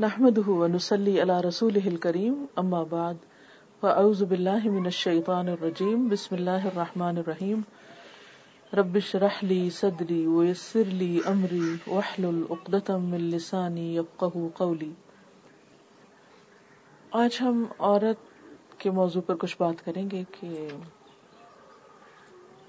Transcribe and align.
نحمده 0.00 0.54
ونسلي 0.54 1.12
على 1.20 1.34
رسوله 1.40 1.86
الكريم 1.90 2.32
اما 2.62 2.80
بعد 2.88 3.20
فاعوذ 3.82 4.24
بالله 4.24 4.66
من 4.70 4.86
الشيطان 4.86 5.48
الرجيم. 5.48 6.02
بسم 6.08 6.34
الله 6.34 6.66
الرحمن 6.68 7.18
الرحيم. 7.18 7.60
رب 8.74 8.96
اشرح 8.96 9.44
لي 9.44 9.70
صدري 9.70 10.26
ويسر 10.26 10.82
لي 10.82 11.20
امري 11.26 11.76
واحلل 11.86 12.42
عقدة 12.50 12.98
من 12.98 13.24
لساني 13.30 13.96
يفقهوا 13.96 14.48
قولي. 14.54 14.90
آج 17.10 17.40
ہم 17.40 17.64
عورت 17.78 18.16
کے 18.78 18.90
موضوع 18.90 19.22
پر 19.26 19.34
کچھ 19.36 19.56
بات 19.58 19.84
کریں 19.84 20.10
گے 20.10 20.22
کہ 20.40 20.68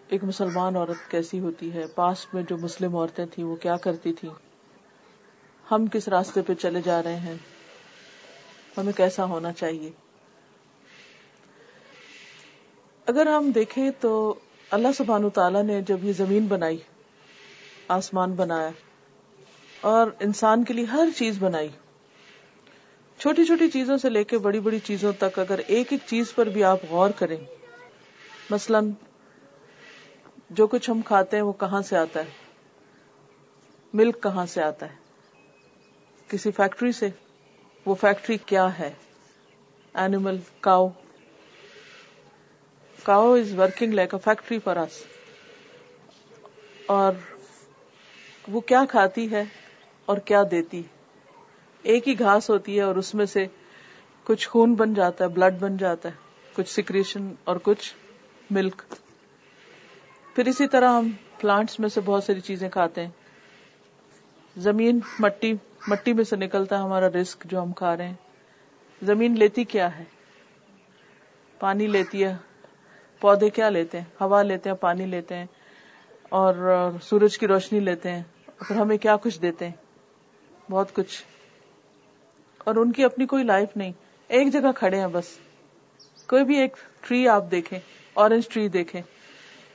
ایک 0.08 0.24
مسلمان 0.24 0.76
عورت 0.76 1.12
کیسی 1.12 1.40
ہوتی 1.40 1.74
ہے 1.74 1.86
پاسٹ 1.96 2.34
میں 2.34 2.44
جو 2.44 2.58
مسلم 2.58 2.96
عورتیں 2.96 3.26
تھیں 3.32 3.46
وہ 3.46 3.56
کیا 3.56 3.78
کرتی 3.78 4.14
تھی 4.14 4.30
ہم 5.72 5.86
کس 5.88 6.08
راستے 6.08 6.42
پہ 6.42 6.54
چلے 6.54 6.82
جا 6.82 7.04
رہے 7.04 7.16
ہیں؟ 7.16 7.36
ہمیں 8.78 8.94
کیسا 8.94 9.26
ہونا 9.26 9.52
چاہیے؟ 9.52 9.90
اگر 13.06 13.28
ہم 13.28 13.52
دیکھیں 13.52 13.90
تو 14.00 14.36
اللہ 14.70 14.88
سبحان 14.98 15.30
تعالیٰ 15.30 15.64
نے 15.64 15.82
جب 15.82 16.04
یہ 16.04 16.14
زمین 16.14 16.48
بنائی، 16.48 16.78
آسمان 17.88 18.34
بنایا، 18.34 18.70
اور 19.82 20.08
انسان 20.20 20.64
کے 20.64 20.74
لیے 20.74 20.86
ہر 20.86 21.10
چیز 21.16 21.38
بنائی، 21.40 21.70
چھوٹی 23.20 23.46
چھوٹی 23.46 23.70
چیزوں 23.70 23.98
سے 23.98 24.10
لے 24.10 24.24
کے 24.24 24.38
بڑی 24.38 24.60
بڑی 24.60 24.80
چیزوں 24.80 25.12
تک 25.20 25.40
اگر 25.40 25.60
ایک 25.68 25.88
ایک 25.92 26.02
چیز 26.06 26.34
پر 26.36 26.46
بھی 26.46 26.64
آپ 26.64 26.80
غور 26.90 27.10
کریں، 27.10 27.38
مثلا 28.50 28.80
جو 30.50 30.68
کچھ 30.68 30.90
ہم 30.90 31.02
کھاتے 31.02 31.38
ہیں 31.38 31.44
وہ 31.44 31.54
کہاں 31.54 31.82
سے 31.82 31.98
آتا 31.98 32.20
ہے؟ 32.20 32.30
ملک 33.94 34.24
کہاں 34.24 34.46
سے 34.46 34.62
آتا 34.62 34.86
ہے؟ 34.86 35.07
کسی 36.30 36.52
فیکٹری 36.52 36.92
سے، 36.92 37.10
وہ 37.86 37.96
فیکٹری 37.96 38.38
کیا 38.46 38.68
ہے؟ 38.80 38.92
Animal 39.96 40.38
cow 40.60 40.88
cow 43.04 43.34
is 43.34 43.54
working 43.60 43.94
like 43.94 44.14
a 44.14 44.20
factory 44.24 44.60
for 44.60 44.76
us 44.76 45.04
اور 46.86 47.14
وہ 48.48 48.60
کیا 48.60 48.84
کھاتی 48.90 49.32
ہے 49.32 49.44
اور 50.08 50.18
کیا 50.18 50.44
دیتی؟ 50.52 50.82
ایک 51.84 52.08
ہی 52.08 52.20
گھاس 52.20 52.50
ہوتی 52.50 52.78
ہے 52.78 52.82
اور 52.82 52.96
اس 52.96 53.14
میں 53.16 53.26
سے 53.26 53.46
کچھ 54.24 54.50
خون 54.50 54.74
بن 54.74 54.94
جاتا 54.94 55.24
ہے 55.24 55.30
بلڈ 55.30 55.60
بن 55.60 55.78
جاتا 55.78 56.10
ہے، 56.10 56.16
کچھ 56.54 56.70
سیکریشن 56.70 57.34
اور 57.44 57.56
کچھ 57.64 57.94
ملک 58.50 58.82
پھر 60.36 60.48
اسی 60.48 60.68
طرح 60.68 60.90
ہم 60.90 61.10
پلانٹس 61.40 61.80
میں 61.80 61.90
سے 61.90 62.02
بہت 62.02 62.24
ساری 62.24 62.40
چیزیں 62.40 62.70
کھاتے 62.70 63.02
ہیں۔ 63.02 63.10
زمین 64.58 65.00
مٹی 65.20 65.54
مٹی 65.88 66.14
میں 66.14 66.24
سے 66.24 66.36
نکلتا 66.36 66.78
ہے 66.78 66.82
ہمارا 66.82 67.08
رسک 67.10 67.44
جو 67.46 67.62
ہم 67.62 67.72
کھا 67.74 67.98
رہے 67.98 68.08
ہیں۔ 68.08 68.14
زمین 69.02 69.40
لیتی 69.40 69.64
کیا 69.64 70.00
ہے؟ 70.00 70.04
پانی 71.60 71.88
لیتی 71.88 72.24
ہے۔ 72.24 72.36
پودے 73.20 73.50
کیا 73.50 73.70
لیتے 73.70 73.98
ہیں؟ 73.98 74.06
ہوا 74.22 74.42
لیتے 74.42 74.70
ہیں، 74.70 74.78
پانی 74.78 75.06
لیتے 75.06 75.36
ہیں۔ 75.36 75.46
اور 76.30 76.90
سورج 77.04 77.38
کی 77.38 77.48
روشنی 77.48 77.80
لیتے 77.80 78.12
ہیں۔ 78.12 78.24
پھر 78.46 78.76
ہمیں 78.76 78.98
کیا 78.98 79.16
کچھ 79.16 79.42
دیتے 79.42 79.66
ہیں؟ 79.66 79.74
بہت 80.72 80.94
کچھ۔ 80.94 81.24
اور 82.58 82.76
ان 82.76 82.92
کی 82.92 83.04
اپنی 83.04 83.26
کوئی 83.26 83.44
لائف 83.44 83.78
نہیں۔ 83.78 83.92
ایک 84.28 84.54
جگہ 84.54 84.72
کھڑے 84.76 85.00
ہیں 85.00 85.08
بس۔ 85.08 85.40
کوئی 86.28 86.46
بھی 86.46 86.58
ایک 86.58 86.78
ٹری 87.02 87.28
آپ 87.28 87.52
دیکھیں 87.52 87.80
اورنج 88.14 88.48
ٹری 88.48 88.68
دیکھیں۔ 88.68 89.02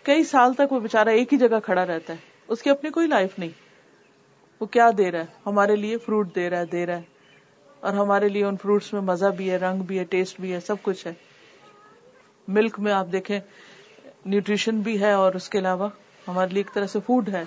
کئی 0.03 0.25
سال 0.25 0.55
تک 0.55 0.72
وہ 0.72 0.80
بےچارا 0.80 1.10
ایک 1.10 1.33
ہی 1.33 1.38
جگہ 1.38 1.60
کھڑا 1.64 1.86
رہتا 1.86 2.12
ہے۔ 2.12 2.19
اس 2.48 2.62
کی 2.62 2.70
اپنی 2.70 2.91
کوئی 2.91 3.06
لائف 3.06 3.38
نہیں۔ 3.38 3.72
وہ 4.62 4.66
کیا 4.66 4.91
دے 4.98 5.10
رہا 5.10 5.18
ہے؟ 5.18 5.24
ہمارے 5.46 5.77
لیے 5.77 5.98
فروٹ 5.98 6.34
دے 6.34 6.50
رہا 6.50 6.58
ہے، 6.58 6.66
دے 6.66 6.86
رہا 6.86 6.96
ہے۔ 6.96 7.02
اور 7.80 7.92
ہمارے 7.92 8.28
لیے 8.28 8.44
ان 8.44 8.56
فروٹس 8.56 8.92
میں 8.92 9.00
مزہ 9.00 9.27
بھی 9.27 9.50
ہے، 9.50 9.56
رنگ 9.56 9.82
بھی 9.82 9.98
ہے 9.98 10.04
ٹیسٹ 10.04 10.41
بھی 10.41 10.52
ہے، 10.52 10.60
سب 10.60 10.77
کچھ 10.82 11.06
ہے۔ 11.06 11.12
ملک 12.48 12.80
میں 12.80 12.92
آپ 12.92 13.06
دیکھیں 13.12 13.41
نیوٹریشن 14.24 14.80
بھی 14.80 15.00
ہے 15.00 15.12
اور 15.12 15.34
اس 15.34 15.48
کے 15.48 15.59
علاوہ 15.59 15.88
ہمارے 16.28 16.48
لیے 16.48 16.62
ایک 16.62 16.75
طرح 16.75 16.87
سے 16.87 16.98
فوڈ 17.06 17.28
ہے 17.28 17.44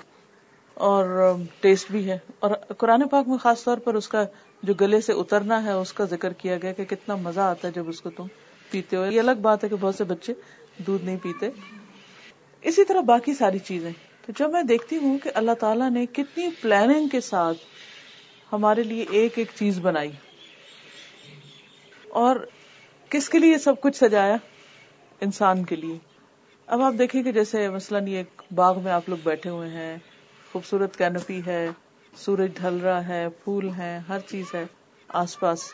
اور 0.73 1.33
um, 1.33 1.43
ٹیسٹ 1.61 1.91
بھی 1.91 2.09
ہے۔ 2.09 2.17
اور 2.39 2.51
قرآن 2.77 3.07
پاک 3.07 3.27
میں 3.27 3.37
خاص 3.37 3.63
طور 3.63 3.77
پر 3.77 3.93
اس 3.93 4.07
کا 4.07 4.23
جو 4.63 4.73
گلے 4.73 5.01
سے 5.01 5.13
اترنا 5.13 5.63
ہے، 5.63 5.71
اس 5.71 5.93
کا 5.93 6.05
ذکر 6.05 6.33
کیا 6.33 6.57
گیا 6.61 6.73
کہ 6.73 6.85
کتنا 6.85 7.15
مزہ 7.15 7.39
آتا 7.39 7.67
ہے 7.67 7.73
جب 7.73 7.89
اس 7.89 8.01
کو 8.01 8.09
تم 8.09 8.25
پیتے 8.71 8.97
ہو۔ 8.97 9.05
یہ 9.05 9.19
الگ 9.19 9.31
بات 9.41 9.63
ہے 9.63 9.69
کہ 9.69 9.75
بہت 9.79 9.95
سے 9.95 10.03
بچے 10.03 10.33
دودھ 10.77 11.05
نہیں 11.05 11.17
پیتے۔ 11.23 11.49
اسی 12.61 12.83
طرح 12.85 13.01
باقی 13.01 13.33
ساری 13.33 13.59
چیزیں۔ 13.59 13.91
تو 14.25 14.33
جب 14.37 14.51
میں 14.51 14.63
دیکھتی 14.63 14.97
ہوں 14.97 15.17
کہ 15.17 15.31
اللہ 15.33 15.51
تعالیٰ 15.51 15.91
نے 15.91 16.05
کتنی 16.05 16.49
پلاننگ 16.61 17.07
کے 17.07 17.21
ساتھ 17.21 17.57
ہمارے 18.51 18.83
لیے 18.83 19.05
ایک 19.09 19.37
ایک 19.37 19.47
چیز 19.55 19.79
بنائی 19.79 20.11
اور 22.09 22.35
کس 23.09 23.29
کے 23.29 23.39
لیے 23.39 23.57
سب 23.57 23.81
کچھ 23.81 23.97
سجایا؟ 23.97 24.35
انسان 25.21 25.63
کے 25.63 25.75
لیے۔ 25.75 25.97
اب 26.67 26.81
آپ 26.81 26.93
دیکھیں 26.99 27.23
کہ 27.23 27.31
جیسے 27.31 27.69
مثلاً 27.69 28.07
یہ 28.07 28.17
ایک 28.17 28.41
باغ 28.55 28.81
میں 28.81 28.91
آپ 28.91 29.09
لوگ 29.09 29.17
بیٹھے 29.23 29.49
ہوئے 29.49 29.69
ہیں، 29.69 29.97
خوبصورت 30.51 30.97
کینوپی 30.97 31.41
ہے، 31.45 31.69
سورج 32.17 32.51
ڈھل 32.53 32.77
رہا 32.77 33.07
ہے، 33.07 33.29
پھول 33.43 33.69
ہے 33.77 33.99
ہر 34.07 34.19
چیز 34.19 34.55
ہے 34.55 34.65
آس 35.07 35.39
پاس۔ 35.39 35.71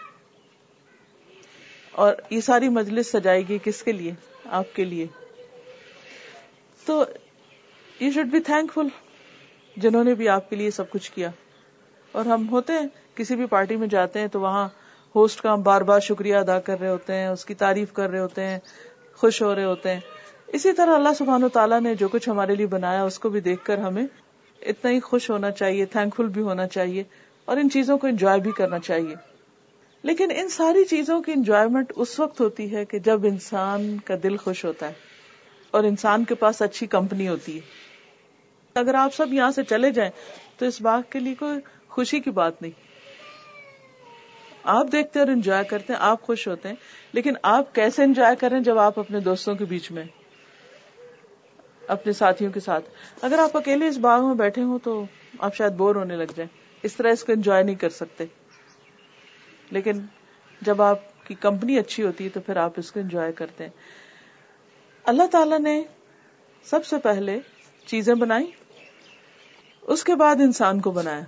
اور 1.92 2.14
یہ 2.30 2.42
ساری 2.42 2.70
مجلس 2.70 3.12
سجائے 3.12 3.48
گی 3.48 3.58
کس 3.64 3.84
کے 3.84 3.92
لیے؟ 3.92 4.12
آپ 4.46 4.76
کے 4.76 4.86
لیے۔ 4.86 5.08
تو 6.86 7.06
یو 8.02 8.12
شوڈ 8.12 8.26
بی 8.26 8.40
تھینک 8.40 8.74
فل 8.74 8.88
جنہوں 9.78 10.04
نے 10.04 10.14
بھی 10.14 10.30
آپ 10.30 10.50
کے 10.50 10.56
لیے 10.56 10.72
سب 10.72 10.90
کچھ 10.90 11.12
کیا۔ 11.12 11.30
اور 12.12 12.26
ہم 12.26 12.50
ہوتے 12.50 12.74
ہیں، 12.74 12.88
کسی 13.16 13.36
بھی 13.36 13.46
پارٹی 13.46 13.76
میں 13.76 13.88
جاتے 13.88 14.20
ہیں 14.20 14.28
تو 14.28 14.42
وہاں 14.42 14.70
ہوسٹ 15.16 15.42
کا 15.42 15.54
ہم 15.54 15.62
بار 15.62 15.82
بار 15.82 16.00
شکریہ 16.00 16.36
ادا 16.36 16.60
کر 16.60 16.80
رہے 16.80 16.90
ہوتے 16.90 17.16
ہیں، 17.16 17.28
اس 17.28 17.46
کی 17.46 17.54
تعریف 17.54 17.94
کر 17.94 18.10
رہے 18.10 18.20
ہوتے 18.20 18.44
ہیں، 18.44 18.60
خوش 19.16 19.42
ہو 19.42 19.56
رہے 19.56 19.64
ہوتے 19.64 19.94
ہیں۔ 19.94 20.00
اسی 20.48 20.72
طرح 20.72 20.96
اللہ 20.96 21.14
سبحان 21.18 21.44
و 21.44 21.50
تعالیٰ 21.50 21.82
نے 21.82 21.96
جو 21.96 22.08
کچھ 22.08 22.30
ہمارے 22.30 22.56
لیے 22.56 22.68
بنایا، 22.68 23.04
اس 23.04 23.20
کو 23.20 23.30
بھی 23.30 23.40
دیکھ 23.40 23.66
کر 23.66 23.78
ہمیں 23.78 24.06
اتنا 24.62 24.92
ہی 24.92 25.00
خوش 25.00 25.30
ہونا 25.30 25.52
چاہیے 25.52 25.86
تھینک 25.86 26.16
فل 26.16 26.28
بھی 26.28 26.42
ہونا 26.42 26.68
چاہیے، 26.68 27.04
اور 27.46 27.58
ان 27.58 27.70
چیزوں 27.70 27.98
کو 27.98 28.08
انجوائے 28.08 28.40
بھی 28.40 28.52
کرنا 28.52 28.80
چاہیے۔ 28.80 29.16
لیکن 30.04 30.32
ان 30.36 30.50
ساری 30.50 30.86
چیزوں 30.86 31.22
کی 31.22 31.32
انجوائےمنٹ 31.32 31.94
اس 31.96 32.20
وقت 32.20 32.42
ہوتی 32.42 32.76
ہے 32.76 32.86
کہ 32.86 33.00
جب 33.00 33.26
انسان 33.26 33.98
کا 34.06 34.14
دل 34.24 34.38
خوش 34.38 34.66
ہوتا 34.66 34.88
ہے 34.88 34.94
اور 35.72 35.84
انسان 35.84 36.24
کے 36.24 36.36
پاس 36.36 36.62
اچھی 36.62 36.88
کمپنی 36.88 37.28
ہوتی 37.28 37.56
ہے۔ 37.56 37.91
اگر 38.76 38.96
آپ 38.96 39.16
سب 39.16 39.34
یہاں 39.34 39.52
سے 39.52 39.64
چلے 39.64 39.92
جائیں 39.92 40.12
تو 40.58 40.66
اس 40.66 40.82
باغ 40.82 41.02
کے 41.10 41.20
لیے 41.20 41.36
کوئی 41.36 41.60
خوشی 41.88 42.20
کی 42.20 42.32
بات 42.32 42.62
نہیں۔ 42.62 42.72
آپ 44.64 44.86
دیکھتے 44.92 45.20
اور 45.20 45.28
انجوائے 45.28 45.64
کرتے 45.64 45.94
ہیں، 45.94 46.00
آپ 46.00 46.22
خوش 46.22 46.48
ہوتے 46.48 46.70
ہیں۔ 46.70 46.76
لیکن 47.14 47.34
آپ 47.44 47.76
کیسے 47.76 48.04
انجوائے 48.04 48.36
کریں 48.36 48.60
جب 48.60 48.80
آپ 48.80 49.00
اپنے 49.00 49.20
دوستوں 49.20 49.56
کے 49.56 49.66
بیچ 49.66 49.92
میں، 49.92 50.04
اپنے 51.88 52.14
ساتھیوں 52.14 52.52
کے 52.52 52.60
ساتھ؟ 52.60 52.90
اگر 53.22 53.40
آپ 53.40 53.58
اکیلے 53.58 53.88
اس 53.88 53.98
باغ 53.98 54.26
میں 54.26 54.36
بیٹھے 54.36 54.64
ہوں 54.64 54.80
تو 54.80 55.06
آپ 55.40 55.56
شاید 55.56 55.72
بور 55.72 55.96
ہونے 55.96 56.16
لگ 56.16 56.32
جائیں۔ 56.36 56.58
اس 56.84 56.96
طرح 56.96 57.12
اس 57.12 57.24
کو 57.24 57.32
انجوائے 57.32 57.64
نہیں 57.64 57.76
کر 57.76 57.90
سکتے۔ 57.90 58.26
لیکن 59.72 59.92
جب 60.62 60.82
آپ 60.82 61.28
کی 61.28 61.36
کمپنی 61.36 61.80
اچھی 61.80 62.04
ہوتی 62.04 62.24
ہے 62.24 62.30
تو 62.30 62.40
پھر 62.40 62.56
آپ 62.56 62.72
اس 62.78 62.92
کو 62.92 63.00
انجوائے 63.00 63.32
کرتے 63.32 63.64
ہیں۔ 63.64 63.72
اللہ 65.04 65.24
تعالی 65.32 65.58
نے 65.58 65.84
سب 66.64 66.86
سے 66.86 66.98
پہلے 66.98 67.40
چیزیں 67.86 68.16
بنائی۔ 68.16 68.52
اس 69.82 70.04
کے 70.04 70.16
بعد 70.16 70.36
انسان 70.36 70.82
کو 70.82 70.92
بنایا، 70.92 71.22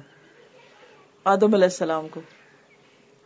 آدم 1.23 1.53
علیہ 1.53 1.65
السلام 1.65 2.07
کو۔ 2.07 2.21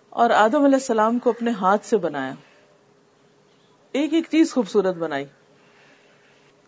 اور 0.09 0.29
آدم 0.29 0.63
علیہ 0.63 0.75
السلام 0.75 1.19
کو 1.19 1.29
اپنے 1.29 1.51
ہاتھ 1.51 1.85
سے 1.85 1.97
بنایا۔ 1.97 2.33
ایک 3.91 4.13
ایک 4.13 4.25
چیز 4.31 4.53
خوبصورت 4.53 4.95
بنائی۔ 4.95 5.25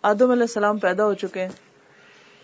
آدم 0.02 0.30
علیہ 0.30 0.42
السلام 0.42 0.78
پیدا 0.78 1.04
ہو 1.04 1.14
چکے 1.14 1.40
ہیں۔ 1.40 1.48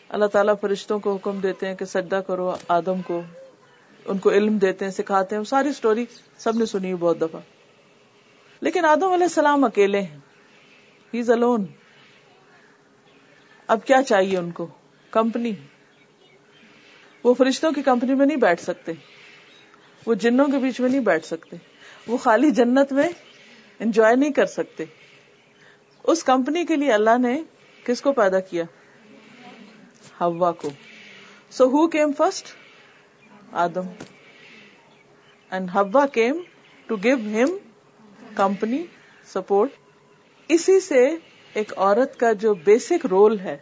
اللہ 0.09 0.27
تعالیٰ 0.27 0.54
فرشتوں 0.60 0.99
کو 0.99 1.15
حکم 1.15 1.38
دیتے 1.38 1.66
ہیں 1.66 1.75
کہ 1.75 1.84
سجدہ 1.84 2.21
کرو 2.27 2.54
آدم 2.69 3.03
کو۔ 3.03 3.22
ان 4.04 4.19
کو 4.19 4.31
علم 4.31 4.59
دیتے 4.59 4.84
ہیں، 4.84 4.93
سکھاتے 4.93 5.37
ہیں۔ 5.37 5.44
ساری 5.44 5.72
سٹوری 5.72 6.07
سب 6.39 6.57
نے 6.57 6.66
سنی 6.66 6.95
بہت 6.95 7.21
دفعہ۔ 7.21 7.41
لیکن 8.60 8.84
آدم 8.84 9.12
علیہ 9.12 9.27
السلام 9.27 9.65
اکیلے 9.65 10.01
ہیں۔ 10.01 10.19
ہی 11.15 11.33
الون 11.33 11.66
اب 13.66 13.84
کیا 13.84 14.03
چاہیے 14.03 14.39
ان 14.39 14.51
کو؟ 14.51 14.66
کمپنی 15.10 15.53
وہ 17.27 17.34
فرشتوں 17.34 17.73
کی 17.73 17.83
کمپنی 17.83 18.15
میں 18.15 18.27
نہیں 18.27 18.37
بیٹھ 18.37 18.63
سکتے۔ 18.63 18.93
وہ 20.07 20.15
جنوں 20.15 20.47
کے 20.47 20.59
بیچ 20.59 20.81
میں 20.81 20.89
نہیں 20.89 21.01
بیٹھ 21.01 21.27
سکتے۔ 21.27 21.57
وہ 22.07 22.17
خالی 22.17 22.51
جنت 22.51 22.93
میں 22.93 23.09
انجوائے 23.78 24.17
نہیں 24.17 24.33
کر 24.33 24.47
سکتے۔ 24.47 24.84
اس 26.05 26.25
کمپنی 26.25 26.65
کے 26.65 26.77
لیے 26.77 26.93
اللہ 26.93 27.19
نے 27.19 27.43
کس 27.84 28.03
کو 28.03 28.13
پیدا 28.13 28.41
کیا؟ 28.41 28.65
ہوا 30.21 30.53
کو۔ 30.53 30.71
So 31.51 31.65
who 31.65 31.89
came 31.89 32.13
first 32.13 32.47
Adam. 33.53 33.89
And 35.51 35.71
Hawwa 35.75 36.07
came 36.07 36.41
to 36.87 36.97
give 36.97 37.17
him 37.17 37.59
company 38.34 38.84
support 39.27 39.71
اسی 40.49 40.81
سے 40.81 41.09
ایک 41.55 41.72
عورت 41.77 42.21
کا 42.21 42.33
جو 42.33 42.55
بیسک 42.55 43.07
رول 43.07 43.41
ہے 43.41 43.59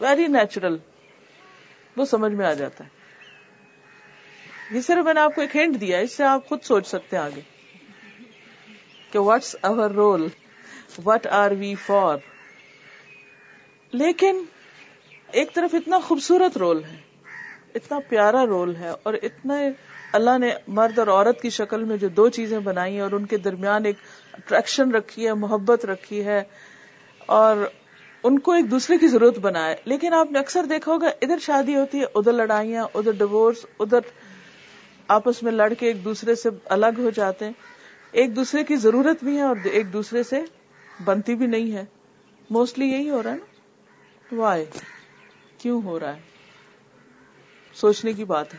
ویری 0.00 0.26
نیچرل 0.26 0.76
وہ 1.96 2.04
سمجھ 2.04 2.32
میں 2.32 2.46
آ 2.46 2.52
جاتا 2.52 2.84
ہے۔ 2.84 2.88
یہ 4.76 4.80
صرف 4.80 5.04
میں 5.04 5.14
نے 5.14 5.20
آپ 5.20 5.34
کو 5.34 5.40
ایک 5.40 5.56
ہینٹ 5.56 5.80
دیا 5.80 5.98
اس 5.98 6.16
سے 6.16 6.24
آپ 6.24 6.48
خود 6.48 6.62
سوچ 6.62 6.86
سکتے 6.86 7.16
ہیں 7.16 7.24
آگے۔ 7.24 7.40
کہ 9.10 9.18
what's 9.18 9.56
our 9.60 9.90
role 9.90 10.28
what 11.04 11.26
are 11.26 11.50
we 11.50 11.74
for 11.74 12.18
لیکن 13.92 14.44
ایک 15.32 15.54
طرف 15.54 15.74
اتنا 15.74 15.98
خوبصورت 15.98 16.56
رول 16.56 16.84
ہے، 16.84 16.96
اتنا 17.74 17.98
پیارا 18.08 18.46
رول 18.46 18.76
ہے 18.76 18.90
اور 19.02 19.14
اتنا 19.14 19.54
اللہ 20.12 20.38
نے 20.38 20.50
مرد 20.68 20.98
اور 20.98 21.06
عورت 21.06 21.40
کی 21.40 21.50
شکل 21.50 21.84
میں 21.84 21.96
جو 21.96 22.08
دو 22.08 22.28
چیزیں 22.28 22.58
بنائی 22.58 22.94
ہیں 22.94 23.00
اور 23.00 23.12
ان 23.12 23.26
کے 23.26 23.36
درمیان 23.36 23.84
ایک 23.84 23.96
اٹریکشن 24.32 24.90
رکھی 24.90 25.26
ہے، 25.26 25.34
محبت 25.34 25.84
رکھی 25.84 26.24
ہے 26.24 26.42
اور 27.26 27.68
ان 28.22 28.38
کو 28.38 28.52
ایک 28.52 28.70
دوسرے 28.70 28.98
کی 28.98 29.08
ضرورت 29.08 29.38
بنائے۔ 29.38 29.76
لیکن 29.84 30.12
آپ 30.12 30.32
نے 30.32 30.38
اکثر 30.38 30.64
دیکھا 30.64 30.92
ہوگا، 30.92 31.06
ادھر 31.06 31.38
شادی 31.38 31.76
ہوتی 31.76 32.00
ہے، 32.00 32.04
ادھر 32.14 32.32
لڑائیاں، 32.32 32.86
ادھر 32.94 33.12
ڈیوس 33.12 33.66
ادھر 33.78 33.98
آپس 35.08 35.42
میں 35.42 35.52
لڑ 35.52 35.72
کے 35.72 35.86
ایک 35.86 36.04
دوسرے 36.04 36.34
سے 36.34 36.48
الگ 36.64 36.86
ہو 36.98 37.10
جاتے 37.10 37.44
ہیں۔ 37.44 37.52
ایک 38.12 38.36
دوسرے 38.36 38.64
کی 38.64 38.76
ضرورت 38.76 39.24
بھی 39.24 39.36
ہے 39.36 39.42
اور 39.42 39.56
ایک 39.64 39.92
دوسرے 39.92 40.22
سے 40.22 40.40
بنتی 41.04 41.34
بھی 41.34 41.46
نہیں 41.46 41.72
ہے۔ 41.72 41.84
موسٹلی 42.50 42.86
یہی 42.86 43.10
ہو 43.10 43.22
رہا 43.22 43.30
ہے 43.30 43.36
نا۔ 43.36 43.44
وائے 44.40 44.64
کیوں 45.58 45.82
ہو 45.82 46.00
رہا 46.00 46.16
ہے؟ 46.16 46.20
سوچنے 47.74 48.12
کی 48.12 48.24
بات 48.24 48.54
ہے۔ 48.54 48.58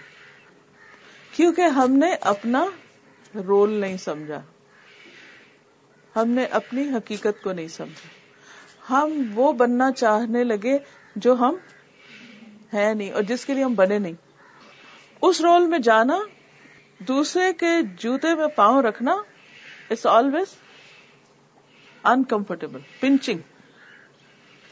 کیونکہ 1.31 1.61
ہم 1.61 1.91
نے 1.91 2.15
اپنا 2.21 2.65
رول 3.35 3.69
نہیں 3.73 3.97
سمجھا۔ 3.97 4.41
ہم 6.15 6.27
نے 6.27 6.45
اپنی 6.45 6.89
حقیقت 6.89 7.43
کو 7.43 7.53
نہیں 7.53 7.67
سمجھا۔ 7.67 8.22
ہم 8.89 9.31
وہ 9.35 9.53
بننا 9.53 9.91
چاہنے 9.91 10.43
لگے 10.43 10.77
جو 11.15 11.33
ہم 11.33 11.55
ہے 12.73 12.93
نہیں 12.93 13.11
اور 13.11 13.21
جس 13.21 13.45
کے 13.45 13.53
لیے 13.53 13.63
ہم 13.63 13.73
بنے 13.73 13.99
نہیں۔ 13.99 14.13
اس 15.21 15.41
رول 15.41 15.67
میں 15.67 15.79
جانا، 15.79 16.19
دوسرے 16.99 17.53
کے 17.53 17.81
جوتے 17.97 18.35
میں 18.35 18.47
پاؤں 18.47 18.81
رکھنا 18.81 19.11
اٹس 19.91 20.05
آلویز 20.05 20.55
انکمفرٹیبل 22.03 22.79
پنچنگ۔ 22.99 23.39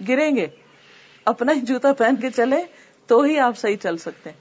گریں 0.07 0.35
گے، 0.35 0.47
اپنا 1.25 1.51
ہی 1.51 1.61
جوتا 1.61 1.93
پہن 1.93 2.15
کے 2.15 2.29
چلے 2.29 2.63
تو 3.07 3.21
ہی 3.21 3.39
آپ 3.39 3.57
صحیح 3.57 3.77
چل 3.77 3.97
سکتے 3.97 4.29
ہیں۔ 4.29 4.37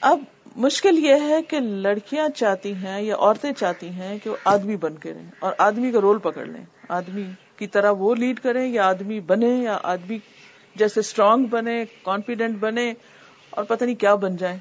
اب 0.00 0.18
مشکل 0.56 0.98
یہ 0.98 1.14
ہے 1.14 1.42
کہ 1.42 1.60
لڑکیاں 1.60 2.28
چاہتی 2.28 2.74
ہیں 2.74 3.02
یا 3.02 3.16
عورتیں 3.16 3.52
چاہتی 3.52 3.88
ہیں 3.88 4.18
کہ 4.18 4.30
وہ 4.30 4.36
آدمی 4.44 4.76
بن 4.76 4.94
کے 4.94 5.14
رہیں 5.14 5.30
اور 5.38 5.52
آدمی 5.58 5.90
کا 5.92 6.00
رول 6.00 6.18
پکڑ 6.18 6.44
لیں۔ 6.44 6.64
آدمی 6.88 7.24
کی 7.56 7.66
طرح 7.66 7.90
وہ 7.90 8.14
لیڈ 8.14 8.40
کریں، 8.40 8.68
یا 8.68 8.86
آدمی 8.86 9.20
بنے، 9.20 9.48
یا 9.48 9.78
آدمی 9.82 10.18
جیسے 10.74 11.00
اسٹرانگ 11.00 11.44
بنے 11.44 11.84
کانفیڈینٹ 12.02 12.58
بنے، 12.58 12.94
اور 13.50 13.64
پتہ 13.64 13.84
نہیں 13.84 13.94
کیا 13.94 14.14
بن 14.14 14.36
جائیں۔ 14.36 14.58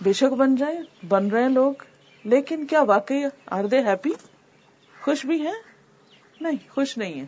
بے 0.00 0.12
شک 0.12 0.32
بن 0.32 0.56
جائیں، 0.56 1.06
بن 1.08 1.28
رہے 1.28 1.42
ہیں 1.42 1.48
لوگ، 1.48 1.72
لیکن 2.24 2.66
کیا 2.66 2.82
واقعی 2.82 3.22
آر 3.46 3.64
دے 3.64 3.78
ہیپی 3.78 4.10
خوش 5.02 5.26
بھی 5.26 5.40
ہیں؟ 5.40 5.60
نہیں، 6.40 6.56
خوش 6.70 6.98
نہیں 6.98 7.20
ہے 7.20 7.26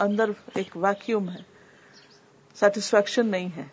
اندر 0.00 0.30
ایک 0.54 0.76
ویکیوم 0.76 1.28
ہے۔ 1.28 1.54
سیٹسفیکشن 2.54 3.26
نہیں 3.26 3.48
ہے۔ 3.56 3.64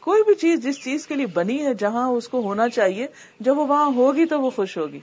کوئی 0.00 0.22
بھی 0.22 0.34
چیز 0.34 0.62
جس 0.62 0.84
چیز 0.84 1.06
کے 1.06 1.14
لیے 1.14 1.26
بنی 1.26 1.66
ہے، 1.66 1.74
جہاں 1.74 2.08
اس 2.08 2.28
کو 2.28 2.40
ہونا 2.40 2.68
چاہیے، 2.68 3.06
جب 3.40 3.58
وہ 3.58 3.66
وہاں 3.66 3.94
ہوگی 3.94 4.26
تو 4.26 4.40
وہ 4.40 4.50
خوش 4.50 4.78
ہوگی۔ 4.78 5.00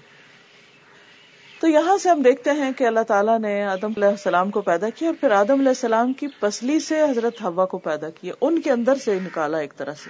تو 1.62 1.68
یہاں 1.68 1.98
سے 1.98 2.10
ہم 2.10 2.22
دیکھتے 2.22 2.52
ہیں 2.52 2.72
کہ 2.72 2.84
اللہ 2.84 3.00
تعالیٰ 3.00 3.40
نے 3.40 3.64
آدم 3.64 3.86
علیہ 3.86 4.08
السلام 4.08 4.52
کو 4.52 4.62
پیدا 4.62 4.90
کیا 4.90 5.10
اور 5.10 5.16
پھر 5.20 5.32
آدم 5.32 5.54
علیہ 5.54 5.68
السلام 5.68 6.14
کی 6.14 6.28
پسلی 6.40 6.80
سے 6.80 7.02
حضرت 7.02 7.42
ہوا 7.42 7.66
کو 7.66 7.78
پیدا 7.78 8.10
کیا، 8.10 8.34
ان 8.42 8.62
کے 8.62 8.72
اندر 8.72 8.96
سے 8.96 9.20
نکالا 9.20 9.58
ایک 9.58 9.74
طرح 9.78 9.94
سے۔ 9.94 10.10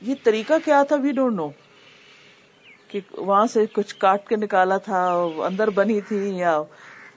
یہ 0.00 0.14
طریقہ 0.22 0.52
کیا 0.64 0.82
تھا؟ 0.82 0.96
وی 0.96 1.12
ڈونٹ 1.12 1.36
نو 1.36 1.48
کہ 2.88 3.00
وہاں 3.12 3.46
سے 3.46 3.66
کچھ 3.66 3.96
کاٹ 3.96 4.28
کے 4.28 4.36
نکالا 4.36 4.76
تھا، 4.76 5.12
اندر 5.36 5.70
بنی 5.70 6.00
تھی 6.00 6.36
یا 6.36 6.62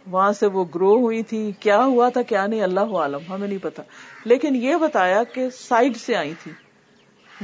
وہاں 0.07 0.31
سے 0.31 0.45
وہ 0.45 0.65
گرو 0.75 0.97
ہوئی 0.97 1.23
تھی، 1.23 1.51
کیا 1.59 1.85
ہوا 1.85 2.09
تھا؟ 2.09 2.21
کیا 2.21 2.47
نہیں؟ 2.47 2.61
اللہ 2.61 2.95
عالم، 2.95 3.33
ہمیں 3.33 3.47
نہیں 3.47 3.63
پتا۔ 3.63 3.83
لیکن 4.25 4.55
یہ 4.55 4.75
بتایا 4.75 5.23
کہ 5.23 5.49
سائڈ 5.49 5.97
سے 5.97 6.15
آئی 6.15 6.33
تھی 6.43 6.51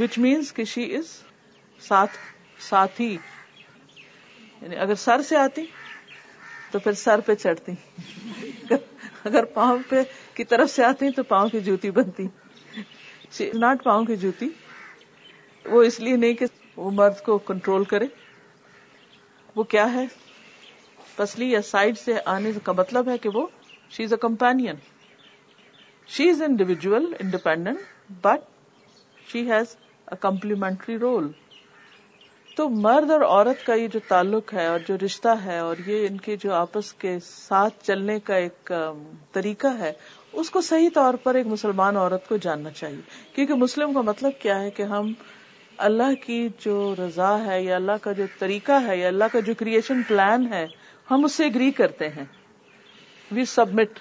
وچ 0.01 0.17
مینس 0.17 0.53
کہ 0.53 0.63
شی 0.63 0.95
از 0.95 1.05
ساتھ، 1.87 2.11
ساتھی 2.69 3.17
یعنی 4.61 4.75
اگر 4.75 4.95
سر 4.95 5.21
سے 5.21 5.35
آتی 5.35 5.65
تو 6.71 6.79
پھر 6.79 6.93
سر 6.93 7.19
پہ 7.19 7.35
چڑھتی۔ 7.35 7.71
اگر 9.23 9.45
پاؤں 9.45 9.77
پہ 9.89 10.01
کی 10.33 10.43
طرف 10.43 10.69
سے 10.69 10.83
آتی 10.83 11.11
تو 11.11 11.23
پاؤں 11.23 11.49
کی 11.49 11.59
جوتی 11.59 11.91
بنتی۔ 11.91 12.27
ناٹ 13.53 13.83
پاؤں 13.83 14.05
کی 14.05 14.15
جوتی۔ 14.15 14.49
وہ 15.65 15.83
اس 15.83 15.99
لیے 15.99 16.15
نہیں 16.15 16.33
کہ 16.33 16.45
وہ 16.75 16.91
مرد 16.91 17.21
کو 17.25 17.37
کنٹرول 17.37 17.83
کرے۔ 17.83 18.05
وہ 19.55 19.63
کیا 19.63 19.93
ہے؟ 19.93 20.05
پسلی 21.15 21.51
یا 21.51 21.61
سائڈ 21.61 21.97
سے 21.97 22.13
آنے 22.25 22.51
کا 22.63 22.71
مطلب 22.71 23.09
ہے 23.09 23.17
کہ 23.17 23.29
وہ 23.33 23.47
she 23.89 24.03
is 24.03 24.13
a 24.13 24.17
companion 24.17 24.65
she 26.07 26.29
is 26.29 26.41
individual 26.41 27.13
independent 27.19 27.77
but 28.09 28.39
she 29.31 29.51
has 29.51 29.77
a 30.07 30.15
complementary 30.19 30.97
role 30.97 31.31
to 32.57 32.69
مرد 32.69 33.11
اور 33.11 33.21
عورت 33.21 33.65
کا 33.65 33.73
یہ 33.73 33.87
جو 33.87 33.99
تعلق 34.07 34.53
ہے 34.53 34.65
اور 34.67 34.79
جو 34.87 34.97
رشتہ 35.05 35.27
ہے 35.45 35.59
اور 35.59 35.75
یہ 35.85 36.07
ان 36.07 36.17
کے 36.17 36.35
جو 36.35 36.53
آپس 36.53 36.93
کے 36.93 37.17
ساتھ 37.23 37.73
چلنے 37.83 38.19
کا 38.19 38.35
ایک 38.35 38.71
طریقہ 39.31 39.67
ہے، 39.67 39.93
اس 40.33 40.49
کو 40.49 40.61
صحیح 40.61 40.89
طور 40.93 41.13
پر 41.13 41.35
ایک 41.35 41.47
مسلمان 41.47 41.97
عورت 41.97 42.27
کو 42.29 42.37
جاننا 42.37 42.69
چاہیے۔ 42.69 43.01
کیونکہ 43.35 43.53
مسلم 43.53 43.93
کا 43.93 44.01
مطلب 44.01 44.31
کیا 44.41 44.59
ہے 44.61 44.69
کہ 44.69 44.83
ہم 44.83 45.13
اللہ 45.77 46.25
کی 46.25 46.49
جو 46.59 46.95
رضا 46.99 47.45
ہے 47.45 47.63
یا 47.63 47.75
اللہ 47.75 47.91
کا 48.01 48.11
جو 48.11 48.23
طریقہ 48.39 48.71
ہے 48.87 48.97
یا 48.97 49.07
اللہ 49.07 49.23
کا 49.31 49.39
جو 49.39 49.53
کریشن 49.59 50.03
پلان 50.03 50.53
ہے، 50.53 50.65
ہم 51.11 51.25
اس 51.25 51.31
سے 51.31 51.45
اگری 51.45 51.71
کرتے 51.71 52.09
ہیں۔ 52.09 52.25
وی 53.31 53.45
سبمٹ 53.45 53.99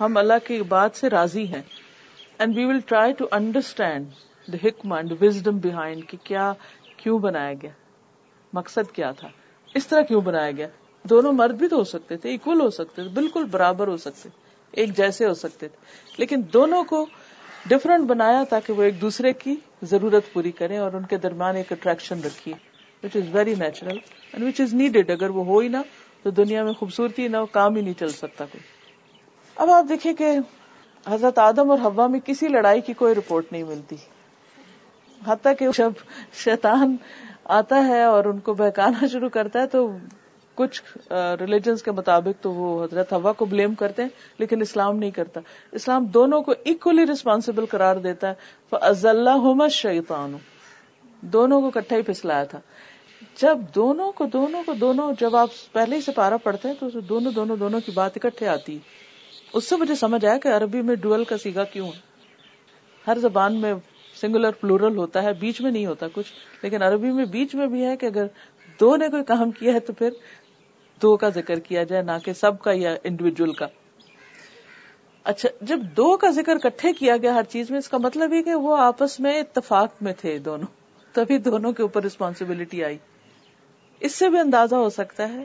ہم 0.00 0.16
اللہ 0.16 0.46
کی 0.46 0.62
بات 0.62 0.96
سے 0.96 1.10
راضی 1.10 1.46
ہیں۔ 1.46 1.62
And 2.38 2.56
we 2.56 2.64
will 2.64 2.80
try 2.80 3.12
to 3.12 3.24
understand 3.32 4.06
the 4.52 4.66
ہکم 4.66 4.92
and 4.92 5.12
wisdom 5.22 5.58
behind 5.58 6.06
کہ 6.08 6.16
کیا 6.24 6.52
کیوں 7.02 7.18
بنایا 7.18 7.52
گیا؟ 7.62 7.70
مقصد 8.52 8.94
کیا 8.94 9.10
تھا؟ 9.10 9.28
اس 9.74 9.86
طرح 9.86 10.00
کیوں 10.00 10.20
بنایا 10.20 10.50
گیا؟ 10.50 10.66
دونوں 11.02 11.32
مرد 11.32 11.54
بھی 11.54 11.68
تو 11.68 11.76
ہو 11.76 11.84
سکتے 11.84 12.16
تھے 12.16 12.34
اکول 12.34 12.60
ہو 12.60 12.70
سکتے 12.70 13.02
تھے، 13.02 13.10
بالکل 13.10 13.44
برابر 13.44 13.88
ہو 13.88 13.96
سکتے 13.96 14.28
ایک 14.70 14.96
جیسے 14.96 15.26
ہو 15.26 15.34
سکتے 15.34 15.68
تھے۔ 15.68 15.76
لیکن 16.18 16.40
دونوں 16.52 16.84
کو 16.84 17.06
ڈفرنٹ 17.66 18.06
بنایا 18.06 18.44
تاکہ 18.50 18.72
وہ 18.72 18.82
ایک 18.82 19.00
دوسرے 19.00 19.32
کی 19.32 19.56
ضرورت 19.82 20.32
پوری 20.32 20.50
کریں 20.50 20.78
اور 20.78 20.92
ان 20.92 21.02
کے 21.02 21.16
درمیان 21.16 21.56
ایک 21.56 21.72
اٹریکشن 21.72 22.20
رکھی 22.20 22.52
which 23.04 23.16
is 23.16 23.34
very 23.34 23.54
natural 23.54 23.98
and 24.32 24.44
which 24.44 24.60
is 24.60 24.74
needed 24.74 25.10
اگر 25.10 25.30
وہ 25.30 25.44
ہو 25.44 25.58
ہی 25.58 25.68
نہ، 25.68 25.76
تو 26.22 26.30
دنیا 26.30 26.64
میں 26.64 26.72
خوبصورتی 26.72 27.28
نہ 27.28 27.36
کام 27.52 27.76
ہی 27.76 27.82
نہیں 27.82 28.00
چل 28.00 28.08
سکتا 28.08 28.44
کوئی۔ 28.44 28.60
اب 29.56 29.70
آپ 29.70 29.84
دیکھیں 29.88 30.14
کہ 30.14 30.38
حضرت 31.08 31.38
آدم 31.38 31.70
اور 31.70 31.78
ہوا 31.78 32.06
میں 32.06 32.20
کسی 32.24 32.48
لڑائی 32.48 32.80
کی 32.80 32.92
کوئی 32.92 33.14
رپورٹ 33.14 33.52
نہیں 33.52 33.62
ملتی۔ 33.62 33.96
حتیٰ 35.26 35.52
کہ 35.58 35.68
جب 35.78 35.92
شیطان 36.32 36.96
آتا 37.44 37.86
ہے 37.86 38.04
اور 38.04 38.24
ان 38.24 38.38
کو 38.38 38.54
بہکانا 38.54 39.06
شروع 39.06 39.28
کرتا 39.28 39.62
ہے 39.62 39.66
تو 39.66 39.96
کچھ 40.54 40.82
ریلیجنس 41.12 41.82
کے 41.82 41.90
مطابق 41.90 42.42
تو 42.42 42.52
وہ 42.52 42.84
حضرت 42.84 43.12
ہوا 43.12 43.32
کو 43.32 43.44
بلیم 43.44 43.74
کرتے 43.74 44.02
ہیں، 44.02 44.08
لیکن 44.38 44.60
اسلام 44.60 44.96
نہیں 44.96 45.10
کرتا۔ 45.10 45.40
اسلام 45.72 46.04
دونوں 46.04 46.42
کو 46.42 46.52
اکولی 46.66 47.06
ریسپانسبل 47.06 47.66
قرار 47.66 47.96
دیتا 47.96 48.28
ہے۔ 48.28 48.34
اللہ 48.72 49.68
شیطان 49.68 50.36
دونوں 51.20 51.60
کو 51.60 51.70
کٹھا 51.70 51.96
ہی 51.96 52.02
پھسلایا 52.02 52.44
تھا۔ 52.44 52.60
جب 53.36 53.58
دونوں 53.74 54.12
کو 54.12 54.26
دونوں 54.26 54.62
کو، 54.66 54.72
دونوں، 54.72 55.12
جب 55.20 55.36
آپ 55.36 55.48
پہلے 55.72 55.96
ہی 55.96 56.00
سے 56.00 56.12
پارا 56.12 56.36
پڑتے 56.36 56.68
ہیں 56.68 56.74
تو 56.80 57.00
دونوں 57.00 57.32
دونوں 57.32 57.56
دونوں 57.56 57.80
کی 57.86 57.92
بات 57.92 58.10
اکٹھے 58.16 58.48
آتی۔ 58.48 58.78
اس 59.52 59.68
سے 59.68 59.76
مجھے 59.76 59.94
سمجھ 59.94 60.24
آیا 60.24 60.38
کہ 60.38 60.48
عربی 60.48 60.82
میں 60.82 60.94
ڈوئل 60.94 61.24
کا 61.24 61.38
سیگا 61.38 61.64
کیوں 61.64 61.86
ہے؟ 61.86 62.00
ہر 63.06 63.18
زبان 63.18 63.56
میں 63.56 63.74
سنگولر 64.22 64.50
پلورل 64.50 64.96
ہوتا 64.96 65.22
ہے، 65.22 65.32
بیچ 65.32 65.60
میں 65.60 65.70
نہیں 65.70 65.86
ہوتا 65.86 66.06
کچھ، 66.12 66.32
لیکن 66.62 66.82
عربی 66.82 67.10
میں 67.10 67.24
بیچ 67.24 67.54
میں 67.54 67.66
بھی 67.66 67.84
ہے 67.84 67.96
کہ 67.96 68.06
اگر 68.06 68.26
دو 68.80 68.96
نے 68.96 69.08
کوئی 69.08 69.24
کام 69.24 69.50
کیا 69.50 69.72
ہے 69.72 69.80
تو 69.80 69.92
پھر 69.92 70.10
دو 71.00 71.16
کا 71.16 71.28
ذکر 71.28 71.58
کیا 71.58 71.82
جائے، 71.82 72.02
نہ 72.02 72.18
کہ 72.24 72.32
سب 72.32 72.60
کا 72.60 72.72
یا 72.74 72.94
انڈیویجل 73.04 73.52
کا۔ 73.52 73.66
اچھا 75.26 75.48
جب 75.60 75.80
دو 75.96 76.16
کا 76.16 76.30
ذکر 76.30 76.58
کٹھے 76.58 76.92
کیا 76.92 77.16
گیا 77.16 77.34
ہر 77.34 77.42
چیز 77.42 77.70
میں، 77.70 77.78
اس 77.78 77.88
کا 77.88 77.98
مطلب 77.98 78.32
یہ 78.32 78.42
کہ 78.42 78.54
وہ 78.54 78.76
آپس 78.76 79.18
میں 79.20 79.40
اتفاق 79.40 80.02
میں 80.02 80.12
تھے 80.12 80.38
دونوں، 80.38 80.66
تبھی 81.14 81.38
دونوں 81.38 81.72
کے 81.72 81.82
اوپر 81.82 82.02
ریسپانسبلٹی 82.02 82.84
آئی۔ 82.84 82.98
اس 84.00 84.14
سے 84.14 84.28
بھی 84.28 84.38
اندازہ 84.38 84.74
ہو 84.74 84.88
سکتا 84.88 85.28
ہے 85.28 85.44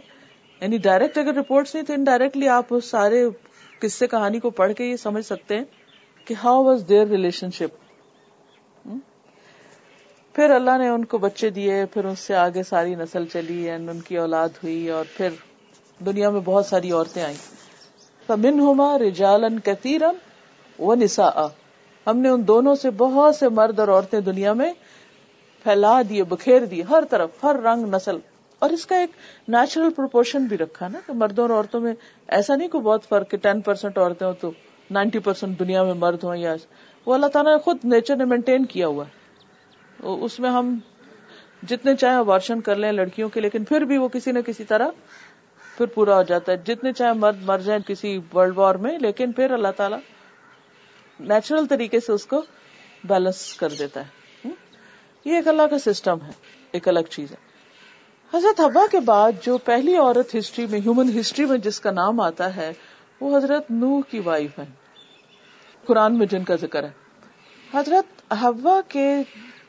یعنی 0.62 0.77
ڈائریکٹ 0.77 1.17
اگر 1.17 1.34
رپورٹس 1.34 1.75
نہیں 1.75 1.86
تو 1.86 1.93
انڈائریکٹلی 1.93 2.48
آپ 2.48 2.74
اس 2.74 2.86
سارے 2.86 3.24
قصے 3.79 4.07
کہانی 4.07 4.39
کو 4.39 4.50
پڑھ 4.50 4.74
کے 4.74 4.86
یہ 4.86 4.96
سمجھ 4.96 5.25
سکتے 5.25 5.57
ہیں 5.57 5.63
کہ 6.27 6.36
ہاؤ 6.43 6.63
واز 6.63 6.84
دیئر 6.89 7.07
ریلیشن 7.07 7.51
شپ 7.51 7.87
پھر 10.38 10.50
اللہ 10.50 10.77
نے 10.77 10.88
ان 10.88 11.06
کو 11.06 11.17
بچے 11.17 11.50
دیے، 11.50 11.86
پھر 11.86 12.06
اس 12.06 12.20
سے 12.20 12.36
آگے 12.36 12.63
ساری 12.63 12.96
نسل 12.96 13.25
چلی 13.25 13.70
اینڈ 13.70 13.89
ان 13.89 14.00
کی 14.00 14.17
اولاد 14.17 14.50
ہوئی، 14.63 14.89
اور 14.89 15.06
پھر 15.17 15.29
دنیا 16.06 16.29
میں 16.29 16.41
بہت 16.46 16.65
ساری 16.65 16.91
عورتیں 16.91 17.24
آئیں۔ 17.24 17.36
من 18.29 18.60
ہوما 18.60 18.98
رجالن 19.00 19.60
کثیرن 19.60 20.15
و 20.79 20.96
نسا 20.96 21.29
ہم 22.08 22.20
نے 22.20 22.29
ان 22.29 22.48
دونوں 22.48 22.75
سے 22.75 22.89
بہت 22.91 23.36
سے 23.36 23.50
مرد 23.50 23.79
اور 23.79 23.88
عورتیں 23.88 24.20
دنیا 24.20 24.53
میں 24.53 24.72
پھیلا 25.65 26.01
دیے، 26.10 26.24
بکھیر 26.24 26.65
دیے 26.65 26.84
ہر 26.84 27.03
طرف، 27.10 27.44
ہر 27.44 27.62
رنگ 27.63 27.94
نسل۔ 27.96 28.17
اور 28.62 28.70
اس 28.70 28.86
کا 28.86 28.98
ایک 28.98 29.12
نیچرل 29.48 29.89
پروپورشن 29.89 30.46
بھی 30.46 30.58
رکھا 30.58 30.88
نا 30.88 31.00
کہ 31.08 31.13
مردوں 31.13 31.44
اور 31.44 31.56
عورتوں 31.56 31.82
میں 31.82 31.94
ایسا 32.27 32.56
نہیں 32.56 32.67
کوئی 32.67 32.84
بہت 32.84 33.10
فرق 33.10 33.32
کہ 33.32 33.38
ٹین 33.38 33.62
پرسینٹ 33.62 33.98
عورتیں 33.98 34.27
ہوں 34.27 34.34
تو 34.34 34.51
نائنٹی 34.91 35.20
پرسینٹ 35.20 35.60
دنیا 35.60 35.84
میں 35.84 35.94
مرد 35.94 36.24
ہوں 36.24 36.36
یا 36.36 36.56
وہ 37.06 37.13
اللہ 37.13 37.27
تعالیٰ 37.27 37.53
نے 37.53 37.60
خود 37.60 37.77
نیچر 37.84 38.15
نے 38.15 38.25
مینٹین 38.25 38.65
کیا 38.65 38.88
ہوا۔ 38.88 39.06
ہے 39.06 39.25
اس 40.00 40.39
میں 40.39 40.50
ہم 40.50 40.80
جتنے 41.63 41.96
چاہے 41.96 42.16
ابارشن 42.16 42.62
کر 42.62 42.75
لیں 42.75 42.92
لڑکیوں 42.92 43.30
کے، 43.30 43.42
لیکن 43.42 43.63
پھر 43.63 43.82
بھی 43.82 43.98
وہ 43.98 44.08
کسی 44.08 44.32
نہ 44.32 44.39
کسی 44.39 44.63
طرح 44.63 44.88
پھر 45.77 45.86
پورا 45.86 46.16
ہو 46.16 46.24
جاتا 46.24 46.51
ہے۔ 46.51 46.58
جتنے 46.58 46.94
چاہے 46.94 47.13
مرد 47.13 47.44
مر 47.44 47.60
جائیں 47.60 47.88
کسی 47.88 48.20
ورلڈ 48.34 48.58
وار 48.58 48.75
میں، 48.75 49.00
لیکن 49.00 49.32
پھر 49.32 49.51
اللہ 49.51 49.68
تعالیٰ 49.77 50.00
نیچرل 51.20 51.66
طریقے 51.66 52.00
سے 52.00 52.12
اس 52.12 52.25
کو 52.25 52.42
بیلنس 53.04 53.54
کر 53.54 53.70
دیتا 53.80 54.01
ہے۔ 54.01 54.50
یہ 55.25 55.36
ایک 55.36 55.48
اللہ 55.48 55.62
کا 55.62 55.80
سسٹم 55.80 56.18
ہے، 56.22 56.32
ایک 56.72 56.88
الگ 56.88 57.00
چیز 57.00 57.32
ہے۔ 57.32 57.36
حضرت 58.38 58.60
حبا 58.60 58.86
کے 58.92 59.00
بعد 59.00 59.32
جو 59.44 59.58
پہلی 59.58 59.98
عورت 59.98 60.36
ہسٹری 60.36 60.66
میں 60.66 60.80
ہیومن 60.80 61.20
ہسٹری 61.20 61.46
میں 61.46 61.58
جس 61.58 61.80
کا 61.80 61.92
نام 61.92 62.20
آتا 62.20 62.56
ہے، 62.56 62.74
وہ 63.22 63.38
حضرت 63.38 63.72
نوح 63.72 64.01
کی 64.10 64.20
وائف 64.20 64.60
ہے 64.60 64.66
قرآن 65.86 66.18
میں 66.18 66.25
جن 66.25 66.44
کا 66.44 66.56
ذکر 66.56 66.84
ہے۔ 66.84 66.92
حضرت 67.74 68.34
ہوا 68.42 68.82
کے 68.88 69.22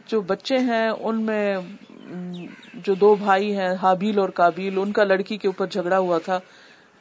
جو 0.08 0.20
بچے 0.20 0.58
ہیں، 0.58 0.88
ان 0.88 1.20
میں 1.22 1.56
جو 2.74 2.94
دو 2.94 3.14
بھائی 3.14 3.56
ہیں، 3.56 3.70
حابیل 3.82 4.18
اور 4.18 4.28
کابیل 4.28 4.78
ان 4.78 4.92
کا 4.92 5.04
لڑکی 5.04 5.36
کے 5.36 5.48
اوپر 5.48 5.66
جھگڑا 5.66 5.98
ہوا 5.98 6.18
تھا، 6.18 6.38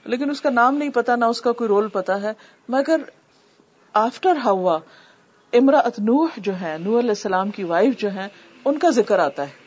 لیکن 0.06 0.30
اس 0.30 0.42
کا 0.42 0.50
نام 0.50 0.76
نہیں 0.76 0.90
پتا، 0.90 1.16
نہ 1.16 1.26
اس 1.26 1.42
کا 1.42 1.52
کوئی 1.52 1.68
رول 1.68 1.88
پتا 1.88 2.22
ہے، 2.22 2.32
مگر 2.70 3.02
آفٹر 3.94 4.38
ہوا 4.46 4.78
امراط 5.54 6.00
نوح 6.00 6.28
جو 6.38 6.60
ہے 6.62 6.76
نور 6.80 7.00
علیہ 7.00 7.10
السلام 7.10 7.50
کی 7.50 7.64
وائف 7.64 7.98
جو 7.98 8.14
ہے 8.14 8.28
ان 8.66 8.80
کا 8.80 8.90
ذکر 8.90 9.20
آتا 9.20 9.44
ہے۔ 9.44 9.66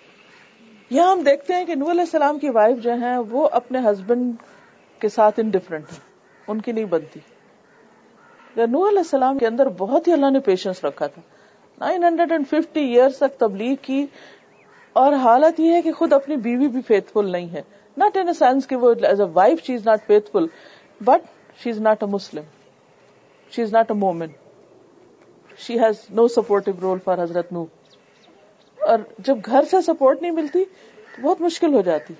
یہاں 0.90 1.10
ہم 1.12 1.20
دیکھتے 1.20 1.54
ہیں 1.54 1.64
کہ 1.64 1.74
نور 1.74 1.90
علیہ 1.90 2.00
السلام 2.00 2.38
کی 2.38 2.50
وائف 2.50 2.78
جو 2.78 3.00
ہے 3.00 3.16
وہ 3.30 3.48
اپنے 3.52 3.78
ہسبینڈ 3.78 4.34
کے 5.00 5.08
ساتھ 5.08 5.40
انڈیفرنٹ 5.40 5.92
ہے 5.92 5.98
ان 6.48 6.60
کی 6.60 6.72
نہیں 6.72 6.84
بنتی۔ 6.84 7.20
نور 8.56 8.88
علیہ 8.88 8.98
السلام 8.98 9.38
کے 9.38 9.46
اندر 9.46 9.68
بہت 9.78 10.08
ہی 10.08 10.12
اللہ 10.12 10.30
نے 10.30 10.40
پیشنس 10.40 10.84
رکھا 10.84 11.06
تھا۔ 11.06 11.22
Nine 11.80 12.04
hundred 12.04 12.32
and 12.32 12.46
fifty 12.48 12.80
years 12.80 13.16
تک 13.18 13.38
تبلیغ 13.40 13.74
کی 13.82 14.04
اور 14.96 15.12
حالت 15.12 15.60
یہ 15.60 15.72
ہے 15.72 15.82
کہ 15.82 15.92
خود 15.92 16.12
اپنی 16.12 16.36
بیوی 16.36 16.68
بھی 16.68 16.80
فیتھ 16.86 17.10
فل 17.12 17.30
نہیں 17.32 17.48
ہے۔ 17.52 17.62
ناٹ 17.96 18.16
ان 18.16 18.32
سینس 18.32 18.66
کہ 18.66 18.76
وہ 18.76 18.92
as 19.02 19.20
a 19.20 19.26
wife 19.32 19.62
she 19.64 19.74
is 19.74 19.86
not 19.86 20.06
faithful 20.32 20.46
but 21.00 21.26
she 21.62 21.70
is 21.70 21.80
not 21.80 22.02
a 22.02 22.08
Muslim 22.10 22.44
she 23.52 23.62
is 23.62 23.72
not 23.72 23.90
a 23.90 23.96
مومن۔ 23.96 24.26
She 25.58 25.78
has 25.80 26.04
no 26.10 26.26
supportive 26.28 26.72
role 26.82 26.98
for 27.04 27.22
حضرت 27.22 27.52
نو 27.52 27.64
اور 28.78 28.98
جب 29.18 29.38
گھر 29.46 29.64
سے 29.70 29.80
سپورٹ 29.86 30.22
نہیں 30.22 30.32
ملتی 30.32 30.64
تو 30.64 31.22
بہت 31.22 31.40
مشکل 31.40 31.74
ہو 31.74 31.82
جاتی۔ 31.82 32.14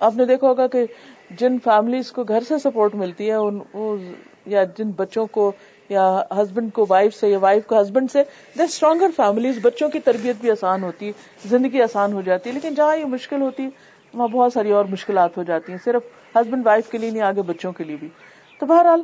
آپ 0.00 0.16
نے 0.16 0.24
دیکھا 0.24 0.48
ہوگا 0.48 0.66
کہ 0.66 0.84
جن 1.38 1.58
فیملیز 1.64 2.12
کو 2.12 2.24
گھر 2.24 2.42
سے 2.48 2.58
سپورٹ 2.58 2.94
ملتی 2.94 3.30
ہے، 3.30 3.34
ان 3.34 3.58
یا 4.46 4.64
جن 4.78 4.90
بچوں 4.90 5.26
کو 5.26 5.50
یا 5.90 6.22
ہسبینڈ 6.30 6.72
کو 6.72 6.86
وائف 6.88 7.14
سے 7.14 7.28
یا 7.28 7.38
وائف 7.38 7.66
کو 7.66 7.80
ہسبینڈ 7.80 8.10
سے 8.10 8.22
دے 8.58 8.62
اسٹرانگر 8.62 9.10
فیملیز 9.16 9.58
بچوں 9.62 9.88
کی 9.88 10.00
تربیت 10.00 10.36
بھی 10.40 10.50
آسان 10.50 10.82
ہوتی 10.82 11.06
ہے 11.06 11.48
زندگی 11.48 11.82
آسان 11.82 12.12
ہو 12.12 12.20
جاتی 12.20 12.48
ہے 12.48 12.54
لیکن 12.54 12.74
جہاں 12.74 12.96
یہ 12.96 13.04
مشکل 13.04 13.40
ہوتی، 13.42 13.68
وہاں 14.14 14.28
بہت 14.28 14.52
ساری 14.52 14.70
اور 14.70 14.84
مشکلات 14.84 15.36
ہو 15.36 15.42
جاتی 15.42 15.72
ہیں، 15.72 15.78
صرف 15.84 16.02
ہسبینڈ 16.36 16.66
وائف 16.66 16.88
کے 16.88 16.98
لیے 16.98 17.10
نہیں، 17.10 17.22
آگے 17.22 17.42
بچوں 17.42 17.72
کے 17.72 17.84
لیے 17.84 17.96
بھی۔ 17.96 18.08
تو 18.58 18.66
بہرحال 18.66 19.02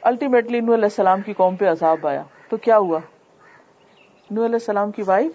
الٹیمیٹلی 0.00 0.60
نو 0.60 0.74
علیہ 0.74 0.84
السلام 0.84 1.22
کی 1.22 1.32
قوم 1.32 1.56
پہ 1.56 1.68
عذاب 1.68 2.06
آیا۔ 2.06 2.22
تو 2.48 2.56
کیا 2.56 2.78
ہوا؟ 2.78 2.98
نو 4.30 4.44
علیہ 4.44 4.54
السلام 4.54 4.90
کی 4.90 5.02
وائف 5.06 5.32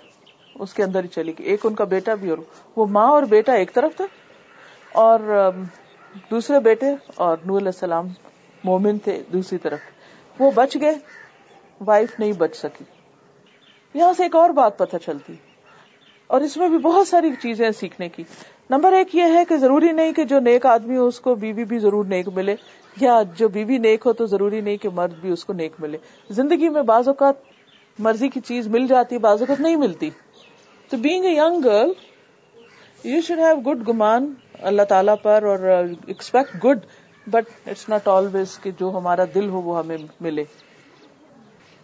اس 0.56 0.74
کے 0.74 0.84
اندر 0.84 1.04
ہی 1.04 1.08
چلی 1.08 1.34
گئی۔ 1.40 1.48
ایک 1.48 1.66
ان 1.66 1.76
کا 1.76 1.84
بیٹا 1.84 2.16
بھی 2.16 2.30
اور 2.30 2.38
وہ 2.76 2.86
ماں 2.86 3.08
اور 3.08 3.24
بیٹا 3.24 3.54
ایک 3.54 3.74
طرف 3.74 3.96
تھا 3.96 4.06
اور 4.92 5.20
دوسرے 6.32 6.60
بیٹے 6.60 6.86
اور 7.16 7.38
نور 7.46 7.58
علیہ 7.58 7.68
السلام 7.68 8.08
مومن 8.68 8.98
تھے 8.98 9.24
دوسری 9.34 9.58
طرف۔ 9.58 9.80
وہ 10.40 10.52
بچ 10.56 10.78
گئے۔ 10.82 10.96
وائف 11.86 12.20
نہیں 12.20 12.32
بچ 12.32 12.56
سکی۔ 12.56 12.86
یہاں 13.94 14.14
سے 14.14 14.24
ایک 14.24 14.36
اور 14.36 14.50
بات 14.50 14.78
پتہ 14.78 14.98
چلتی۔ 15.06 15.34
اور 16.28 16.42
اس 16.42 16.58
میں 16.58 16.70
بھی 16.70 16.78
بہت 16.78 17.08
ساری 17.08 17.30
چیزیں 17.42 17.72
سیکھنے 17.72 18.10
کی۔ 18.10 18.24
نمبر 18.70 18.92
ایک 18.94 19.16
یہ 19.16 19.24
ہے 19.24 19.46
کہ 19.50 19.58
ضروری 19.58 19.92
نہیں 19.92 20.14
کہ 20.14 20.24
جو 20.24 20.40
نیک 20.40 20.66
آدمی 20.66 20.98
ہو 20.98 21.06
اس 21.08 21.20
کو 21.20 21.36
بیوی 21.36 21.66
بھی 21.66 21.80
ضرور 21.80 22.06
نیک 22.06 22.28
ملے، 22.28 22.56
یا 23.02 23.22
جو 23.36 23.48
بیوی 23.50 23.78
نیک 23.78 24.02
ہو 24.06 24.14
تو 24.14 24.26
ضروری 24.26 24.62
نہیں 24.62 24.78
کہ 24.78 24.90
مرد 24.90 25.14
بھی 25.14 25.32
اس 25.32 25.46
کو 25.46 25.54
نیک 25.54 25.72
ملے۔ 25.80 25.98
زندگی 26.30 26.70
میں 26.70 26.82
بعض 26.82 27.08
اوقات 27.08 27.36
مرضی 28.00 28.30
کی 28.30 28.40
چیز 28.40 28.68
مل 28.68 28.88
جاتی 28.88 29.16
ہے 29.16 29.20
بعض 29.20 29.40
اوقات 29.40 29.60
نہیں 29.60 29.76
ملتی۔ 29.76 30.10
تو 30.90 30.98
being 30.98 31.26
a 31.26 31.32
young 31.32 31.60
girl 31.64 31.92
you 33.04 33.22
should 33.22 33.40
have 33.40 33.56
good 33.56 33.88
گمان 33.88 34.34
اللہ 34.62 34.82
تعالیٰ 34.82 35.16
پر 35.22 35.44
اور 35.44 35.60
expect 36.08 36.66
good 36.66 36.80
but 37.32 37.68
it's 37.68 37.90
not 37.90 38.08
always 38.08 38.60
کہ 38.60 38.72
جو 38.80 38.90
ہمارا 38.90 39.24
دل 39.36 39.50
ہو 39.50 39.62
وہ 39.62 39.80
ہمیں 39.80 39.98
ملے۔ 40.22 40.44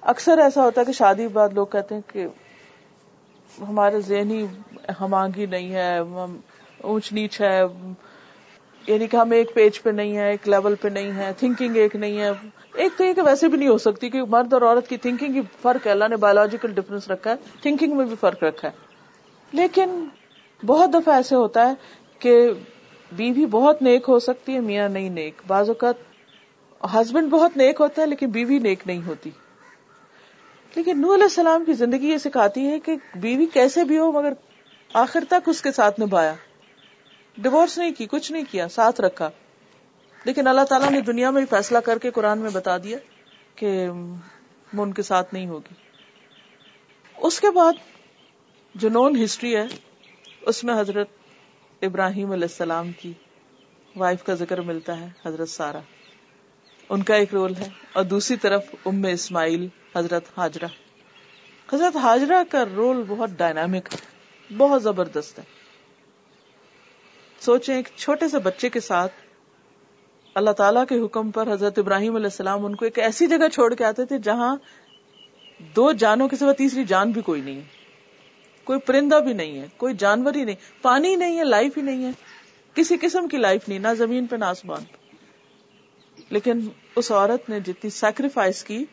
اکثر 0.01 0.37
ایسا 0.37 0.63
ہوتا 0.63 0.81
ہے 0.81 0.85
کہ 0.85 0.91
شادی 0.91 1.27
بعد 1.27 1.49
لوگ 1.49 1.67
کہتے 1.67 1.95
ہیں 1.95 2.01
کہ 2.07 2.27
ہمارے 3.61 4.01
ذہنی 4.01 4.45
ہمانگی 4.99 5.45
نہیں 5.45 5.73
ہے 5.73 5.99
اونچ 6.77 7.13
نیچ 7.13 7.41
ہے 7.41 7.61
یعنی 8.87 9.07
کہ 9.07 9.17
ہم 9.17 9.31
ایک 9.31 9.53
پیج 9.53 9.81
پہ 9.81 9.89
نہیں 9.89 10.17
ہے 10.17 10.31
ایک 10.31 10.49
لیول 10.49 10.75
پہ 10.75 10.87
نہیں 10.87 11.11
ہے 11.11 11.31
تھنکنگ 11.37 11.75
ایک 11.75 11.95
نہیں 11.95 12.19
ہے۔ 12.19 12.31
ایک 12.73 12.91
تو 12.97 13.03
یہ 13.03 13.13
کہ 13.13 13.21
ویسے 13.21 13.47
بھی 13.47 13.57
نہیں 13.57 13.69
ہو 13.69 13.77
سکتی 13.77 14.09
کہ 14.09 14.23
مرد 14.23 14.53
اور 14.53 14.61
عورت 14.61 14.87
کی 14.87 14.97
تھنکنگ 14.97 15.33
کی 15.33 15.41
فرق 15.61 15.87
ہے۔ 15.87 15.91
اللہ 15.91 16.07
نے 16.09 16.15
بایولوجیکل 16.15 16.71
ڈفرنس 16.71 17.11
رکھا 17.11 17.31
ہے 17.31 17.35
تھنکنگ 17.61 17.97
میں 17.97 18.05
بھی 18.05 18.15
فرق 18.19 18.43
رکھا 18.43 18.67
ہے۔ 18.67 18.73
لیکن 19.51 20.05
بہت 20.65 20.89
دفعہ 20.93 21.15
ایسے 21.15 21.35
ہوتا 21.35 21.67
ہے 21.69 21.73
کہ 22.19 22.51
بیوی 23.15 23.45
بہت 23.45 23.81
نیک 23.81 24.05
ہو 24.07 24.19
سکتی 24.19 24.53
ہے، 24.53 24.59
میاں 24.59 24.89
نہیں 24.89 25.09
نیک۔ 25.09 25.41
بعض 25.47 25.69
اوقات 25.69 25.95
ہسبینڈ 26.95 27.29
بہت 27.29 27.57
نیک 27.57 27.81
ہوتا 27.81 28.01
ہے، 28.01 28.07
لیکن 28.07 28.29
بیوی 28.29 28.59
نیک 28.59 28.79
نہیں 28.85 29.01
ہوتی۔ 29.07 29.29
لیکن 30.75 31.01
نور 31.01 31.13
علیہ 31.13 31.23
السلام 31.23 31.65
کی 31.65 31.73
زندگی 31.73 32.09
یہ 32.09 32.17
سکھاتی 32.17 32.67
ہے 32.67 32.79
کہ 32.79 32.95
بیوی 33.15 33.45
کیسے 33.45 33.83
بھی 33.83 33.97
ہو، 33.97 34.11
مگر 34.11 34.33
آخر 34.93 35.23
تک 35.29 35.49
اس 35.49 35.61
کے 35.61 35.71
ساتھ 35.71 35.99
نبھایا۔ 35.99 36.33
ڈیوس 37.37 37.77
نہیں 37.77 37.91
کی، 37.91 38.05
کچھ 38.05 38.31
نہیں 38.31 38.43
کیا، 38.51 38.67
ساتھ 38.67 39.01
رکھا۔ 39.01 39.29
لیکن 40.23 40.47
اللہ 40.47 40.61
تعالیٰ 40.61 40.91
نے 40.91 41.01
دنیا 41.01 41.29
میں 41.29 41.45
فیصلہ 41.49 41.77
کر 41.77 41.97
کے 41.97 42.11
قرآن 42.11 42.39
میں 42.39 42.49
بتا 42.53 42.77
دیا 42.77 42.97
کہ 43.55 43.89
وہ 44.73 44.83
ان 44.83 44.93
کے 44.93 45.01
ساتھ 45.01 45.33
نہیں 45.33 45.47
ہوگی۔ 45.47 45.73
اس 47.17 47.39
کے 47.39 47.51
بعد 47.51 47.73
جو 48.75 48.89
نون 48.89 49.23
ہسٹری 49.23 49.55
ہے، 49.55 49.65
اس 50.41 50.63
میں 50.63 50.79
حضرت 50.79 51.07
ابراہیم 51.83 52.31
علیہ 52.31 52.43
السلام 52.43 52.91
کی 52.91 53.13
وائف 53.95 54.23
کا 54.23 54.33
ذکر 54.33 54.61
ملتا 54.61 54.99
ہے، 54.99 55.09
حضرت 55.25 55.49
سارا 55.49 55.79
ان 56.89 57.03
کا 57.03 57.15
ایک 57.15 57.33
رول 57.33 57.55
ہے۔ 57.55 57.69
اور 57.93 58.03
دوسری 58.03 58.37
طرف 58.37 58.63
ام 58.85 59.05
اسماعیل، 59.05 59.67
حضرت 59.95 60.23
حاجرہ۔ 60.37 60.67
حضرت 61.73 61.97
حاجرہ 61.97 62.43
کا 62.49 62.63
رول 62.75 63.03
بہت 63.07 63.29
ڈائنامک 63.29 63.93
ہے، 63.93 63.97
بہت 64.57 64.83
زبردست 64.83 65.39
ہے۔ 65.39 65.43
سوچیں 67.39 67.75
ایک 67.75 67.89
چھوٹے 67.95 68.27
سے 68.27 68.39
بچے 68.39 68.69
کے 68.69 68.79
ساتھ 68.79 69.13
اللہ 70.35 70.51
تعالیٰ 70.51 70.83
کے 70.89 70.99
حکم 70.99 71.31
پر 71.31 71.53
حضرت 71.53 71.79
ابراہیم 71.79 72.15
علیہ 72.15 72.25
السلام 72.25 72.65
ان 72.65 72.75
کو 72.75 72.85
ایک 72.85 72.99
ایسی 72.99 73.27
جگہ 73.27 73.47
چھوڑ 73.53 73.73
کے 73.73 73.85
آتے 73.85 74.05
تھے 74.05 74.19
جہاں 74.19 74.55
دو 75.75 75.91
جانوں 75.91 76.27
کے 76.27 76.35
سوا 76.35 76.51
تیسری 76.51 76.83
جان 76.83 77.11
بھی 77.11 77.21
کوئی 77.21 77.41
نہیں 77.41 77.55
ہے۔ 77.55 77.82
کوئی 78.63 78.79
پرندہ 78.79 79.15
بھی 79.15 79.33
نہیں 79.33 79.59
ہے، 79.59 79.67
کوئی 79.77 79.93
جانور 79.93 80.33
ہی 80.33 80.43
نہیں، 80.43 80.55
پانی 80.81 81.15
نہیں 81.15 81.39
ہے 81.39 81.43
لائف 81.43 81.77
ہی 81.77 81.81
نہیں 81.81 82.05
ہے۔ 82.05 82.11
کسی 82.73 82.97
قسم 83.01 83.27
کی 83.27 83.37
لائف 83.37 83.69
نہیں، 83.69 83.79
نہ 83.79 83.87
زمین 83.97 84.25
پہ، 84.25 84.35
نہ 84.35 84.45
آسمان 84.45 84.83
پہ۔ 84.83 85.03
لیکن 86.29 86.59
اس 86.95 87.11
عورت 87.11 87.49
نے 87.49 87.59
جتنی 87.59 87.89
سیکریفائس 87.89 88.63
کی 88.63 88.85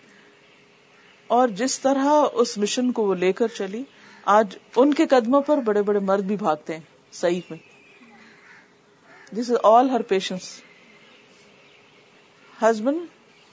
اور 1.27 1.49
جس 1.49 1.81
طرح 1.81 2.25
اس 2.33 2.59
مشن 2.59 2.93
کو 2.93 3.07
وہ 3.07 3.15
لے 3.15 3.33
کر 3.33 3.47
چلی، 3.47 3.83
آج 4.25 4.57
ان 4.77 4.95
کے 4.95 5.07
قدموں 5.07 5.41
پر 5.41 5.59
بڑے 5.59 5.83
بڑے 5.83 5.99
مرد 5.99 6.23
بھی 6.23 6.37
بھاگتے 6.37 6.73
ہیں 6.73 6.81
صحیح 7.12 7.41
میں۔ 7.50 7.59
دس 9.35 9.50
از 9.50 9.57
آل 9.62 9.91
ہر 9.91 10.03
پیشنس 10.03 10.62
ہسبینڈ 12.62 12.99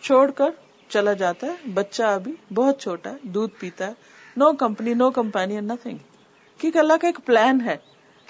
چھوڑ 0.03 0.31
کر 0.31 0.49
چلا 0.89 1.13
جاتا 1.13 1.47
ہے، 1.47 1.69
بچہ 1.73 2.03
ابھی 2.03 2.53
بہت 2.53 2.81
چھوٹا 2.81 3.11
ہے، 3.11 3.15
دودھ 3.21 3.59
پیتا 3.59 3.87
ہے 3.87 3.91
no 4.37 4.53
company 4.53 4.93
no 4.93 5.11
company 5.11 5.59
nothing 5.59 5.97
کیونکہ 6.57 6.77
اللہ 6.77 6.93
کا 7.01 7.07
ایک 7.07 7.19
پلان 7.25 7.61
ہے۔ 7.61 7.77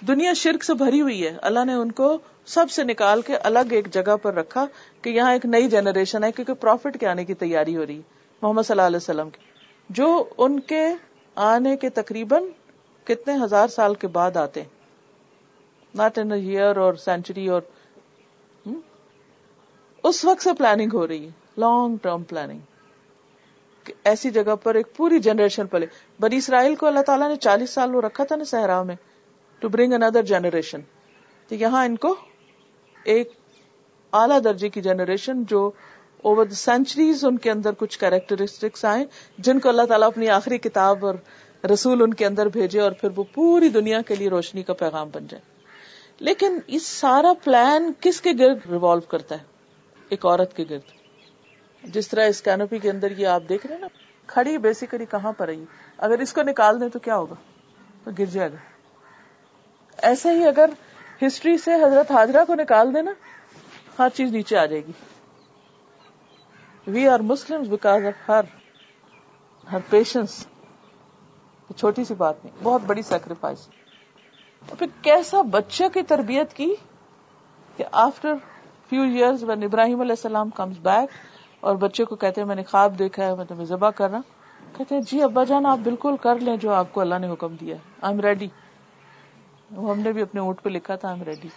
دنیا 0.07 0.33
شرک 0.33 0.63
سے 0.63 0.73
بھری 0.73 1.01
ہوئی 1.01 1.27
ہے۔ 1.27 1.37
اللہ 1.41 1.65
نے 1.65 1.73
ان 1.73 1.91
کو 1.91 2.17
سب 2.45 2.71
سے 2.71 2.83
نکال 2.83 3.21
کے 3.21 3.37
الگ 3.37 3.71
ایک 3.71 3.93
جگہ 3.93 4.15
پر 4.21 4.33
رکھا 4.33 4.65
کہ 5.01 5.09
یہاں 5.09 5.33
ایک 5.33 5.45
نئی 5.45 5.69
جنریشن 5.69 6.23
ہے، 6.23 6.31
کیونکہ 6.31 6.53
پروفٹ 6.53 6.99
کے 6.99 7.07
آنے 7.07 7.25
کی 7.25 7.33
تیاری 7.33 7.77
ہو 7.77 7.85
رہی 7.85 7.95
ہے 7.95 8.01
محمد 8.41 8.61
صلی 8.61 8.73
اللہ 8.73 8.87
علیہ 8.87 8.97
وسلم 8.97 9.29
کی۔ 9.29 9.39
جو 9.89 10.23
ان 10.37 10.59
کے 10.59 10.87
آنے 11.35 11.77
کے 11.77 11.89
تقریباً 11.89 12.43
کتنے 13.03 13.33
ہزار 13.43 13.67
سال 13.67 13.95
کے 13.95 14.07
بعد 14.07 14.37
آتے 14.37 14.63
ناٹ 15.95 16.17
ان 16.17 16.31
ایئر 16.31 16.77
اور 16.77 16.93
سینچری 16.93 17.47
اور 17.47 17.61
اس 20.03 20.25
وقت 20.25 20.41
سے 20.41 20.53
پلاننگ 20.53 20.89
ہو 20.93 21.07
رہی 21.07 21.25
ہے۔ 21.25 21.29
لانگ 21.57 21.95
ٹرم 22.01 22.23
پلاننگ 22.23 22.59
ایک 23.87 23.97
ایسی 24.03 24.29
جگہ 24.29 24.55
پر 24.55 24.75
ایک 24.75 24.95
پوری 24.95 25.19
جنریشن 25.19 25.67
پلے۔ 25.67 25.85
بنی 26.19 26.37
اسرائیل 26.37 26.75
کو 26.75 26.85
اللہ 26.85 26.99
تعالیٰ 26.99 27.29
نے 27.29 27.35
چالیس 27.35 27.69
سال 27.69 27.95
وہ 27.95 28.01
رکھا 28.01 28.23
تھا 28.23 28.35
نا 28.35 28.43
صحرا 28.43 28.83
میں 28.83 28.95
ٹو 29.59 29.69
برنگ 29.69 29.93
اندر 29.93 30.23
جنریشن 30.23 30.81
تو 31.47 31.55
یہاں 31.55 31.85
ان 31.85 31.95
کو 31.95 32.15
ایک 33.03 33.31
اعلی 34.13 34.39
درجے 34.39 34.69
کی 34.69 34.81
جنریشن 34.81 35.43
جو 35.43 35.71
اوور 36.21 36.45
دا 36.45 36.55
سینچریز 36.55 37.25
ان 37.25 37.37
کے 37.37 37.51
اندر 37.51 37.71
کچھ 37.77 37.99
کیریکٹرسٹکس 37.99 38.85
آئے 38.85 39.05
جن 39.37 39.59
کو 39.59 39.69
اللہ 39.69 39.81
تعالیٰ 39.81 40.07
اپنی 40.07 40.29
آخری 40.29 40.57
کتاب 40.57 41.05
اور 41.05 41.15
رسول 41.65 42.01
ان 42.01 42.13
کے 42.13 42.25
اندر 42.25 42.45
بھیجے 42.45 42.79
اور 42.79 42.91
پھر 42.91 43.09
وہ 43.15 43.23
پوری 43.33 43.69
دنیا 43.69 44.01
کے 44.01 44.15
لیے 44.15 44.29
روشنی 44.29 44.63
کا 44.63 44.73
پیغام 44.73 45.09
بن 45.13 45.27
جائے۔ 45.27 45.41
لیکن 46.19 46.59
یہ 46.67 46.79
سارا 46.79 47.33
پلان 47.43 47.91
کس 47.99 48.21
کے 48.21 48.29
گرد 48.39 48.57
ریوالو 48.71 49.01
کرتا 49.01 49.35
ہے؟ 49.35 49.43
ایک 50.09 50.25
عورت 50.25 50.55
کے 50.55 50.65
گرد۔ 50.69 50.96
جس 51.83 52.07
طرح 52.07 52.27
اس 52.27 52.41
کینوپی 52.41 52.79
کے 52.79 52.89
اندر 52.89 53.11
یہ 53.11 53.27
آپ 53.27 53.43
دیکھ 53.49 53.67
رہے 53.67 53.75
ہیں 53.75 53.81
نا، 53.81 53.87
کھڑی 54.27 54.57
بیسیکلی 54.57 55.05
کہاں 55.05 55.31
پر 55.31 55.45
رہی 55.45 55.65
اگر 55.97 56.19
اس 56.19 56.33
کو 56.33 56.41
نکال 56.41 56.81
دیں 56.81 56.89
تو 56.89 56.99
کیا 56.99 57.17
ہوگا؟ 57.17 57.35
تو 58.03 58.11
گر 58.19 58.25
جائے 58.25 58.51
گا۔ 58.51 58.57
ایسے 59.97 60.31
ہی 60.31 60.47
اگر 60.47 60.69
ہسٹری 61.21 61.57
سے 61.57 61.73
حضرت 61.73 62.11
حاضرہ 62.11 62.45
کو 62.45 62.55
نکال 62.55 62.93
دینا 62.93 63.11
ہر 63.99 64.09
چیز 64.13 64.31
نیچے 64.31 64.57
آ 64.57 64.65
جائے 64.65 64.85
گی۔ 64.85 64.91
We 66.87 67.07
are 67.07 67.19
Muslim 67.19 67.61
because 67.61 68.05
of 68.05 68.29
her 68.29 68.43
her 69.71 69.79
patience 69.89 70.47
چھوٹی 71.77 72.03
سی 72.03 72.13
بات 72.13 72.45
نہیں، 72.45 72.55
بہت 72.63 72.81
بڑی 72.81 73.01
سیکریفائس 73.01 73.67
پھر 74.79 74.87
کیسا 75.01 75.41
بچے 75.41 75.89
کی 75.93 76.01
تربیت 76.01 76.53
کی 76.53 76.73
کہ 77.77 77.83
آفٹر 77.91 78.33
فیو 78.89 79.01
ایئرز 79.01 79.43
وین 79.43 79.63
ابراہیم 79.63 80.01
علیہ 80.01 80.11
السلام 80.11 80.49
کمز 80.49 80.77
بیک 80.77 81.09
اور 81.63 81.75
بچے 81.75 82.05
کو 82.05 82.15
کہتے 82.15 82.41
ہیں، 82.41 82.47
میں 82.47 82.55
نے 82.55 82.63
خواب 82.63 82.97
دیکھا 82.99 83.25
ہے، 83.25 83.35
میں 83.35 83.45
تمہیں 83.45 83.65
ذبح 83.65 83.89
کر 83.95 84.09
رہا 84.09 84.21
کہتے 84.75 84.95
ہیں 84.95 85.01
جی 85.01 85.21
ابا 85.23 85.43
جان، 85.43 85.65
آپ 85.65 85.79
بالکل 85.83 86.15
کر 86.21 86.39
لیں 86.39 86.55
جو 86.57 86.71
آپ 86.73 86.91
کو 86.93 87.01
اللہ 87.01 87.19
نے 87.19 87.31
حکم 87.31 87.55
دیا 87.61 87.75
آئی 88.01 88.13
ایم 88.13 88.19
ریڈی 88.21 88.47
ہم 89.71 89.99
نے 89.99 90.11
بھی 90.13 90.21
اپنے 90.21 90.41
اونٹ 90.41 90.61
پہ 90.63 90.69
لکھا 90.69 90.95
تھا 90.95 91.07
I 91.07 91.17
am 91.17 91.27
ready 91.27 91.49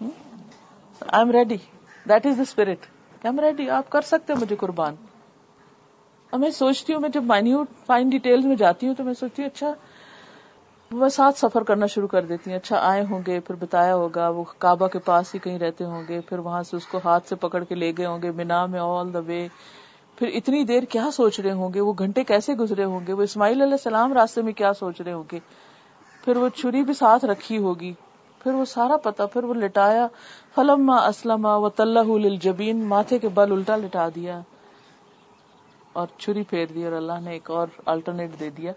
I 0.00 1.18
am 1.18 1.30
ready 1.30 1.56
that 2.06 2.26
is 2.26 2.36
the 2.36 2.42
spirit 2.42 2.68
I 2.68 3.26
am 3.26 3.40
ready 3.40 3.68
آپ 3.70 3.90
کر 3.90 4.00
سکتے 4.06 4.34
مجھے 4.34 4.56
قربان۔ 4.56 4.94
میں 6.32 6.50
سوچتی 6.50 6.92
ہوں، 6.92 7.00
میں 7.00 7.08
جب 7.08 7.24
مائنیوٹ 7.24 7.68
فائن 7.86 8.08
ڈیٹیل 8.08 8.46
میں 8.46 8.56
جاتی 8.56 8.86
ہوں، 8.86 8.94
تو 8.94 9.04
میں 9.04 9.14
سوچتی 9.14 9.42
ہوں 9.42 9.50
اچھا 9.50 9.72
وہ 10.92 11.08
ساتھ 11.08 11.38
سفر 11.38 11.62
کرنا 11.62 11.86
شروع 11.86 12.08
کر 12.08 12.24
دیتی 12.24 12.50
ہیں۔ 12.50 12.56
اچھا 12.56 12.78
آئے 12.80 13.04
ہوں 13.10 13.22
گے، 13.26 13.40
پھر 13.40 13.54
بتایا 13.54 13.94
ہوگا، 13.94 14.28
وہ 14.28 14.44
کعبہ 14.58 14.86
کے 14.86 14.98
پاس 14.98 15.34
ہی 15.34 15.38
کہیں 15.38 15.58
رہتے 15.58 15.84
ہوں 15.84 16.02
گے، 16.08 16.20
پھر 16.20 16.38
وہاں 16.38 16.62
سے 16.62 16.76
اس 16.76 16.86
کو 16.86 17.00
ہاتھ 17.04 17.28
سے 17.28 17.34
پکڑ 17.34 17.64
کے 17.64 17.74
لے 17.74 17.92
گئے 17.98 18.06
ہوں 18.06 18.22
گے۔ 18.22 18.30
مینا 18.30 18.66
میں 18.66 18.80
آل 18.80 19.14
دا 19.14 19.18
وے 19.18 19.48
پھر 20.16 20.28
اتنی 20.34 20.64
دیر 20.64 20.82
کیا 20.82 21.08
سوچ 21.12 21.40
رہے 21.40 21.52
ہوں 21.52 21.74
گے؟ 21.74 21.80
وہ 21.80 21.92
گھنٹے 21.98 22.24
کیسے 22.24 22.54
گزرے 22.54 22.84
ہوں 22.84 23.00
گے؟ 23.06 23.12
وہ 23.12 23.22
اسماعیل 23.22 23.62
علیہ 23.62 23.72
السلام 23.72 24.12
راستے 24.12 24.42
میں 24.42 24.52
کیا 24.52 24.72
سوچ 24.72 25.00
رہے 25.00 25.12
ہوں 25.12 25.24
گے؟ 25.32 25.38
پھر 26.24 26.36
وہ 26.36 26.48
چھری 26.48 26.82
بھی 26.82 26.94
ساتھ 26.94 27.24
رکھی 27.24 27.58
ہوگی۔ 27.58 27.92
پھر 28.38 28.52
وہ 28.52 28.64
سارا 28.64 28.96
پتا 28.96 29.26
پھر 29.26 29.44
وہ 29.44 29.54
لٹایا۔ 29.54 30.06
فلم 30.54 30.90
اسلم 30.90 31.44
و 31.44 31.68
طلح 31.68 32.36
جبین 32.40 32.84
ماتھے 32.84 33.18
کے 33.18 33.28
بل 33.28 33.52
الٹا 33.52 33.76
لٹا 33.76 34.08
دیا 34.14 34.40
اور 35.92 36.06
چھری 36.18 36.42
پھیر 36.42 36.66
دی 36.74 36.84
اور 36.84 36.92
اللہ 36.92 37.20
نے 37.20 37.30
ایک 37.30 37.50
اور 37.50 37.66
الٹرنیٹ 37.86 38.40
دے 38.40 38.50
دیا۔ 38.50 38.72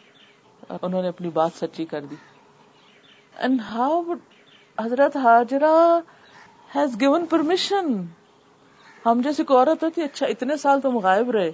انہوں 0.70 1.01
نے 1.01 1.08
اپنی 1.08 1.29
بات 1.29 1.51
سچی 1.55 1.86
کر 1.86 2.01
دی۔ 2.01 2.15
اینڈ 3.38 3.62
ہاؤ 3.62 4.01
حضرت 4.77 5.17
حاجرہ 5.17 6.00
ہیز 6.75 7.00
گیون 7.01 7.25
پرمیشن 7.25 7.93
ہم 9.05 9.22
جیسی 9.24 9.43
کو 9.43 9.58
عورت 9.58 9.84
ہوتی 9.84 10.01
اچھا 10.01 10.25
اتنے 10.25 10.58
سال 10.58 10.82
تم 10.82 10.98
غائب 10.98 11.32
رہے۔ 11.32 11.51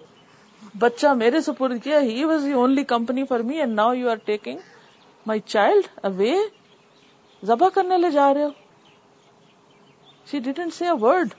بچہ 0.79 1.07
میرے 1.07 1.41
سپرد 1.41 1.83
کیا 1.83 1.99
he 1.99 2.23
was 2.23 2.45
the 2.45 2.51
only 2.51 2.83
company 2.83 3.23
for 3.23 3.39
me 3.39 3.57
and 3.57 3.75
now 3.75 3.93
you 3.93 4.09
are 4.09 4.15
taking 4.15 4.57
my 5.25 5.39
child 5.45 5.87
away 6.03 6.33
ذبح 7.43 7.69
کرنے 7.69 7.97
لے 7.97 8.11
جا 8.11 8.33
رہے 8.33 8.43
ہو۔ 8.43 8.49
She 10.31 10.39
didn't 10.39 10.73
see 10.73 10.86
a 10.86 10.91
word 11.01 11.34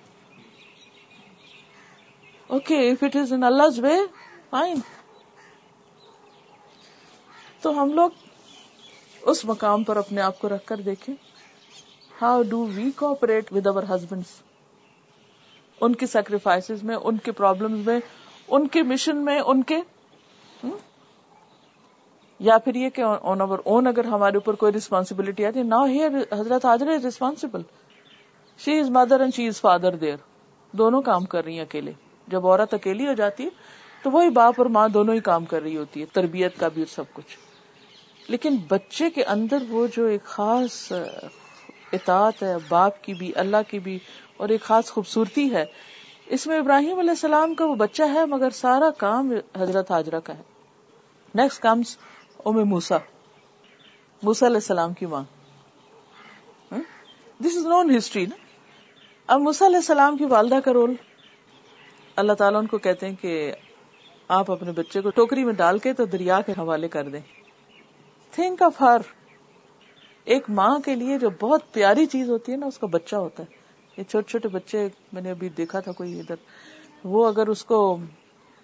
okay 2.46 2.78
if 2.90 3.02
it 3.02 3.16
is 3.16 3.32
in 3.32 3.44
Allah 3.44 3.80
way 3.82 3.96
fine 4.50 4.76
تو 7.62 7.82
ہم 7.82 7.92
لوگ 7.92 8.10
اس 9.22 9.44
مقام 9.44 9.84
پر 9.84 9.96
اپنے 9.96 10.20
آپ 10.20 10.38
کو 10.38 10.48
رکھ 10.48 10.66
کر 10.66 10.76
دیکھیں۔ 10.76 11.14
How 12.22 12.42
do 12.42 12.66
we 12.74 12.90
cooperate 12.90 13.52
with 13.52 13.66
our 13.66 13.82
husband 13.82 14.22
ان 15.80 15.94
کی 15.94 16.06
سیکریفائس 16.06 16.70
میں، 16.82 16.96
ان 16.96 17.16
کے 17.16 17.32
پرابلم 17.32 17.78
میں، 17.78 18.00
ان 18.48 18.68
کے 18.68 18.82
مشن 18.82 19.16
میں، 19.16 19.40
ان 19.40 19.62
کے 19.62 19.76
یا 22.38 22.58
پھر 22.58 22.74
یہ 22.74 22.90
کہ 22.90 23.02
آن 23.22 23.40
اوور 23.40 23.58
اون 23.64 23.86
اگر 23.86 24.04
ہمارے 24.04 24.36
اوپر 24.36 24.54
کوئی 24.54 24.72
ریسپانسبلٹی 24.72 25.46
آتی 25.46 25.58
ہے 25.58 25.64
نا 25.64 25.84
ہیئر 25.88 26.10
حضرت 26.32 26.64
حاضر 26.64 26.88
is 26.88 27.04
responsible 27.04 27.62
she 28.58 28.78
is 28.78 28.90
mother 28.90 29.20
and 29.20 29.34
she 29.34 29.46
is 29.46 29.60
father 29.60 29.96
there 29.96 30.16
دونوں 30.72 31.02
کام 31.02 31.24
کر 31.24 31.44
رہی 31.44 31.54
ہیں 31.54 31.60
اکیلے۔ 31.60 31.92
جب 32.28 32.46
عورت 32.46 32.74
اکیلی 32.74 33.06
ہو 33.06 33.12
جاتی 33.12 33.44
ہے، 33.44 33.48
تو 34.02 34.10
وہی 34.10 34.30
باپ 34.30 34.54
اور 34.56 34.66
ماں 34.66 34.88
دونوں 34.88 35.14
ہی 35.14 35.20
کام 35.20 35.44
کر 35.44 35.62
رہی 35.62 35.76
ہوتی 35.76 36.00
ہے، 36.00 36.06
تربیت 36.06 36.58
کا 36.58 36.68
بھی 36.68 36.82
اور 36.82 36.92
سب 36.92 37.04
کچھ۔ 37.12 37.49
لیکن 38.30 38.56
بچے 38.68 39.10
کے 39.10 39.24
اندر 39.24 39.58
وہ 39.68 39.86
جو 39.96 40.04
ایک 40.04 40.24
خاص 40.24 40.92
اطاعت 41.92 42.42
ہے، 42.42 42.54
باپ 42.68 43.04
کی 43.04 43.14
بھی، 43.14 43.32
اللہ 43.34 43.56
کی 43.68 43.78
بھی، 43.78 43.98
اور 44.36 44.48
ایک 44.48 44.60
خاص 44.60 44.90
خوبصورتی 44.90 45.52
ہے، 45.52 45.64
اس 46.26 46.46
میں 46.46 46.58
ابراہیم 46.58 46.98
علیہ 46.98 47.10
السلام 47.10 47.54
کا 47.54 47.64
وہ 47.64 47.74
بچہ 47.74 48.02
ہے، 48.02 48.26
مگر 48.26 48.50
سارا 48.50 48.90
کام 48.90 49.32
حضرت 49.58 49.90
حاجرہ 49.90 50.20
کا 50.20 50.36
ہے۔ 50.36 50.42
نیکسٹ 51.34 51.62
کمس 51.62 51.96
ام 52.44 52.68
موسا 52.68 52.96
موسا 54.22 54.46
علیہ 54.46 54.56
السلام 54.56 54.92
کی 54.92 55.06
ماں۔ 55.06 55.24
دس 57.40 57.56
از 57.56 57.66
نون 57.66 57.96
ہسٹری 57.96 58.26
نا؟ 58.26 58.36
اب 59.26 59.40
موسا 59.40 59.66
علیہ 59.66 59.76
السلام 59.76 60.16
کی 60.16 60.24
والدہ 60.24 60.60
کا 60.64 60.72
رول۔ 60.72 60.94
اللہ 62.16 62.32
تعالیٰ 62.32 62.60
ان 62.60 62.66
کو 62.66 62.78
کہتے 62.78 63.08
ہیں 63.08 63.16
کہ 63.20 63.52
آپ 64.28 64.50
اپنے 64.50 64.72
بچے 64.72 65.00
کو 65.00 65.10
ٹوکری 65.10 65.44
میں 65.44 65.52
ڈال 65.52 65.78
کے 65.78 65.92
تو 65.92 66.04
دریا 66.04 66.40
کے 66.40 66.52
حوالے 66.52 66.88
کر 66.88 67.08
دیں۔ 67.08 67.39
Think 68.30 68.62
of 68.62 68.80
her. 68.80 69.00
ایک 70.24 70.50
ماں 70.50 70.78
کے 70.78 70.94
لیے 70.94 71.18
جو 71.18 71.30
بہت 71.30 71.72
پیاری 71.72 72.06
چیز 72.06 72.30
ہوتی 72.30 72.52
ہے 72.52 72.56
نا، 72.56 72.66
اس 72.66 72.78
کا 72.78 72.86
بچہ 72.86 73.16
ہوتا 73.16 73.42
ہے۔ 73.42 73.56
یہ 73.96 74.04
چھوٹے 74.04 74.30
چھوٹے 74.30 74.48
بچے، 74.48 74.88
میں 75.12 75.22
نے 75.22 75.30
ابھی 75.30 75.48
دیکھا 75.48 75.80
تھا 75.80 75.92
کوئی 75.92 76.20
ادھر۔ 76.20 76.34
وہ 77.04 77.28
اگر 77.28 77.46
اس 77.46 77.64
کو 77.64 77.98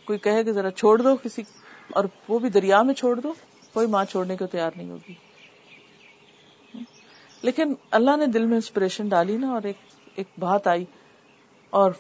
کوئی 0.05 0.19
کہے 0.19 0.45
کہ 0.45 0.53
ذرا 0.53 0.71
چھوڑ 0.71 1.03
دو 1.03 1.17
کسی، 1.17 1.43
اور 1.91 2.05
وہ 2.29 2.39
بھی 2.39 2.51
دریا 2.51 2.83
میں 2.83 2.95
چھوڑ 2.95 3.21
دو، 3.21 3.33
کوئی 3.73 3.87
ماں 3.87 4.05
چھوڑنے 4.05 4.37
کو 4.37 4.47
تیار 4.47 4.71
نہیں 4.77 4.91
ہوگی۔ 4.91 5.15
لیکن 7.43 7.75
اللہ 7.91 8.17
نے 8.17 8.27
دل 8.27 8.45
میں 8.45 8.55
انسپریشن 8.55 9.09
ڈالی 9.09 9.37
نا، 9.37 9.51
اور 9.51 9.63
ایک 9.63 9.77
ایک 10.15 10.27
بات 10.39 10.67
آئی۔ 10.67 10.85
اور 11.71 11.91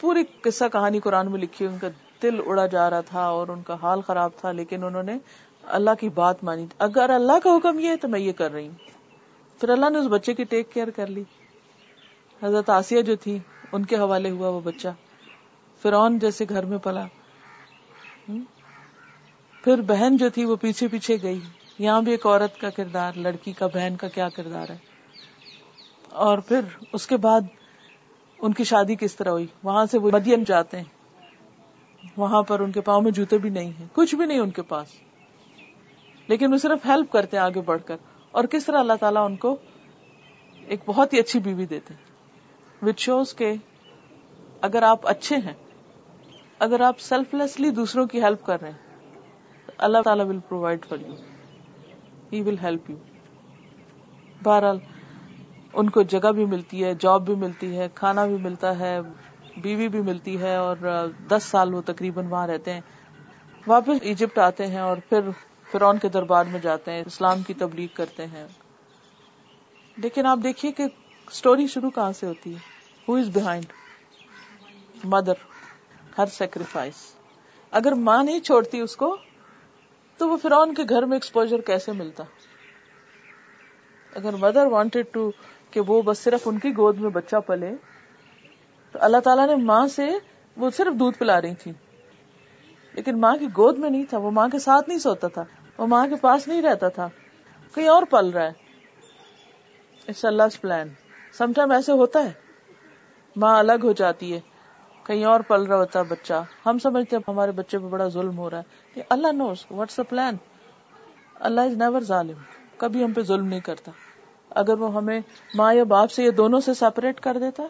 پوری 0.00 0.24
قصہ 0.40 0.64
کہانی 0.72 1.00
قرآن 1.00 1.30
میں 1.30 1.40
لکھی، 1.40 1.66
ان 1.66 1.78
کا 1.78 1.88
دل 2.22 2.40
اڑا 2.46 2.66
جا 2.66 2.90
رہا 2.90 3.00
تھا 3.00 3.24
اور 3.24 3.48
ان 3.48 3.62
کا 3.62 3.76
حال 3.82 4.00
خراب 4.00 4.30
تھا، 4.36 4.52
لیکن 4.52 4.84
انہوں 4.84 5.02
نے 5.02 5.18
اللہ 5.62 5.90
کی 6.00 6.08
بات 6.08 6.44
مانی 6.44 6.66
اگر 6.78 7.10
اللہ 7.10 7.38
کا 7.42 7.50
حکم 7.56 7.78
یہ 7.78 7.88
ہے 7.88 7.96
تو 7.96 8.08
میں 8.08 8.20
یہ 8.20 8.32
کر 8.32 8.52
رہی 8.52 8.68
ہوں۔ 8.68 8.74
پھر 9.60 9.68
اللہ 9.68 9.90
نے 9.90 9.98
اس 9.98 10.06
بچے 10.10 10.34
کی 10.34 10.44
ٹیک 10.44 10.72
کیئر 10.72 10.90
کر 10.90 11.06
لی۔ 11.06 11.24
حضرت 12.42 12.70
آسیہ 12.70 13.02
جو 13.02 13.16
تھی، 13.16 13.38
ان 13.72 13.84
کے 13.84 13.96
حوالے 13.96 14.30
ہوا 14.30 14.48
وہ 14.48 14.60
بچہ۔ 14.60 14.88
فرون 15.82 16.18
جیسے 16.18 16.44
گھر 16.48 16.64
میں 16.64 16.78
پلا۔ 16.78 17.06
پھر 19.64 19.80
بہن 19.80 20.16
جو 20.16 20.28
تھی 20.30 20.44
وہ 20.44 20.56
پیچھے 20.56 20.88
پیچھے 20.88 21.16
گئی۔ 21.22 21.40
یہاں 21.78 22.02
بھی 22.02 22.12
ایک 22.12 22.26
عورت 22.26 22.60
کا 22.60 22.70
کردار، 22.70 23.12
لڑکی 23.16 23.52
کا، 23.52 23.66
بہن 23.66 23.96
کا 23.96 24.08
کیا 24.08 24.28
کردار 24.28 24.68
ہے۔ 24.68 24.76
اور 26.10 26.38
پھر 26.38 26.60
اس 26.92 27.06
کے 27.06 27.16
بعد 27.16 27.40
ان 28.38 28.52
کی 28.52 28.64
شادی 28.64 28.94
کس 28.94 29.16
طرح 29.16 29.30
ہوئی؟ 29.30 29.46
وہاں 29.62 29.84
سے 29.84 29.98
وہ 29.98 30.10
مدین 30.12 30.44
جاتے 30.44 30.76
ہیں۔ 30.76 30.84
وہاں 32.16 32.42
پر 32.42 32.60
ان 32.60 32.72
کے 32.72 32.80
پاؤں 32.80 33.02
میں 33.02 33.10
جوتے 33.10 33.38
بھی 33.38 33.50
نہیں 33.50 33.70
ہیں۔ 33.80 33.86
کچھ 33.92 34.14
بھی 34.14 34.26
نہیں 34.26 34.38
ان 34.38 34.50
کے 34.50 34.62
پاس۔ 34.62 34.88
لیکن 36.30 36.52
وہ 36.52 36.58
صرف 36.58 36.86
ہیلپ 36.86 37.12
کرتے 37.12 37.36
ہیں 37.36 37.44
آگے 37.44 37.60
بڑھ 37.60 37.82
کر۔ 37.86 37.96
اور 38.30 38.44
کس 38.44 38.66
طرح 38.66 38.78
اللہ 38.78 38.98
تعالیٰ 39.00 39.24
ان 39.24 39.36
کو 39.36 39.56
ایک 40.66 40.80
بہت 40.86 41.12
ہی 41.12 41.18
اچھی 41.18 41.40
بیوی 41.40 41.66
دیتے 41.66 41.94
وچ 42.82 42.98
شوز 42.98 43.34
کے 43.34 43.52
اگر 44.60 44.82
آپ 44.82 45.06
اچھے 45.06 45.36
ہیں، 45.36 45.52
اگر 46.58 46.80
آپ 46.80 47.00
سیلف 47.00 47.34
لیسلی 47.34 47.70
دوسروں 47.70 48.06
کی 48.06 48.22
ہیلپ 48.22 48.44
کر 48.46 48.60
رہے 48.60 48.70
ہیں، 48.70 48.78
اللہ 49.78 49.98
تعالیٰ 50.04 50.26
will 50.26 50.38
provide 50.38 50.84
for 50.84 50.98
you 51.00 51.14
he 52.32 52.42
will 52.42 52.58
help 52.62 52.90
you 52.90 52.96
بہرحال، 54.42 54.78
ان 55.72 55.90
کو 55.90 56.02
جگہ 56.02 56.32
بھی 56.32 56.44
ملتی 56.44 56.84
ہے 56.84 56.92
جاب 56.94 57.26
بھی 57.26 57.34
ملتی 57.34 57.76
ہے، 57.78 57.88
کھانا 57.94 58.26
بھی 58.26 58.36
ملتا 58.36 58.78
ہے، 58.78 58.98
بیوی 59.56 59.88
بھی 59.88 60.00
ملتی 60.00 60.40
ہے 60.40 60.54
اور 60.56 60.76
دس 61.30 61.44
سال 61.44 61.74
وہ 61.74 61.80
تقریباً 61.86 62.26
وہاں 62.26 62.46
رہتے 62.46 62.72
ہیں۔ 62.72 62.80
واپس 63.66 63.98
ایجپٹ 64.02 64.38
آتے 64.38 64.66
ہیں 64.66 64.80
اور 64.80 64.96
پھر 65.08 65.28
فرون 65.72 65.98
کے 65.98 66.08
دربار 66.08 66.44
میں 66.44 66.60
جاتے 66.60 66.92
ہیں، 66.92 67.02
اسلام 67.06 67.42
کی 67.42 67.54
تبلیغ 67.54 67.88
کرتے 67.94 68.26
ہیں۔ 68.26 68.48
لیکن 69.96 70.26
آپ 70.26 70.38
دیکھیے 70.42 70.72
کہ 70.72 70.82
اسٹوری 71.30 71.66
شروع 71.66 71.90
کہاں 71.90 72.12
سے 72.12 72.26
ہوتی 72.26 72.54
ہے؟ 72.54 72.58
Who 73.08 73.16
is 73.16 73.28
behind 73.34 73.66
mother 75.04 75.32
her 76.18 76.26
sacrifice 76.26 76.94
اگر 77.70 77.92
ماں 77.92 78.24
نہیں 78.24 78.40
چھوڑتی 78.40 78.80
اس 78.80 78.96
کو، 78.96 79.16
تو 80.16 80.28
وہ 80.28 80.36
فرعون 80.36 80.74
کے 80.74 80.82
گھر 80.88 81.02
میں 81.02 81.16
ایکسپوجر 81.16 81.60
کیسے 81.60 81.92
ملتا؟ 81.92 82.24
اگر 84.14 84.32
مدر 84.32 84.66
وانٹیڈ 84.66 85.06
ٹو 85.10 85.30
کہ 85.70 85.80
وہ 85.80 86.02
بس 86.02 86.18
صرف 86.18 86.40
ان 86.44 86.58
کی 86.58 86.70
گود 86.76 86.98
میں 86.98 87.10
بچہ 87.10 87.36
پلے، 87.36 87.70
تو 88.92 88.98
اللہ 89.02 89.16
تعالیٰ 89.16 89.46
نے 89.46 89.54
ماں 89.54 89.86
سے 89.86 90.10
وہ 90.56 90.70
صرف 90.70 90.98
دودھ 90.98 91.18
پلا 91.18 91.40
رہی 91.40 91.54
تھی 91.54 91.72
لیکن 92.92 93.20
ماں 93.20 93.36
کی 93.36 93.46
گود 93.56 93.78
میں 93.78 93.90
نہیں 93.90 94.04
تھا، 94.04 94.18
وہ 94.18 94.30
ماں 94.30 94.48
کے 94.48 94.58
ساتھ 94.58 94.88
نہیں 94.88 94.98
سوتا 94.98 95.28
تھا۔ 95.28 95.44
وہ 95.80 95.86
ماں 95.86 96.06
کے 96.06 96.14
پاس 96.16 96.48
نہیں 96.48 96.62
رہتا 96.62 96.88
تھا۔ 96.88 97.08
کہیں 97.74 97.88
اور 97.88 98.02
پل 98.10 98.30
رہا 98.30 98.42
ہے۔ 98.42 98.52
اٹس 100.08 100.24
اللہ 100.24 100.42
پلان 100.60 100.88
سم 101.32 101.52
ٹائم 101.52 101.70
ایسے 101.70 101.92
ہوتا 101.92 102.24
ہے۔ 102.24 102.32
ماں 103.36 103.58
الگ 103.58 103.72
ہو 103.82 103.92
جاتی 103.92 104.34
ہے۔ 104.34 104.40
کہیں 105.06 105.24
اور 105.24 105.40
پل 105.40 105.62
رہا 105.62 105.76
ہوتا 105.76 105.98
ہے 105.98 106.04
بچہ۔ 106.04 106.42
ہم 106.66 106.78
سمجھتے 106.78 107.16
ہیں 107.16 107.22
ہمارے 107.28 107.52
بچے 107.52 107.78
پہ 107.78 107.84
بڑا 107.84 108.08
ظلم 108.08 108.38
ہو 108.38 108.50
رہا 108.50 108.60
ہے۔ 108.60 109.00
اللہ 109.10 109.32
نوز 109.32 109.66
واٹس 109.70 109.98
اے 109.98 110.04
پلان 110.04 110.36
اللہ 111.34 111.60
از 111.60 111.76
نیور 111.76 112.00
ظالم۔ 112.00 112.36
کبھی 112.76 113.04
ہم 113.04 113.12
پہ 113.12 113.20
ظلم 113.20 113.46
نہیں 113.46 113.60
کرتا۔ 113.60 113.90
اگر 114.50 114.78
وہ 114.78 114.94
ہمیں 114.94 115.20
ماں 115.54 115.74
یا 115.74 115.84
باپ 115.84 116.10
سے 116.10 116.22
یہ 116.22 116.30
دونوں 116.30 116.60
سے 116.60 116.74
سیپریٹ 116.74 117.20
کر 117.20 117.36
دیتا، 117.40 117.62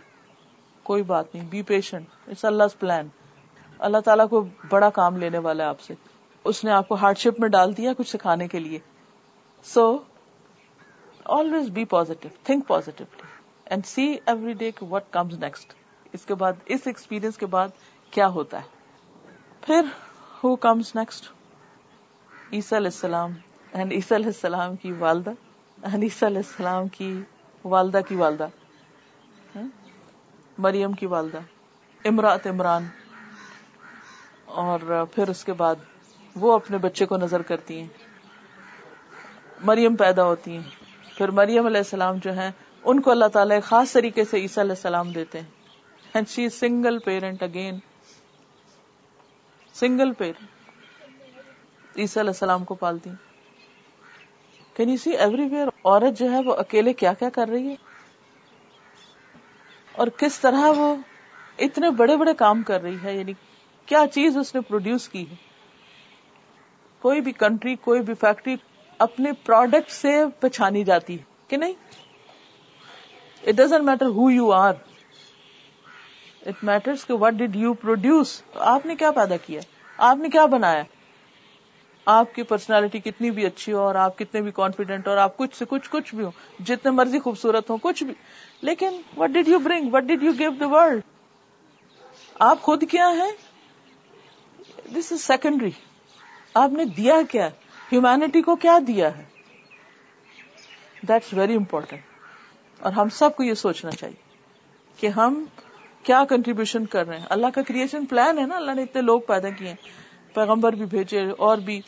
کوئی 0.83 1.03
بات 1.03 1.35
نہیں۔ 1.35 1.49
بی 1.49 1.63
پیشنٹ 1.63 2.07
اٹس 2.29 2.45
اللہ 2.45 2.65
پلان 2.79 3.09
اللہ 3.79 3.99
تعالیٰ 3.99 4.29
کو 4.29 4.45
بڑا 4.71 4.91
کام 4.91 5.17
لینے 5.17 5.39
والا 5.39 5.65
ہے 5.65 5.69
آپ 5.69 5.81
سے۔ 5.81 5.95
اس 6.45 6.63
نے 6.65 6.71
آپ 6.71 6.89
کو 6.89 6.95
ہارڈ 6.95 7.19
شپ 7.19 7.41
میں 7.41 7.49
ڈال 7.49 7.77
دیا 7.77 7.93
کچھ 7.99 8.09
سکھانے 8.09 8.49
کے 8.49 8.59
لیے. 8.59 8.79
So 9.67 9.99
always 11.25 11.69
be 11.71 11.85
positive 11.85 12.29
think 12.43 12.67
positively 12.67 13.23
and 13.67 13.87
see 13.87 14.07
every 14.27 14.53
day 14.53 14.71
what 14.91 15.05
comes 15.11 15.39
next 15.39 15.73
اس 16.13 16.25
کے 16.27 16.35
بعد، 16.35 16.53
اس 16.67 16.87
ایکسپیرئنس 16.87 17.37
کے 17.39 17.47
بعد 17.47 17.69
کیا 18.11 18.29
ہوتا 18.29 18.59
ہے. 18.59 18.79
پھر 19.61 19.85
ہو 20.45 20.55
کمز 20.57 20.91
نیکسٹ 20.95 21.31
عیسی 22.53 22.77
علیہ 22.77 22.87
السلام 22.87 23.33
اینڈ 23.73 23.93
عیسی 23.93 24.15
علیہ 24.15 24.27
السلام 24.27 24.77
کی 24.77 24.93
والدہ 24.93 25.31
اینڈ 25.83 26.03
عیسی 26.03 26.27
علیہ 26.27 26.37
السلام 26.37 26.89
کی 26.89 27.13
والدہ 27.65 28.01
کی 28.09 28.15
والدہ. 28.15 28.49
ہاں؟ 29.57 29.69
مریم 30.59 30.93
کی 30.93 31.07
والدہ. 31.07 31.41
امراط 32.05 32.47
عمران. 32.47 32.87
اور 34.47 35.05
پھر 35.13 35.29
اس 35.29 35.45
کے 35.45 35.53
بعد 35.53 35.75
وہ 36.37 36.53
اپنے 36.53 36.79
بچے 36.79 37.07
کو 37.07 37.17
نظر 37.17 37.43
کرتی 37.43 37.81
ہیں۔ 37.81 37.89
مریم 39.65 39.97
پیدا 39.97 40.25
ہوتی 40.25 40.57
ہیں۔ 40.57 40.63
پھر 41.17 41.29
مریم 41.29 41.67
علیہ 41.67 41.79
السلام 41.79 42.17
جو 42.17 42.33
ہیں، 42.33 42.51
ان 42.85 43.01
کو 43.01 43.11
اللہ 43.11 43.25
تعالیٰ 43.25 43.57
ایک 43.57 43.65
خاص 43.65 43.93
طریقے 43.93 44.25
سے 44.25 44.37
عیسیٰ 44.37 44.65
علیہ 44.65 44.73
السلام 44.73 45.13
دیتے 45.13 45.41
ہیں۔ 45.41 45.47
And 46.15 46.29
she 46.29 46.49
single 46.49 46.99
parent 46.99 47.43
again 47.43 47.79
single 49.75 50.13
parent 50.13 50.49
عیسیٰ 51.99 52.23
علیہ 52.23 52.31
السلام 52.31 52.65
کو 52.65 52.75
پالتی 52.75 53.11
can 54.75 54.89
you 54.89 54.97
see 54.97 55.11
every 55.11 55.49
where 55.51 55.69
عورت 55.69 56.19
جو 56.19 56.31
ہے، 56.31 56.39
وہ 56.45 56.55
اکیلے 56.55 56.93
کیا 56.93 57.13
کیا 57.13 57.31
کر 57.31 57.49
رہی 57.49 57.69
ہے؟ 57.69 57.75
اور 59.93 60.07
کس 60.07 60.39
طرح 60.39 60.73
وہ 60.77 60.97
اتنے 61.59 61.91
بڑے 61.91 62.17
بڑے 62.17 62.35
کام 62.35 62.63
کر 62.63 62.83
رہی 62.83 62.97
ہے؟ 63.05 63.17
یعنی 63.17 63.33
کیا 63.87 64.05
چیز 64.13 64.37
اس 64.37 64.55
نے 64.55 64.61
پروڈیوس 64.61 65.09
کی 65.09 65.31
ہے؟ 65.31 65.50
کوئی 67.03 67.21
بھی 67.21 67.33
کنٹری، 67.33 67.75
کوئی 67.75 68.03
بھی 68.03 68.15
فیکٹری 68.15 68.57
اپنے 68.99 69.33
پروڈکٹ 69.33 69.91
سے 69.91 70.23
پچھانی 70.41 70.85
جاتی 70.85 71.19
ہے، 71.19 71.23
کہ 71.49 71.57
نہیں؟ 71.57 71.73
It 73.43 73.55
doesn't 73.55 73.85
matter 73.85 74.07
who 74.07 74.31
you 74.31 74.53
are 74.53 74.75
it 76.47 76.65
matters 76.65 77.05
what 77.11 77.35
did 77.35 77.57
you 77.57 77.75
produce 77.75 78.43
آپ 78.55 78.87
نے 78.87 78.95
کیا 78.97 79.11
پیدا 79.11 79.37
کیا؟ 79.37 79.61
آپ 79.99 80.17
نے 80.17 80.29
کیا 80.29 80.47
بنایا؟ 80.47 80.83
آپ 82.07 82.35
کی 82.35 82.43
پرسنالٹی 82.43 82.99
کتنی 82.99 83.31
بھی 83.31 83.47
اچھی 83.47 83.73
ہو 83.73 83.79
اور 83.79 83.95
آپ 83.95 84.19
کتنے 84.19 84.41
بھی 84.41 84.51
کانفیڈینٹ 84.51 85.09
اور 85.09 85.17
آپ 85.17 85.37
کچھ 85.37 85.57
سے 85.57 85.65
کچھ 85.69 85.91
کچھ 85.91 86.15
بھی 86.15 86.25
ہو، 86.25 86.31
جتنے 86.59 86.91
مرضی 86.91 87.19
خوبصورت 87.19 87.71
ہو 87.71 87.77
کچھ 87.77 88.05
بھی۔ 88.05 88.15
لیکن 88.63 89.01
what 89.17 89.31
did 89.31 89.49
you 89.49 89.59
bring 89.59 89.95
what 89.95 90.03
did 90.03 90.23
you 90.23 90.33
give 90.39 90.51
the 90.51 90.67
world 90.67 91.03
آپ 92.41 92.63
خود 92.63 92.85
کیا 92.91 93.09
ہے 93.09 93.31
دس 94.93 95.13
از 95.13 95.21
سیکنڈری 95.21 95.71
آپ 96.55 96.71
نے 96.73 96.85
دیا 96.85 97.15
کیا؟ 97.31 97.49
ہیومینٹی 97.93 98.43
کو 98.43 98.57
کیا 98.57 98.79
دیا 98.87 99.19
ہے؟ 99.19 99.25
دیٹس 101.09 101.33
ویری 101.33 101.55
امپورٹینٹ 101.55 102.03
اور 102.81 102.93
ہم 102.93 103.09
سب 103.09 103.37
کو 103.37 103.43
یہ 103.43 103.55
سوچنا 103.55 103.91
چاہیے 103.91 104.29
کہ 104.97 105.07
ہم 105.07 105.45
کیا 106.03 106.25
کنٹریبیوشن 106.29 106.87
کر 106.87 107.07
رہے 107.07 107.19
ہیں۔ 107.19 107.27
اللہ 107.31 107.47
کا 107.55 107.63
کریشن 107.63 108.07
پلان 108.07 108.39
ہے 108.39 108.47
نا۔ 108.47 108.57
اللہ 108.57 108.75
نے 108.75 108.83
اتنے 108.83 109.03
لوگ 109.03 109.21
پیدا 109.21 109.51
کیے 109.51 109.75
پیغمبر 110.35 110.73
بھی 110.73 110.85
بھیجے، 110.85 111.31
اور 111.39 111.59
بھی 111.59 111.81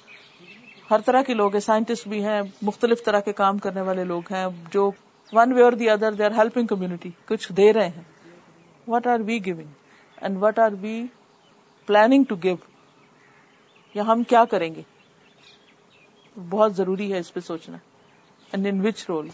ہر 0.90 1.00
طرح 1.00 1.22
کے 1.22 1.34
لوگ 1.34 1.52
ہیں۔ 1.52 1.60
سائنٹسٹ 1.60 2.08
بھی 2.08 2.24
ہیں، 2.24 2.40
مختلف 2.62 3.04
طرح 3.04 3.20
کے 3.20 3.32
کام 3.32 3.58
کرنے 3.58 3.80
والے 3.80 4.04
لوگ 4.04 4.32
ہیں۔ 4.32 4.46
جو 4.72 4.90
ون 5.32 5.52
وے 5.52 5.62
اور 5.62 5.72
the 5.72 5.90
other 5.90 6.12
they 6.12 6.24
are 6.24 6.30
helping 6.30 6.66
community 6.66 7.10
کچھ 7.28 7.52
دے 7.52 7.72
رہے 7.72 7.88
ہیں۔ 7.88 8.02
What 8.88 9.06
are 9.06 9.20
we 9.20 9.38
giving 9.46 9.70
and 10.16 10.42
what 10.42 10.58
are 10.58 10.72
we 10.80 11.06
planning 11.86 12.24
to 12.28 12.36
give 12.42 12.56
یا 13.94 14.02
ہم 14.02 14.22
کیا 14.22 14.44
کریں 14.44 14.74
گے؟ 14.74 14.82
بہت 16.48 16.76
ضروری 16.76 17.12
ہے 17.12 17.18
اس 17.18 17.34
پہ 17.34 17.40
سوچنا۔ 17.40 17.76
اینڈ 18.52 18.66
ان 18.66 18.86
وچ 18.86 19.04
رول 19.08 19.28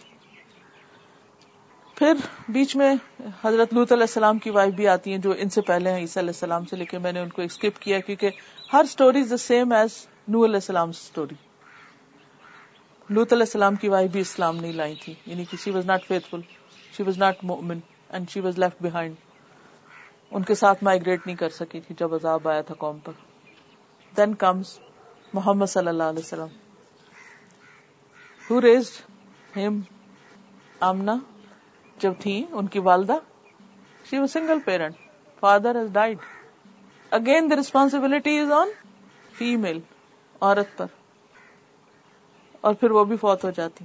پھر 1.97 2.15
بیچ 2.49 2.77
میں 2.77 2.95
حضرت 3.45 3.75
لوت 3.75 3.93
علیہ 3.93 4.03
السلام 4.03 4.39
کی 4.39 4.51
وائف 4.51 4.75
بھی 4.75 4.89
آتی 4.89 5.11
ہیں 5.11 5.19
جو 5.19 5.35
ان 5.39 5.49
سے 5.49 5.61
پہلے 5.61 5.91
ہیں، 5.91 5.99
عیسیٰ 5.99 6.23
علیہ 6.23 6.31
السلام 6.31 6.65
سے، 6.65 6.77
لیکن 6.77 7.03
میں 7.03 7.13
نے 7.13 7.21
ان 7.21 7.29
کو 7.29 7.43
اسکپ 7.43 7.81
کیا 7.81 8.01
کیونکہ 8.01 8.31
ہر 8.73 8.85
story 8.85 9.21
is 9.21 9.31
the 9.31 9.37
same 9.37 9.73
as 9.73 10.07
نو 10.29 10.45
علیہ 10.45 10.55
السلام 10.55 10.89
اسٹوری 10.89 11.35
لوت 13.09 13.33
علیہ 13.33 13.43
السلام 13.43 13.75
کی 13.75 13.89
وائف 13.89 14.11
بھی 14.11 14.21
اسلام 14.21 14.57
نہیں 14.57 14.73
لائی 14.73 14.95
تھی 14.95 15.15
یعنی 15.27 15.45
کہ 15.45 15.57
she 15.57 15.71
was 15.71 15.87
not 15.87 16.05
faithful 16.31 16.41
she 16.97 17.03
was 17.03 17.19
not 17.19 17.45
مومن 17.45 17.79
and 18.11 18.31
she 18.31 18.41
was 18.41 18.59
left 18.59 18.83
behind 18.83 19.15
ان 20.31 20.43
کے 20.43 20.55
ساتھ 20.55 20.85
مائگریٹ 20.85 21.27
نہیں 21.27 21.37
کر 21.37 21.49
سکی 21.49 21.81
تھی 21.81 21.95
جب 21.99 22.15
عذاب 22.15 22.49
آیا 22.49 22.61
تھا 22.61 22.75
قوم 22.75 22.99
پر۔ 22.99 23.13
دین 24.19 24.35
کمس 24.35 24.79
محمد 25.33 25.67
صلی 25.67 25.89
اللہ 25.89 26.03
علیہ 26.05 26.19
وسلم 26.19 26.55
ہو 28.43 28.61
ریزڈ 28.61 29.57
ہم 29.57 29.81
آمنا 30.81 31.17
جب 31.97 32.13
تھی 32.19 32.35
ان 32.53 32.67
کی 32.67 32.79
والدہ 32.83 33.17
she 34.07 34.19
was 34.19 34.33
single 34.33 34.61
parent 34.65 34.97
father 35.43 35.77
has 35.77 35.93
died 35.93 36.19
again 37.13 37.51
the 37.51 37.57
responsibility 37.57 38.39
is 38.39 38.53
on 38.53 38.69
female 39.33 39.79
عورت 40.43 40.77
پر 40.79 40.87
اور 42.61 42.75
پھر 42.75 42.91
وہ 42.91 43.05
بھی 43.05 43.17
فوت 43.17 43.45
ہو 43.45 43.51
جاتی 43.51 43.85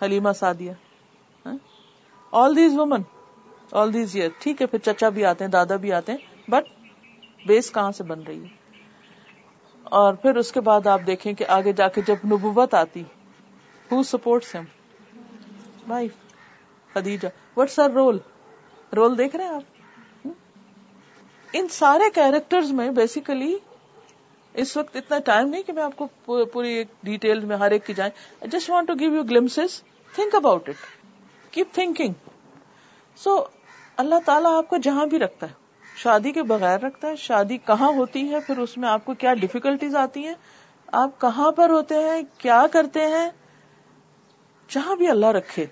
حلیما 0.00 0.32
سادیا 0.32 0.72
all 2.32 2.56
these 2.56 2.78
women 2.78 3.02
all 3.72 3.92
these 3.92 4.16
year 4.16 4.30
ٹھیک 4.38 4.62
ہے 4.62 4.66
پھر 4.66 4.78
چچا 4.84 5.08
بھی 5.08 5.24
آتے 5.24 5.44
ہیں 5.44 5.50
دادا 5.52 5.76
بھی 5.76 5.92
آتے 5.92 6.12
ہیں 6.12 6.50
بٹ 6.50 6.68
بیس 7.46 7.70
کہاں 7.70 7.92
سے 7.92 8.04
بن 8.04 8.22
رہی 8.22 8.42
ہے 8.44 8.61
اور 9.84 10.14
پھر 10.14 10.36
اس 10.36 10.52
کے 10.52 10.60
بعد 10.60 10.86
آپ 10.86 11.00
دیکھیں 11.06 11.32
کہ 11.32 11.44
آگے 11.48 11.72
جا 11.72 11.88
کے 11.88 12.00
جب 12.00 12.16
نبوت 12.24 12.74
آتی 12.74 13.02
ہو 13.92 14.02
سپورٹس 14.02 14.54
ہم 14.54 14.64
وائف 15.88 16.10
خدیجہ 16.94 17.28
وٹس 17.56 17.78
آر 17.78 17.90
رول 17.90 18.18
رول 18.96 19.18
دیکھ 19.18 19.36
رہے 19.36 19.44
ہیں 19.44 19.52
آپ؟ 19.52 20.28
ان 21.52 21.68
سارے 21.68 22.10
کیریکٹر 22.10 22.60
میں 22.70 22.90
بیسیکلی 22.90 23.56
اس 24.54 24.76
وقت 24.76 24.96
اتنا 24.96 25.18
ٹائم 25.18 25.48
نہیں 25.48 25.62
کہ 25.62 25.72
میں 25.72 25.82
آپ 25.82 25.96
کو 25.96 26.06
پوری 26.44 26.84
ڈیٹیل 27.02 27.40
میں 27.40 27.56
ہر 27.56 27.70
ایک 27.70 27.86
کی 27.86 27.94
جائیں۔ 27.94 28.46
Just 28.46 28.70
want 28.70 28.88
to 28.88 28.94
give 28.94 29.14
you 29.14 29.22
glimpse 29.22 29.54
think 30.14 30.34
about 30.34 30.68
it 30.68 31.52
keep 31.52 31.66
thinking 31.72 32.12
so 33.16 33.44
اللہ 33.96 34.14
تعالیٰ 34.24 34.58
آپ 34.58 34.68
کو 34.68 34.76
جہاں 34.76 35.06
بھی 35.06 35.18
رکھتا 35.18 35.50
ہے۔ 35.50 35.61
شادی 36.02 36.32
کے 36.32 36.42
بغیر 36.42 36.80
رکھتا 36.80 37.08
ہے، 37.08 37.16
شادی 37.16 37.56
کہاں 37.56 37.92
ہوتی 37.92 38.30
ہے، 38.30 38.40
پھر 38.40 38.58
اس 38.58 38.78
میں 38.78 38.88
آپ 38.88 39.04
کو 39.04 39.14
کیا 39.14 39.34
ڈفیکلٹیز 39.34 39.96
آتی 39.96 40.26
ہیں؟ 40.26 40.34
آپ 40.92 41.20
کہاں 41.20 41.50
پر 41.52 41.70
ہوتے 41.70 41.94
ہیں، 41.94 42.22
کیا 42.38 42.66
کرتے 42.72 43.00
ہیں؟ 43.00 43.30
جہاں 44.68 44.96
بھی 44.96 45.08
اللہ 45.08 45.26
رکھے 45.26 45.66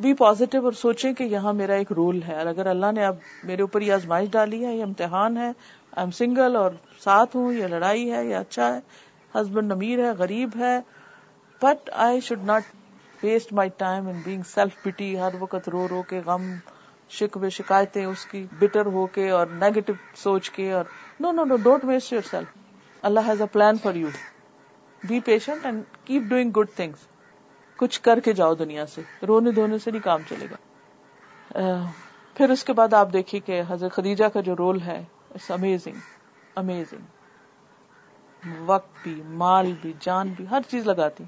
بی 0.00 0.14
پازیٹو 0.14 0.64
اور 0.64 0.72
سوچے 0.72 1.12
کہ 1.14 1.24
یہاں 1.24 1.52
میرا 1.52 1.74
ایک 1.74 1.92
رول 1.92 2.22
ہے۔ 2.22 2.36
اور 2.38 2.46
اگر 2.46 2.66
اللہ 2.66 2.92
نے 2.92 3.04
اب 3.04 3.16
میرے 3.44 3.62
اوپر 3.62 3.80
یہ 3.80 3.92
آزمائش 3.92 4.28
ڈالی 4.30 4.64
ہے، 4.66 4.74
یہ 4.76 4.82
امتحان 4.82 5.36
ہے 5.36 5.46
آئی 5.46 6.00
ایم 6.00 6.10
سنگل 6.10 6.56
اور 6.56 6.70
ساتھ 6.98 7.36
ہوں، 7.36 7.52
یہ 7.52 7.66
لڑائی 7.66 8.12
ہے، 8.12 8.24
یہ 8.26 8.36
اچھا 8.36 8.74
ہے 8.74 8.80
ہسبینڈ 9.34 9.72
امیر 9.72 9.98
ہے، 9.98 10.10
غریب 10.10 10.56
ہے 10.58 10.78
but 11.62 11.90
I 11.92 12.20
should 12.20 12.44
not 12.44 12.62
waste 13.22 13.52
my 13.52 13.70
time 13.76 14.08
in 14.08 14.20
being 14.24 14.42
self 14.54 14.82
pity 14.82 15.18
ہر 15.18 15.34
وقت 15.40 15.68
رو 15.68 15.88
رو 15.88 16.02
کے 16.02 16.20
غم 16.26 16.52
شکوے 17.12 17.50
شکایتیں 17.50 18.04
اس 18.04 18.26
کی 18.26 18.46
بٹر 18.58 18.86
ہو 18.86 19.06
کے 19.06 19.30
اور 19.30 19.46
نیگیٹو 19.46 19.92
سوچ 20.14 20.50
کے 20.50 20.72
اور 20.72 20.84
no 21.20 21.32
no 21.32 21.44
no 21.44 21.56
don't 21.56 21.84
waste 21.84 22.12
yourself 22.30 22.48
Allah 23.02 23.20
has 23.26 23.40
a 23.40 23.46
plan 23.52 23.78
for 23.78 23.94
you 23.94 24.08
be 25.02 25.20
patient 25.20 25.64
and 25.64 25.82
keep 26.04 26.22
doing 26.22 26.50
good 26.50 26.66
things 26.76 26.98
کچھ 27.78 28.00
کر 28.00 28.20
کے 28.20 28.32
جاؤ 28.32 28.54
دنیا 28.54 28.86
سے. 28.86 29.02
رونے 29.26 29.50
دھونے 29.50 29.78
سے 29.78 29.90
نہیں 29.90 30.02
کام 30.02 30.20
چلے 30.28 30.46
گا. 30.50 30.56
Uh, 31.60 31.86
پھر 32.36 32.50
اس 32.50 32.64
کے 32.64 32.72
بعد 32.72 32.94
آپ 32.94 33.12
دیکھیے 33.12 33.40
کہ 33.40 33.62
حضرت 33.68 33.92
خدیجہ 33.92 34.24
کا 34.24 34.40
جو 34.40 34.56
رول 34.56 34.80
ہے 34.80 35.04
اٹس 35.30 35.50
امیزنگ 35.50 35.94
امیزنگ 36.56 37.00
وقت 38.66 38.90
بھی، 39.02 39.22
مال 39.24 39.72
بھی، 39.80 39.92
جان 40.00 40.28
بھی، 40.28 40.44
ہر 40.50 40.60
چیز 40.70 40.86
لگاتی. 40.86 41.24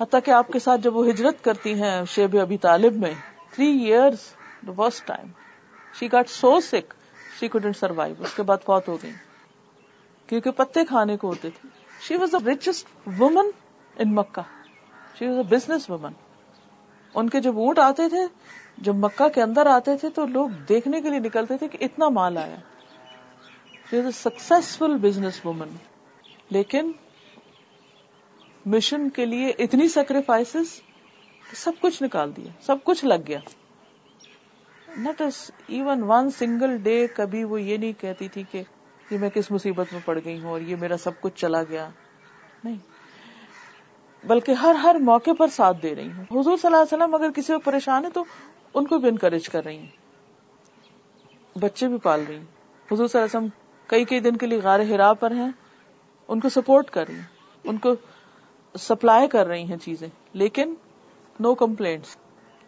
حتیٰ 0.00 0.20
کہ 0.24 0.30
آپ 0.30 0.48
کے 0.48 0.58
ساتھ 0.58 0.80
جب 0.80 0.96
وہ 0.96 1.08
ہجرت 1.08 1.44
کرتی 1.44 1.74
ہیں 1.74 2.04
شیب 2.04 2.40
ابھی 2.40 2.58
طالب 2.58 2.96
میں 2.96 3.12
three 3.50 3.66
years 3.66 4.34
first 4.72 5.06
time 5.06 5.30
she 5.94 6.12
got 6.12 6.30
so 6.30 6.58
sick 6.60 6.94
she 7.38 7.48
couldn't 7.48 7.76
survive 7.76 8.14
اس 8.18 8.34
کے 8.34 8.42
بعد 8.42 8.64
فوت 8.64 8.88
ہو 8.88 8.96
گئی 9.02 9.12
کیونکہ 10.28 10.50
پتے 10.50 10.84
کھانے 10.84 11.16
کو 11.16 11.28
ہوتے 11.28 11.50
تھے 11.50 11.68
she 12.00 12.16
was 12.16 12.32
the 12.32 12.38
richest 12.46 12.86
woman 13.18 13.50
in 13.96 14.14
Mecca 14.14 14.42
she 15.18 15.26
was 15.26 15.36
a 15.36 15.42
business 15.48 15.88
woman 15.90 16.12
ان 17.14 17.28
کے 17.28 17.40
جب 17.40 17.58
اونٹ 17.58 17.78
آتے 17.78 18.08
تھے 18.08 18.26
جب 18.78 18.94
مکہ 18.96 19.28
کے 19.28 19.42
اندر 19.42 19.66
آتے 19.66 19.96
تھے 19.96 20.10
تو 20.10 20.26
لوگ 20.26 20.50
دیکھنے 20.68 21.00
کے 21.00 21.10
لیے 21.10 21.18
نکلتے 21.18 21.56
تھے 21.56 21.68
کہ 21.68 21.78
اتنا 21.80 22.08
مال 22.08 22.38
آیا 22.38 22.56
she 23.90 23.96
was 23.96 24.06
a 24.06 24.12
successful 24.12 24.96
business 25.00 25.44
woman 25.44 25.76
لیکن 26.50 26.92
مشن 28.66 29.08
کے 29.10 29.26
لیے 29.26 29.48
اتنی 29.58 29.88
سیکریفائس 29.88 30.56
سب 31.54 31.72
کچھ 31.80 32.02
نکال 32.02 32.36
دیا 32.36 32.50
سب 32.60 32.76
کچھ 32.84 33.04
لگ 33.04 33.26
گیا 33.26 33.38
not 34.98 35.22
even 35.66 36.02
one 36.02 36.30
single 36.30 36.76
day 36.76 37.06
کبھی 37.06 37.44
وہ 37.44 37.62
یہ 37.62 37.76
نہیں 37.76 37.92
کہتی 38.00 38.28
تھی 38.28 38.42
کہ 38.50 38.62
یہ 39.10 39.18
میں 39.18 39.30
کس 39.30 39.50
مصیبت 39.50 39.86
میں 39.92 40.00
پڑ 40.04 40.18
گئی 40.24 40.42
ہوں 40.42 40.50
اور 40.50 40.60
یہ 40.60 40.76
میرا 40.76 40.96
سب 40.96 41.10
کچھ 41.20 41.34
چلا 41.36 41.62
گیا۔ 41.62 41.88
نہیں۔ 42.64 42.76
بلکہ 44.26 44.52
ہر 44.52 44.74
ہر 44.74 44.96
موقع 45.00 45.30
پر 45.38 45.46
ساتھ 45.48 45.76
دے 45.82 45.94
رہی 45.94 46.08
ہوں۔ 46.08 46.24
حضور 46.24 46.56
صلی 46.56 46.66
اللہ 46.66 46.76
علیہ 46.76 47.02
وسلم 47.02 47.14
اگر 47.14 47.30
کسی 47.30 47.52
کو 47.52 47.58
پریشان 47.58 48.04
ہے 48.04 48.10
تو 48.10 48.24
ان 48.74 48.86
کو 48.86 48.98
بھی 48.98 49.08
انکریج 49.08 49.48
کر 49.48 49.64
رہی 49.64 49.78
ہیں۔ 49.78 50.04
بچے 51.58 51.88
بھی 51.88 51.98
پال 51.98 52.24
رہی 52.28 52.36
ہیں۔ 52.36 52.44
حضور 52.92 53.06
صلی 53.06 53.20
اللہ 53.20 53.26
علیہ 53.26 53.36
وسلم 53.36 53.46
کئی 53.86 54.04
کئی 54.04 54.20
دن 54.20 54.36
کے 54.36 54.46
لیے 54.46 54.58
غار 54.58 54.80
ہرا 54.80 55.12
پر 55.12 55.30
ہیں۔ 55.30 55.50
ان 56.28 56.40
کو 56.40 56.48
سپورٹ 56.48 56.90
کر 56.90 57.06
رہی 57.08 57.14
ہیں۔ 57.14 57.22
ان 57.64 57.76
کو 57.78 57.94
سپلائی 58.78 59.28
کر 59.28 59.46
رہی 59.46 59.64
ہیں 59.64 59.76
چیزیں۔ 59.76 60.08
لیکن 60.32 60.74
نو 61.40 61.54
کمپلینٹس 61.54 62.16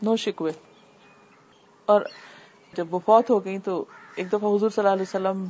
نو 0.02 0.16
شکوے۔ 0.16 0.50
اور 1.86 2.00
جب 2.74 2.94
وہ 2.94 2.98
فوت 2.98 3.30
ہو 3.30 3.44
گئی 3.44 3.58
تو 3.58 3.84
ایک 4.16 4.32
دفعہ 4.32 4.56
حضور 4.56 4.70
صلی 4.70 4.82
اللہ 4.82 4.92
علیہ 4.92 5.02
وسلم 5.02 5.44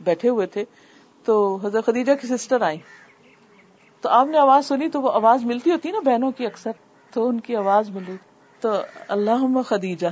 بیٹھے 0.00 0.28
ہوئے 0.28 0.46
تھے 0.46 0.64
تو 1.24 1.56
حضرت 1.56 1.86
خدیجہ 1.86 2.12
کی 2.20 2.26
سسٹر 2.26 2.60
آئی 2.60 2.78
تو 4.00 4.08
آپ 4.08 4.26
نے 4.26 4.38
آواز 4.38 4.66
سنی 4.66 4.88
تو 4.88 5.00
وہ 5.02 5.12
آواز 5.12 5.44
ملتی 5.44 5.70
ہوتی 5.70 5.90
نا 5.90 5.98
بہنوں 6.00 6.30
کی 6.30 6.46
اکثر، 6.46 6.70
تو 7.12 7.28
ان 7.28 7.40
کی 7.40 7.56
آواز 7.56 7.90
ملی۔ 7.90 8.16
تو 8.60 8.72
اللہ 9.08 9.62
خدیجہ، 9.68 10.06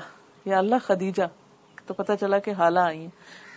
یا 0.45 0.59
اللہ 0.59 0.75
خدیجہ، 0.87 1.23
تو 1.87 1.95
پتا 1.95 2.17
چلا 2.17 2.39
کہ 2.39 2.51
حالہ 2.51 2.81
آئی 2.81 3.01
ہیں 3.01 3.09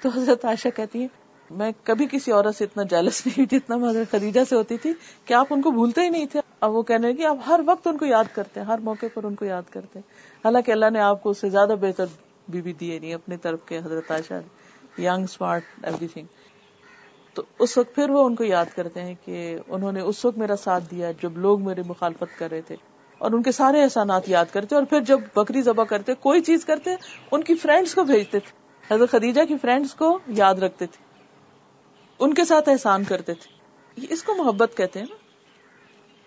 تو 0.01 0.09
حضرت 0.09 0.45
عائشہ 0.45 0.69
کہتی 0.75 0.99
ہیں 0.99 1.07
میں 1.53 1.71
کبھی 1.83 2.07
کسی 2.11 2.31
عورت 2.31 2.55
سے 2.55 2.63
اتنا 2.63 2.83
جیلس 2.83 3.25
نہیں 3.25 3.43
ہوئی 3.43 3.59
جتنا 3.59 3.89
حضرت 3.89 4.11
خدیجہ 4.11 4.39
سے 4.49 4.55
ہوتی 4.55 4.77
تھی 4.77 4.93
کہ 5.25 5.33
آپ 5.33 5.47
ان 5.49 5.61
کو 5.61 5.71
بھولتے 5.71 6.01
ہی 6.01 6.09
نہیں 6.09 6.25
تھے۔ 6.25 6.39
اب 6.59 6.75
وہ 6.75 6.81
کہنے 6.81 7.11
لگی، 7.11 7.25
آپ 7.25 7.37
ہر 7.47 7.59
وقت 7.65 7.87
ان 7.87 7.97
کو 7.97 8.05
یاد 8.05 8.23
کرتے 8.33 8.59
ہیں، 8.59 8.67
ہر 8.67 8.77
موقع 8.77 9.05
پر 9.13 9.23
ان 9.23 9.35
کو 9.35 9.45
یاد 9.45 9.61
کرتے 9.69 9.99
ہیں۔ 9.99 10.13
حالانکہ 10.45 10.71
اللہ 10.71 10.89
نے 10.89 10.99
آپ 10.99 11.23
کو 11.23 11.29
اس 11.29 11.37
سے 11.37 11.49
زیادہ 11.49 11.75
بہتر 11.81 12.05
بیوی 12.47 12.73
دیے 12.73 12.87
نہیں 12.87 12.95
یعنی 12.95 13.13
اپنی 13.13 13.37
طرف 13.37 13.59
کے 13.65 13.77
حضرت 13.77 14.11
عائشہ 14.11 14.33
یگ 15.01 15.23
اسمارٹ 15.23 15.61
ایوری 15.83 16.07
تھنگ 16.07 16.25
تو 17.33 17.43
اس 17.59 17.77
وقت 17.77 17.95
پھر 17.95 18.09
وہ 18.09 18.25
ان 18.25 18.35
کو 18.35 18.43
یاد 18.43 18.65
کرتے 18.75 19.01
ہیں 19.01 19.15
کہ 19.25 19.57
انہوں 19.67 19.91
نے 19.91 20.01
اس 20.01 20.25
وقت 20.25 20.37
میرا 20.37 20.55
ساتھ 20.55 20.83
دیا 20.91 21.11
جب 21.11 21.37
لوگ 21.37 21.61
میرے 21.61 21.81
مخالفت 21.85 22.39
کر 22.39 22.51
رہے 22.51 22.61
تھے۔ 22.61 22.75
اور 23.17 23.31
ان 23.31 23.43
کے 23.43 23.51
سارے 23.51 23.83
احسانات 23.83 24.29
یاد 24.29 24.45
کرتے 24.51 24.75
اور 24.75 24.83
پھر 24.83 25.01
جب 25.01 25.19
بکری 25.35 25.61
ذبح 25.61 25.83
کرتے 25.83 26.13
کوئی 26.13 26.41
چیز 26.41 26.65
کرتے 26.65 26.95
ان 27.31 27.43
کی 27.43 27.55
فرینڈس 27.55 27.95
کو 27.95 28.03
بھیجتے 28.03 28.39
تھے۔ 28.39 28.63
حضرت 28.93 29.11
خدیجہ 29.11 29.41
کی 29.47 29.57
فرینڈس 29.57 29.93
کو 29.93 30.19
یاد 30.27 30.55
رکھتے 30.55 30.85
تھے۔ 30.85 31.12
ان 32.23 32.33
کے 32.33 32.45
ساتھ 32.45 32.69
احسان 32.69 33.03
کرتے 33.03 33.33
تھے۔ 33.33 33.57
اس 34.09 34.23
کو 34.23 34.35
محبت 34.35 34.71
کہتے 34.77 34.99
ہیں 34.99 35.05
نا، 35.09 35.15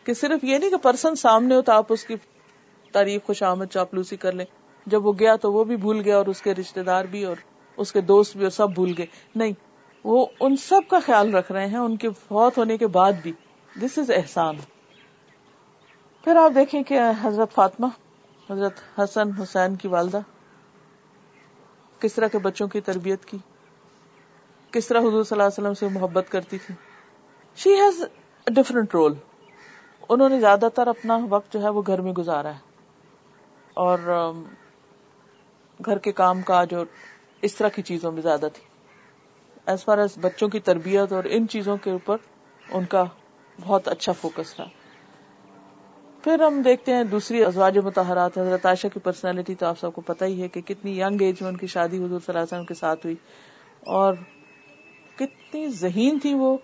کہ 0.05 0.15
صرف 0.15 0.45
یہ 0.45 0.59
نہیں 0.59 0.71
کہ 0.71 0.77
پرسن 0.77 1.15
سامنے 1.15 1.55
ہو 1.55 1.63
تو 1.63 1.73
آپ 1.73 1.87
اس 1.89 2.05
کی 2.05 2.15
تعریف 2.93 3.25
خوش 3.25 3.43
آمد 3.43 3.65
چاپلوسی 3.65 4.17
کر 4.17 4.33
لیں۔ 4.33 4.47
جب 4.87 5.07
وہ 5.07 5.13
گیا 5.19 5.37
تو 5.37 5.53
وہ 5.53 5.65
بھی 5.65 5.77
بھول 5.77 6.01
گیا 6.01 6.17
اور 6.17 6.27
اس 6.27 6.43
کے 6.43 6.55
رشتے 6.55 6.83
دار 6.83 7.05
بھی 7.05 7.25
اور 7.25 7.37
اس 7.77 7.93
کے 7.93 8.01
دوست 8.01 8.33
بھی 8.37 8.45
اور 8.45 8.51
سب 8.51 8.71
بھول 8.71 8.93
گئے۔ 8.99 9.07
نہیں، 9.35 9.53
وہ 10.05 10.27
ان 10.41 10.57
سب 10.57 10.81
کا 10.91 10.99
خیال 11.07 11.35
رکھ 11.35 11.53
رہے 11.53 11.67
ہیں، 11.67 11.79
ان 11.79 11.97
کے 11.97 12.11
فوت 12.11 12.59
ہونے 12.59 12.77
کے 12.77 12.87
بعد 12.87 13.13
بھی۔ 13.23 13.33
دس 13.83 13.99
از 13.99 14.11
احسان۔ 14.11 14.57
پھر 16.25 16.37
آپ 16.37 16.51
دیکھیں 16.55 16.83
کہ 16.83 17.01
حضرت 17.23 17.53
فاطمہ، 17.53 17.87
حضرت 18.51 18.99
حسن 18.99 19.33
حسین 19.33 19.77
کی 19.77 19.89
والدہ، 19.89 20.21
کس 22.01 22.15
طرح 22.15 22.29
کے 22.29 22.39
بچوں 22.39 22.69
کی 22.69 22.81
تربیت 22.81 23.25
کی۔ 23.25 23.39
کس 24.77 24.87
طرح 24.87 24.99
حضور 24.99 25.25
صلی 25.25 25.41
اللہ 25.41 25.43
علیہ 25.43 25.69
وسلم 25.69 25.75
سے 25.75 25.89
محبت 25.89 26.27
کرتی 26.29 26.59
تھی؟ 26.59 26.75
شی 27.57 27.71
ہیز 27.75 28.05
ڈفرنٹ 28.47 28.95
رول 28.95 29.15
انہوں 30.09 30.29
نے 30.29 30.41
زیادہ 30.41 30.69
تر 30.75 30.87
اپنا 30.87 31.19
وقت 31.29 31.53
جو 31.53 31.63
ہے 31.63 31.69
وہ 31.69 31.83
گھر 31.87 32.01
میں 32.01 32.13
گزارا 32.13 32.55
ہے۔ 32.55 32.59
اور 33.75 33.99
گھر 35.85 35.99
کے 35.99 36.13
کام 36.13 36.43
کاج 36.43 36.75
اور 36.75 36.87
اس 37.43 37.55
طرح 37.55 37.69
کی 37.69 37.83
چیزوں 37.83 38.13
میں 38.13 38.23
زیادہ 38.23 38.47
تھی۔ 38.53 38.63
ایز 39.67 39.85
فار 39.85 39.99
ایز 39.99 40.11
بچوں 40.21 40.49
کی 40.49 40.61
تربیت 40.61 41.13
اور 41.13 41.25
ان 41.27 41.49
چیزوں 41.49 41.77
کے 41.77 41.91
اوپر 41.91 42.17
ان 42.71 42.85
کا 42.85 43.05
بہت 43.61 43.89
اچھا 43.89 44.13
فوکس 44.13 44.55
تھا۔ 44.55 44.65
پھر 46.25 46.43
ہم 46.43 46.63
دیکھتے 46.63 46.95
ہیں 46.95 47.05
دوسری 47.05 47.45
ازواج 47.45 47.79
متحرات 47.79 48.39
حضرت 48.39 48.67
عائشہ 48.67 48.89
کی 48.95 49.01
پرسنالٹی 49.01 49.55
تو 49.55 49.67
آپ 49.67 49.79
سب 49.79 49.95
کو 49.95 50.01
پتا 50.01 50.27
ہی 50.27 50.43
ہے 50.43 50.49
کہ 50.49 50.61
کتنی 50.61 51.01
ینگ 51.01 51.23
ایج 51.23 51.37
میں 51.41 51.51
ان 51.51 51.57
کی 51.57 51.67
شادی 51.67 51.97
حضور 51.97 52.09
صلی 52.09 52.23
اللہ 52.29 52.39
علیہ 52.39 52.55
وسلم 52.55 52.65
کے 52.65 52.75
ساتھ 52.75 53.07
ہوئی۔ 53.07 53.17
اور 53.81 54.15
کتنی 55.17 55.69
ذہین 55.69 56.19
تھی 56.19 56.35
وہ 56.35 56.57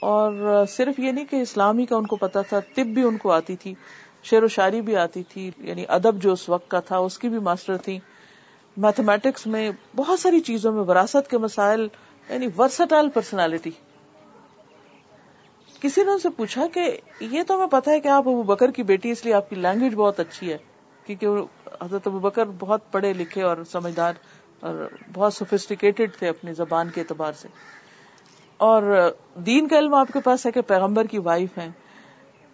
اور 0.00 0.64
صرف 0.68 0.98
یہ 0.98 1.12
نہیں 1.12 1.24
کہ 1.24 1.36
اسلامی 1.36 1.86
کا 1.86 1.96
ان 1.96 2.06
کو 2.06 2.16
پتا 2.16 2.40
تھا، 2.40 2.60
طب 2.60 2.86
بھی 2.86 3.02
ان 3.02 3.16
کو 3.16 3.32
آتی 3.32 3.56
تھی، 3.56 3.74
شعر 4.22 4.42
و 4.42 4.48
شاعری 4.48 4.80
بھی 4.80 4.96
آتی 4.96 5.22
تھی 5.22 5.50
یعنی 5.58 5.84
ادب 5.88 6.22
جو 6.22 6.32
اس 6.32 6.48
وقت 6.48 6.70
کا 6.70 6.80
تھا، 6.80 6.98
اس 6.98 7.18
کی 7.18 7.28
بھی 7.28 7.38
ماسٹر 7.38 7.76
تھی 7.76 7.98
میتھمیٹکس 8.76 9.46
میں 9.46 9.70
بہت 9.96 10.20
ساری 10.20 10.40
چیزوں 10.40 10.72
میں 10.72 10.82
وراثت 10.82 11.30
کے 11.30 11.38
مسائل 11.38 11.86
یعنی 12.28 12.46
ورسٹائل 12.58 13.08
پرسنالٹی 13.08 13.70
کسی 15.80 16.02
نے 16.04 16.10
ان 16.10 16.18
سے 16.18 16.28
پوچھا 16.28 16.66
کہ 16.74 16.98
یہ 17.20 17.42
تو 17.42 17.54
ہمیں 17.54 17.66
پتا 17.66 17.90
ہے 17.90 18.00
کہ 18.00 18.08
آپ 18.08 18.28
ابو 18.28 18.42
بکر 18.42 18.70
کی 18.70 18.82
بیٹی 18.82 19.10
اس 19.10 19.24
لیے 19.24 19.34
آپ 19.34 19.50
کی 19.50 19.56
لینگویج 19.56 19.94
بہت 19.94 20.20
اچھی 20.20 20.52
ہے۔ 20.52 20.56
کیونکہ 21.06 21.26
حضرت 21.84 22.06
ابو 22.06 22.18
بکر 22.18 22.46
بہت 22.58 22.92
پڑھے 22.92 23.12
لکھے 23.12 23.42
اور 23.42 23.56
سمجھدار 23.70 24.12
اور 24.60 24.86
بہت 25.12 25.34
سوفسٹیکیٹڈ 25.34 26.16
تھے 26.18 26.28
اپنی 26.28 26.52
زبان 26.52 26.88
کے 26.94 27.00
اعتبار 27.00 27.32
سے۔ 27.32 27.48
اور 28.58 29.10
دین 29.34 29.68
کا 29.68 29.78
علم 29.78 29.94
آپ 29.94 30.08
کے 30.12 30.20
پاس 30.20 30.46
ہے 30.46 30.50
کہ 30.50 30.60
پیغمبر 30.60 31.04
کی 31.04 31.18
وائف 31.18 31.58
ہیں۔ 31.58 31.68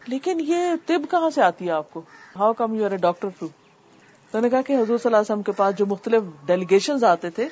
لیکن 0.07 0.40
یہ 0.40 0.57
طب 0.87 1.03
کہاں 1.11 1.31
سے 1.31 1.43
آتی 1.43 1.67
ہے 1.67 1.71
آپ 1.71 1.93
کو؟ 1.93 2.03
How 2.37 2.53
come 2.53 2.75
you 2.75 2.85
are 2.85 2.90
a 2.90 2.97
doctor 2.97 3.29
too 3.38 3.47
تو 4.31 4.40
نے 4.40 4.51
کہا 4.51 4.62
کہ 4.62 4.73
حضور 4.73 4.87
صلی 4.87 5.01
اللہ 5.05 5.17
علیہ 5.17 5.33
وسلم 5.33 5.43
کے 5.43 5.53
پاس 5.53 5.77
جو 5.77 5.87
مختلف 5.87 6.23
ڈیلیگیشن 6.47 7.05
آتے 7.05 7.31
تھے، 7.31 7.49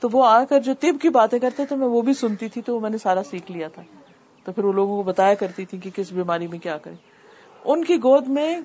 تو 0.00 0.08
وہ 0.12 0.24
آ 0.24 0.44
کر 0.44 0.60
جو 0.60 0.74
طب 0.80 1.02
کی 1.02 1.08
باتیں 1.08 1.38
کرتے 1.38 1.66
تھے، 1.66 1.76
میں 1.76 1.86
وہ 1.86 2.02
بھی 2.02 2.14
سنتی 2.14 2.48
تھی، 2.48 2.62
تو 2.62 2.80
میں 2.80 2.90
نے 2.90 2.98
سارا 2.98 3.22
سیکھ 3.22 3.52
لیا 3.52 3.68
تھا۔ 3.68 3.82
تو 4.44 4.52
پھر 4.52 4.64
وہ 4.64 4.72
لوگوں 4.72 4.96
کو 4.96 5.02
بتایا 5.02 5.34
کرتی 5.34 5.64
تھی 5.64 5.78
کہ 5.78 5.90
کس 5.94 6.12
بیماری 6.12 6.46
میں 6.46 6.58
کیا 6.58 6.76
کرے 6.78 6.94
ان 7.64 7.84
کی 7.84 7.96
گود 7.96 8.28
میں 8.28 8.60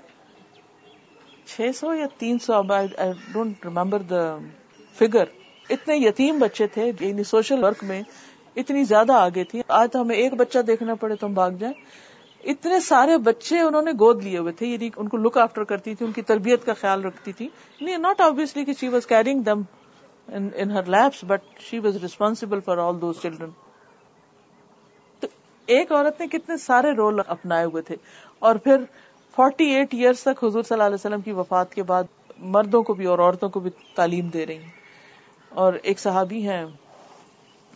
چھ 1.46 1.62
سو 1.76 1.94
یا 1.94 2.08
تین 2.18 2.40
سو 2.40 2.62
ڈونٹ 3.32 3.66
ریمبر 3.66 4.02
دا 4.02 4.38
فگر 4.96 5.24
اتنے 5.70 5.98
یتیم 5.98 6.40
بچے 6.40 6.68
تھے 6.68 6.92
یعنی 7.00 7.24
سوشل 7.24 7.64
ورک 7.64 7.84
میں 7.84 8.02
اتنی 8.58 8.84
زیادہ 8.84 9.14
آگے 9.14 9.44
تھی۔ 9.44 9.62
آج 9.68 9.92
تو 9.92 10.02
ہمیں 10.02 10.16
ایک 10.16 10.34
بچہ 10.34 10.60
دیکھنا 10.60 10.96
پڑے 10.96 11.16
تو 11.16 11.28
ہم 11.28 11.34
بھاگ 11.34 11.52
جائیں۔ 11.52 11.74
اتنے 12.44 12.80
سارے 12.80 13.18
بچے 13.18 13.60
انہوں 13.60 13.82
نے 13.82 13.92
گود 13.92 14.24
لیے 14.24 14.38
ہوئے 14.38 14.54
تھے۔ 14.54 14.68
یعنی 14.68 14.90
ان 14.98 15.08
کو 15.10 15.18
لک 15.18 15.38
آفٹر 15.38 15.64
کرتی 15.64 15.96
تھی، 15.96 16.06
ان 16.06 16.12
کی 16.12 16.22
تربیت 16.22 16.66
کا 16.66 16.74
خیال 16.74 17.06
رکھتی 17.06 17.32
تھی۔ 17.34 17.50
ناٹ 17.82 18.22
آبیسلی 18.22 18.66
کہ 18.66 18.74
she 18.74 18.88
was 18.88 19.08
caring 19.08 19.40
them 19.40 19.62
in 20.28 20.72
her 20.72 20.84
laps 20.84 21.24
but 21.28 21.60
she 21.60 21.80
was 21.80 21.96
responsible 21.96 22.60
for 22.60 22.78
all 22.78 23.02
those 23.02 23.22
children 23.22 23.50
تو 25.20 25.28
ایک 25.66 25.92
عورت 25.92 26.20
نے 26.20 26.28
کتنے 26.28 26.58
سارے 26.58 26.92
رول 26.92 27.20
اپنائے 27.28 27.66
ہوئے 27.66 27.82
تھے۔ 27.82 27.96
اور 28.40 28.56
پھر 28.56 28.78
فورٹی 29.36 29.66
ایٹ 29.66 29.94
ایئرس 29.94 30.22
تک 30.22 30.44
حضور 30.44 30.64
صلی 30.64 30.76
اللہ 30.76 30.84
علیہ 30.84 30.96
وسلم 30.96 31.22
کی 31.22 31.32
وفات 31.32 31.74
کے 31.74 31.84
بعد 31.84 32.04
مردوں 32.38 32.84
کو 32.84 32.94
بھی 32.94 33.06
اور 33.06 33.20
عورتوں 33.20 33.50
کو 33.50 33.60
بھی 33.60 33.72
تعلیم 33.96 34.28
دے 34.28 34.46
رہی 34.46 34.58
ہیں۔ 34.58 34.70
اور 35.50 35.74
ایک 35.74 36.00
صحابی 36.00 36.50
ہیں 36.50 36.66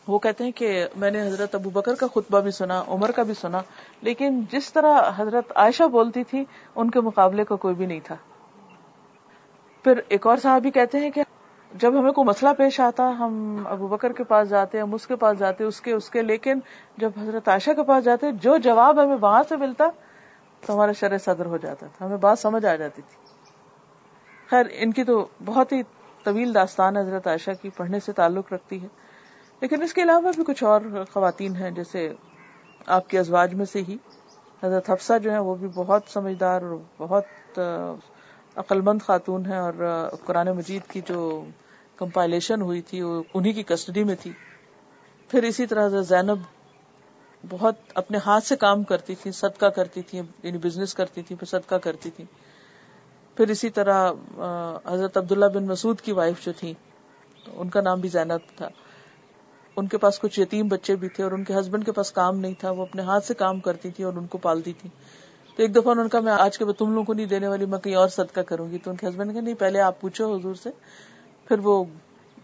وہ 0.08 0.20
کہتے 0.20 0.44
ہیں 0.44 0.52
کہ 0.52 0.88
میں 0.96 1.12
نے 1.12 1.28
حضرت 1.28 1.56
ابو 1.56 1.70
بکر 1.70 1.96
کا 1.96 2.08
خطبہ 2.08 2.40
بھی 2.40 2.52
سنا، 2.52 2.84
عمر 2.88 3.12
کا 3.12 3.24
بھی 3.24 3.34
سنا، 3.34 3.62
لیکن 4.02 4.42
جس 4.52 4.74
طرح 4.74 5.02
حضرت 5.16 5.52
عائشہ 5.56 5.84
بولتی 5.84 6.24
تھی، 6.24 6.46
ان 6.76 6.92
کے 6.92 7.02
مقابلے 7.02 7.44
کا 7.44 7.56
کوئی 7.56 7.76
بھی 7.76 7.86
نہیں 7.86 8.00
تھا۔ 8.04 8.16
پھر 9.84 10.00
ایک 10.08 10.28
اور 10.28 10.38
صحابی 10.38 10.72
کہتے 10.72 11.00
ہیں 11.00 11.10
کہ 11.10 11.24
جب 11.72 12.00
ہمیں 12.00 12.12
کوئی 12.12 12.28
مسئلہ 12.28 12.50
پیش 12.58 12.80
آتا، 12.80 13.10
ہم 13.20 13.64
ابو 13.66 13.88
بکر 13.88 14.12
کے 14.12 14.24
پاس 14.24 14.50
جاتے، 14.50 14.80
ہم 14.80 14.94
اس 14.94 15.08
کے 15.08 15.16
پاس 15.16 15.40
جاتے، 15.40 15.64
اس 15.64 15.82
کے 15.82 15.94
اس 15.94 16.10
کے، 16.10 16.22
لیکن 16.22 16.60
جب 16.98 17.12
حضرت 17.22 17.48
عائشہ 17.48 17.72
کے 17.72 17.84
پاس 17.84 18.04
جاتے، 18.04 18.32
جو 18.32 18.58
جواب 18.58 19.04
ہمیں 19.04 19.18
وہاں 19.22 19.44
سے 19.50 19.56
ملتا، 19.56 19.86
تو 20.66 20.74
ہمارا 20.74 20.92
شرح 20.92 21.18
صدر 21.18 21.46
ہو 21.46 21.58
جاتا 21.58 21.88
تھا۔ 21.98 22.06
ہمیں 22.06 22.18
بات 22.18 22.40
سمجھ 22.40 22.66
آ 22.66 22.76
جاتی 22.76 23.02
تھی۔ 23.02 23.18
خیر، 24.50 24.66
ان 24.72 24.92
کی 24.92 25.04
تو 25.04 25.28
بہت 25.46 25.72
ہی 25.72 25.84
طویل 26.24 26.56
داستان 26.56 26.98
حضرت 26.98 27.28
عائشہ 27.28 27.52
کی 27.62 27.70
پڑھنے 27.70 28.00
سے 28.00 28.12
تعلق 28.12 28.54
رکھتی 28.54 28.84
ہے۔ 28.84 28.88
لیکن 29.62 29.82
اس 29.82 29.94
کے 29.94 30.04
علاوہ 30.04 30.32
بھی 30.36 30.44
کچھ 30.48 30.64
اور 30.64 30.82
خواتین 31.14 31.56
ہیں، 31.56 31.72
جیسے 31.72 32.08
آپ 32.88 33.10
کے 33.10 33.20
ازواج 33.20 33.54
میں 33.54 33.66
سے 33.66 33.82
ہی۔ 33.88 33.98
حضرت 34.64 34.90
حفصہ 34.90 35.18
جو 35.24 35.32
ہے 35.32 35.38
وہ 35.40 35.56
بھی 35.56 35.68
بہت 35.74 36.04
سمجھدار 36.08 36.62
اور 36.62 36.78
بہت 36.98 37.60
عقلمند 38.56 39.02
خاتون 39.02 39.46
ہے 39.46 39.58
اور 39.58 39.74
قرآن 40.26 40.48
مجید 40.48 40.90
کی 40.92 41.02
جو 41.08 41.46
کمپائلیشن 41.96 42.62
ہوئی 42.62 42.82
تھی، 42.82 43.02
وہ 43.02 43.22
انہی 43.34 43.54
کی 43.54 43.64
کسٹڈی 43.64 44.04
میں 44.04 44.16
تھی۔ 44.22 44.32
پھر 45.30 45.44
اسی 45.44 45.66
طرح 45.66 45.86
حضرت 45.86 46.08
زینب 46.08 46.40
بہت 47.50 47.76
اپنے 47.96 48.18
ہاتھ 48.26 48.46
سے 48.46 48.56
کام 48.56 48.84
کرتی 48.84 49.16
تھی 49.16 49.32
صدقہ 49.32 49.66
کرتی 49.66 50.02
تھی 50.02 50.18
یعنی 50.18 50.58
بزنس 50.58 50.94
کرتی 50.94 51.22
تھی 51.22 51.36
پھر 51.36 51.48
صدقہ 51.48 51.76
کرتی 51.76 52.10
تھی 52.10 52.24
پھر 53.38 53.50
اسی 53.50 53.70
طرح 53.70 54.12
حضرت 54.86 55.18
عبداللہ 55.18 55.46
بن 55.46 55.68
مسعود 55.68 56.02
کی 56.02 56.12
وائف 56.12 56.46
جو 56.46 56.52
تھی 56.52 56.74
ان 57.54 57.70
کا 57.70 57.82
نام 57.82 58.00
بھی 58.00 58.10
زینب 58.10 58.58
تھا۔ 58.58 58.68
ان 59.76 59.88
کے 59.88 59.98
پاس 59.98 60.20
کچھ 60.20 60.40
یتیم 60.40 60.68
بچے 60.68 60.96
بھی 60.96 61.10
تھے 61.10 61.24
اور 61.24 61.32
ان 61.32 61.44
کے 61.44 61.54
ہسبینڈ 61.60 61.86
کے 61.86 61.92
پاس 61.92 62.12
کام 62.12 62.40
نہیں 62.40 62.54
تھا، 62.60 62.72
وہ 62.72 62.82
اپنے 62.82 63.02
ہاتھ 63.02 63.26
سے 63.26 63.34
کام 63.34 63.60
کرتی 63.60 63.90
تھی 63.90 64.04
اور 64.04 64.14
ان 64.14 64.28
کو 64.28 64.38
پالتی 64.38 64.74
تھی۔ 64.74 64.90
تو 65.56 65.64
ایک 65.64 65.76
دفعہ 65.76 65.92
انہوں 65.92 66.06
نے 66.06 66.10
کہا، 66.10 66.20
میں 66.20 66.34
آج 66.34 66.58
کے 66.58 66.66
بعد 66.66 66.80
تم 66.80 66.90
لوگوں 66.90 67.06
کو 67.06 67.14
نہیں 67.14 67.26
دینے 67.26 67.48
والی، 67.48 67.66
میں 67.66 67.80
کہیں 67.80 67.96
اور 67.96 68.08
صدقہ 68.08 68.40
کروں 68.40 68.72
گی۔ 68.72 68.78
تو 68.78 68.92
ان 68.92 68.98
کے 68.98 69.08
ہسبینڈ 69.08 69.28
نے 69.28 69.34
کہا، 69.34 69.42
نہیں، 69.42 69.56
پہلے 69.56 69.80
آپ 69.80 70.02
پوچھو 70.02 70.36
حضور 70.36 70.56
سے۔ 70.56 70.70
پھر 71.48 71.60
وہ، 71.60 71.84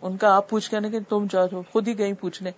ان 0.02 0.18
کا 0.18 0.36
آپ 0.36 0.50
پوچھ 0.50 0.72
کے 0.72 0.90
کہ 0.92 1.00
تم 1.10 1.26
جاؤ 1.30 1.62
خود 1.72 1.88
ہی 1.88 1.98
گئی 1.98 2.14
پوچھنے، 2.14 2.52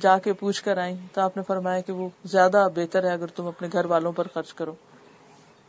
جا 0.00 0.18
کے 0.18 0.32
پوچھ 0.32 0.64
کر 0.64 0.78
آئی 0.78 0.96
تو 1.12 1.20
آپ 1.20 1.36
نے 1.36 1.42
فرمایا 1.46 1.80
کہ 1.80 1.92
وہ 1.92 2.08
زیادہ 2.24 2.68
بہتر 2.74 3.04
ہے 3.04 3.12
اگر 3.12 3.26
تم 3.26 3.46
اپنے 3.46 3.68
گھر 3.72 3.84
والوں 3.84 4.12
پر 4.12 4.26
خرچ 4.34 4.54
کرو۔ 4.54 4.72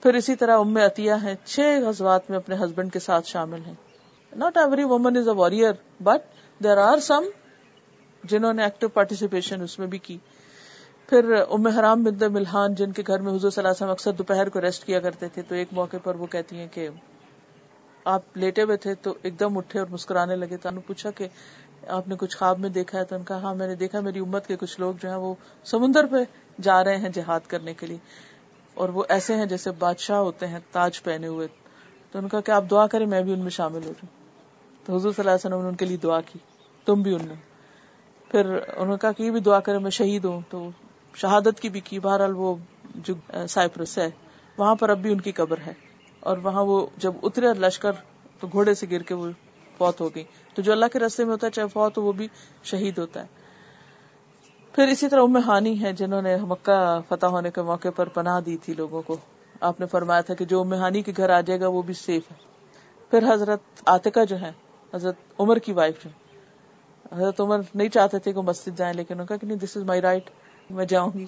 پھر 0.03 0.13
اسی 0.13 0.35
طرح 0.35 0.57
ام 0.57 0.77
عطیہ 0.77 1.13
ہے 1.23 1.35
چھ 1.45 1.59
غزوات 1.85 2.29
میں 2.29 2.38
اپنے 2.38 2.55
ہسبینڈ 2.55 2.93
کے 2.93 2.99
ساتھ 2.99 3.27
شامل 3.27 3.59
ہیں۔ 3.67 3.73
Not 4.35 4.57
every 4.57 4.83
woman 4.83 5.17
is 5.17 5.27
a 5.27 5.35
warrior 5.35 5.71
but 5.99 6.21
there 6.63 6.77
are 6.77 6.97
some 6.97 7.23
جنہوں 8.23 8.53
نے 8.53 8.63
ایکٹیو 8.63 8.89
پارٹیسپیشن 8.89 9.62
اس 9.62 9.79
میں 9.79 9.88
بھی 9.88 9.97
کی۔ 9.97 10.17
پھر 11.10 11.34
ام 11.49 11.67
حرام 11.67 12.03
بند 12.03 12.21
ملحان 12.21 12.75
جن 12.75 12.91
کے 12.91 13.03
گھر 13.08 13.19
میں 13.19 13.29
حضور 13.29 13.39
صلی 13.39 13.49
اللہ 13.58 13.67
علیہ 13.67 13.75
وسلم 13.75 13.89
اکثر 13.89 14.12
دوپہر 14.12 14.49
کو 14.49 14.62
ریسٹ 14.62 14.86
کیا 14.86 14.99
کرتے 14.99 15.27
تھے، 15.27 15.41
تو 15.41 15.55
ایک 15.55 15.67
موقع 15.71 15.97
پر 16.03 16.15
وہ 16.15 16.25
کہتی 16.25 16.55
ہیں 16.58 16.67
کہ 16.71 16.89
آپ 18.05 18.38
لیٹے 18.38 18.63
ہوئے 18.63 18.77
تھے 18.77 18.95
تو 18.95 19.13
ایک 19.21 19.39
دم 19.39 19.58
اٹھے 19.58 19.79
اور 19.79 19.88
مسکرانے 19.91 20.36
لگے۔ 20.36 20.58
تو 20.58 20.69
نے 20.69 20.79
پوچھا 20.88 21.12
کہ 21.12 21.27
آپ 21.88 22.08
نے 22.08 22.15
کچھ 22.19 22.38
خواب 22.38 22.60
میں 22.60 22.69
دیکھا 22.69 22.99
ہے؟ 22.99 23.03
تو 23.03 23.15
ان 23.15 23.23
کا 23.23 23.41
ہاں 23.41 23.55
میں 23.55 23.67
نے 23.67 23.75
دیکھا، 23.75 23.99
میری 23.99 24.19
امت 24.19 24.47
کے 24.47 24.55
کچھ 24.55 24.79
لوگ 24.79 24.93
جو 25.03 25.10
ہیں 25.10 25.17
وہ 25.17 25.34
سمندر 25.63 26.05
پہ 26.05 26.17
جا 26.62 26.84
رہے 26.84 26.97
ہیں 26.97 27.10
جہاد 27.10 27.39
کرنے 27.47 27.73
کے 27.73 27.88
لیے۔ 27.88 27.97
اور 28.73 28.89
وہ 28.89 29.03
ایسے 29.10 29.36
ہیں 29.36 29.45
جیسے 29.45 29.71
بادشاہ 29.71 30.17
ہوتے 30.17 30.47
ہیں، 30.47 30.60
تاج 30.71 31.03
پہنے 31.03 31.27
ہوئے۔ 31.27 31.47
تو 32.12 32.19
ان 32.19 32.27
کا 32.27 32.41
کہ 32.41 32.51
آپ 32.51 32.63
دعا 32.71 32.88
کریں، 32.88 33.05
میں 33.05 33.21
بھی 33.21 33.34
ان 33.34 33.39
میں 33.39 33.49
شامل 33.49 33.77
ہو 33.77 33.89
جاؤں۔ 33.89 34.08
تو 34.86 34.95
حضور 34.95 35.12
صلی 35.12 35.21
اللہ 35.21 35.32
علیہ 35.32 35.49
وسلم 35.49 35.62
نے 35.62 35.69
ان 35.69 35.75
کے 35.75 35.86
لیے 35.86 35.97
دعا 35.97 36.21
کی، 36.21 36.39
تم 36.86 37.01
بھی 37.01 37.13
ان 37.13 37.27
میں۔ 37.27 37.48
پھر 38.29 38.45
انہوں 38.49 38.85
نے 38.85 38.95
کہا 39.01 39.11
کہ 39.11 39.23
یہ 39.23 39.31
بھی 39.31 39.39
دعا 39.39 39.59
کرے 39.59 39.77
میں 39.77 39.91
شہید 39.91 40.25
ہوں۔ 40.25 40.41
تو 40.49 40.69
شہادت 41.15 41.59
کی 41.59 41.69
بھی 41.69 41.79
کی۔ 41.79 41.99
بہرحال 41.99 42.33
وہ 42.35 42.55
جو 42.95 43.13
سائپرس 43.49 43.97
ہے، 43.97 44.09
وہاں 44.57 44.75
پر 44.75 44.89
اب 44.89 44.97
بھی 44.97 45.11
ان 45.11 45.21
کی 45.21 45.31
قبر 45.31 45.57
ہے۔ 45.67 45.73
اور 46.19 46.37
وہاں 46.37 46.63
وہ 46.63 46.87
جب 46.97 47.13
اترے 47.23 47.47
لشکر 47.53 47.91
تو 48.39 48.47
گھوڑے 48.51 48.73
سے 48.73 48.85
گر 48.91 49.01
کے 49.01 49.13
وہ 49.13 49.27
فوت 49.77 50.01
ہو 50.01 50.09
گئی 50.15 50.23
تو 50.53 50.61
جو 50.61 50.71
اللہ 50.71 50.85
کے 50.93 50.99
رستے 50.99 51.23
میں 51.23 51.31
ہوتا 51.31 51.47
ہے، 51.47 51.51
چاہے 51.51 51.67
فوت 51.67 51.97
ہو، 51.97 52.03
وہ 52.03 52.11
بھی 52.11 52.27
شہید 52.63 52.97
ہوتا 52.97 53.21
ہے۔ 53.21 53.27
پھر 54.73 54.87
اسی 54.87 55.07
طرح 55.07 55.21
ام 55.21 55.37
ہانی 55.37 55.81
ہے 55.81 55.93
جنہوں 55.93 56.21
نے 56.21 56.37
مکہ 56.37 56.99
فتح 57.09 57.25
ہونے 57.25 57.51
کے 57.51 57.61
موقع 57.61 57.87
پر 57.95 58.07
پناہ 58.07 58.41
دی 58.41 58.57
تھی 58.57 58.73
لوگوں 58.73 59.01
کو۔ 59.01 59.17
آپ 59.61 59.79
نے 59.79 59.85
فرمایا 59.85 60.21
تھا 60.21 60.33
کہ 60.33 60.45
جو 60.45 60.61
ام 60.61 60.73
ہانی 60.73 61.01
کے 61.01 61.11
گھر 61.17 61.29
آ 61.29 61.41
جائے 61.41 61.59
گا، 61.59 61.67
وہ 61.67 61.81
بھی 61.81 61.93
سیف 61.93 62.31
ہے۔ 62.31 62.35
پھر 63.09 63.33
حضرت 63.33 63.59
آتکا 63.85 64.23
جو 64.23 64.41
ہے 64.41 64.51
حضرت 64.93 65.15
عمر 65.39 65.59
کی 65.59 65.73
وائف 65.73 66.03
جو 66.03 66.09
حضرت 67.12 67.41
عمر 67.41 67.60
نہیں 67.76 67.89
چاہتے 67.89 68.19
تھے 68.19 68.34
کہ 68.34 68.41
مسجد 68.41 68.78
جائیں، 68.78 68.93
لیکن 68.93 69.13
انہوں 69.13 69.24
نے 69.24 69.28
کہا 69.28 69.38
کہ 69.38 69.48
نہیں 69.48 69.58
دس 69.58 69.78
از 69.78 69.84
مائی 69.84 70.02
رائٹ 70.02 70.30
میں 70.69 70.86
جاؤں 70.86 71.12
گی 71.13 71.26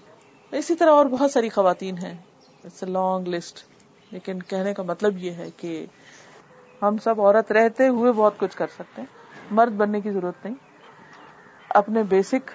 اسی 0.51 0.75
طرح 0.75 0.91
اور 0.91 1.05
بہت 1.05 1.31
ساری 1.31 1.49
خواتین 1.49 1.97
ہیں۔ 1.97 2.17
اٹس 2.63 2.83
اے 2.83 2.89
لانگ 2.89 3.27
لسٹ 3.27 3.65
لیکن 4.11 4.43
کہنے 4.43 4.73
کا 4.73 4.83
مطلب 4.83 5.17
یہ 5.17 5.31
ہے 5.31 5.49
کہ 5.57 5.85
ہم 6.81 6.97
سب 6.97 7.21
عورت 7.21 7.51
رہتے 7.51 7.87
ہوئے 7.87 8.11
بہت 8.11 8.33
کچھ 8.37 8.57
کر 8.57 8.67
سکتے 8.67 9.01
ہیں۔ 9.01 9.07
مرد 9.51 9.71
بننے 9.71 10.01
کی 10.01 10.11
ضرورت 10.11 10.45
نہیں۔ 10.45 10.55
اپنے 11.69 12.03
بیسک 12.03 12.51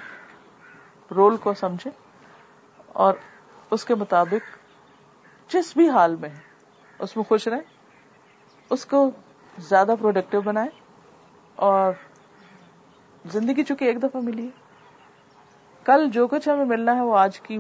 رول 1.12 1.37
کو 1.37 1.55
سمجھے 1.55 1.91
اور 2.87 3.15
اس 3.71 3.85
کے 3.85 3.95
مطابق 3.95 4.59
جس 5.53 5.77
بھی 5.77 5.89
حال 5.89 6.17
میں 6.17 6.29
اس 6.99 7.17
میں 7.17 7.25
خوش 7.25 7.49
رہیں، 7.49 7.61
اس 8.71 8.87
کو 8.87 9.11
زیادہ 9.59 9.95
پروڈکٹیو 10.01 10.41
بنائے 10.41 10.69
اور 11.57 11.93
زندگی 13.33 13.65
چونکہ 13.65 13.85
ایک 13.85 14.03
دفعہ 14.03 14.21
ملی 14.21 14.45
ہے۔ 14.45 14.51
کل 15.85 16.11
جو 16.11 16.27
کچھ 16.27 16.49
ہمیں 16.49 16.65
ملنا 16.65 16.97
ہے 16.97 17.01
وہ 17.01 17.19
آج 17.19 17.41
کی 17.41 17.59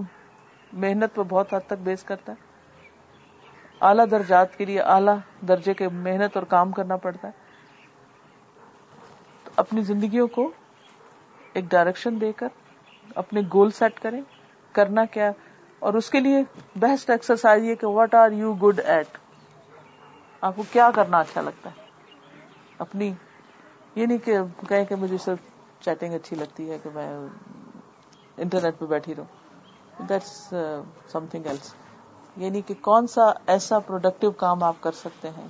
محنت 0.72 1.14
پہ 1.14 1.22
بہت 1.28 1.54
حد 1.54 1.60
تک 1.66 1.82
بیس 1.82 2.02
کرتا 2.02 2.32
ہے۔ 2.32 2.44
اعلیٰ 3.80 4.04
درجات 4.10 4.56
کے 4.56 4.64
لیے 4.64 4.80
اعلیٰ 4.80 5.16
درجے 5.48 5.74
کے 5.74 5.88
محنت 5.88 6.36
اور 6.36 6.44
کام 6.44 6.72
کرنا 6.72 6.96
پڑتا 6.96 7.28
ہے۔ 7.28 7.32
تو 9.44 9.50
اپنی 9.56 9.80
زندگیوں 9.80 10.28
کو 10.28 10.50
ایک 11.52 11.64
ڈائریکشن 11.64 12.20
دے 12.20 12.32
کر 12.32 12.48
اپنے 13.14 13.40
گول 13.54 13.70
سیٹ 13.70 14.00
کریں، 14.00 14.20
کرنا 14.72 15.04
کیا، 15.04 15.30
اور 15.78 15.94
اس 15.94 16.10
کے 16.10 16.20
لیے 16.20 16.42
بیسٹ 16.76 17.10
ایکسرسائز 17.10 17.64
یہ 17.64 17.74
کہ 17.74 17.86
what 17.86 18.14
are 18.14 18.30
you 18.30 18.54
good 18.54 18.80
at 18.80 19.18
آپ 20.40 20.56
کو 20.56 20.62
کیا 20.72 20.90
کرنا 20.94 21.18
اچھا 21.18 21.40
لگتا 21.40 21.70
ہے؟ 21.70 21.84
اپنی، 22.78 23.12
یہ 23.94 24.06
نہیں 24.06 24.18
کہ 24.18 24.38
کہیں 24.68 24.84
کہ 24.84 24.94
مجھے 24.94 25.18
صرف 25.18 25.38
چیٹنگ 25.80 26.14
اچھی 26.14 26.36
لگتی 26.36 26.70
ہے 26.70 26.78
کہ 26.82 26.90
میں 26.94 27.08
انٹرنیٹ 28.38 28.78
پہ 28.78 28.86
بیٹھی 28.86 29.14
رہوں۔ 29.14 30.06
دیٹس 30.08 30.54
سم 31.12 31.26
تھنگ 31.26 31.46
ایلس 31.46 31.74
یعنی 32.36 32.60
کہ 32.60 32.74
کون 32.80 33.06
سا 33.06 33.30
ایسا 33.46 33.78
پروڈکٹیو 33.78 34.30
کام 34.30 34.62
آپ 34.62 34.76
کر 34.80 34.92
سکتے 34.92 35.30
ہیں 35.30 35.46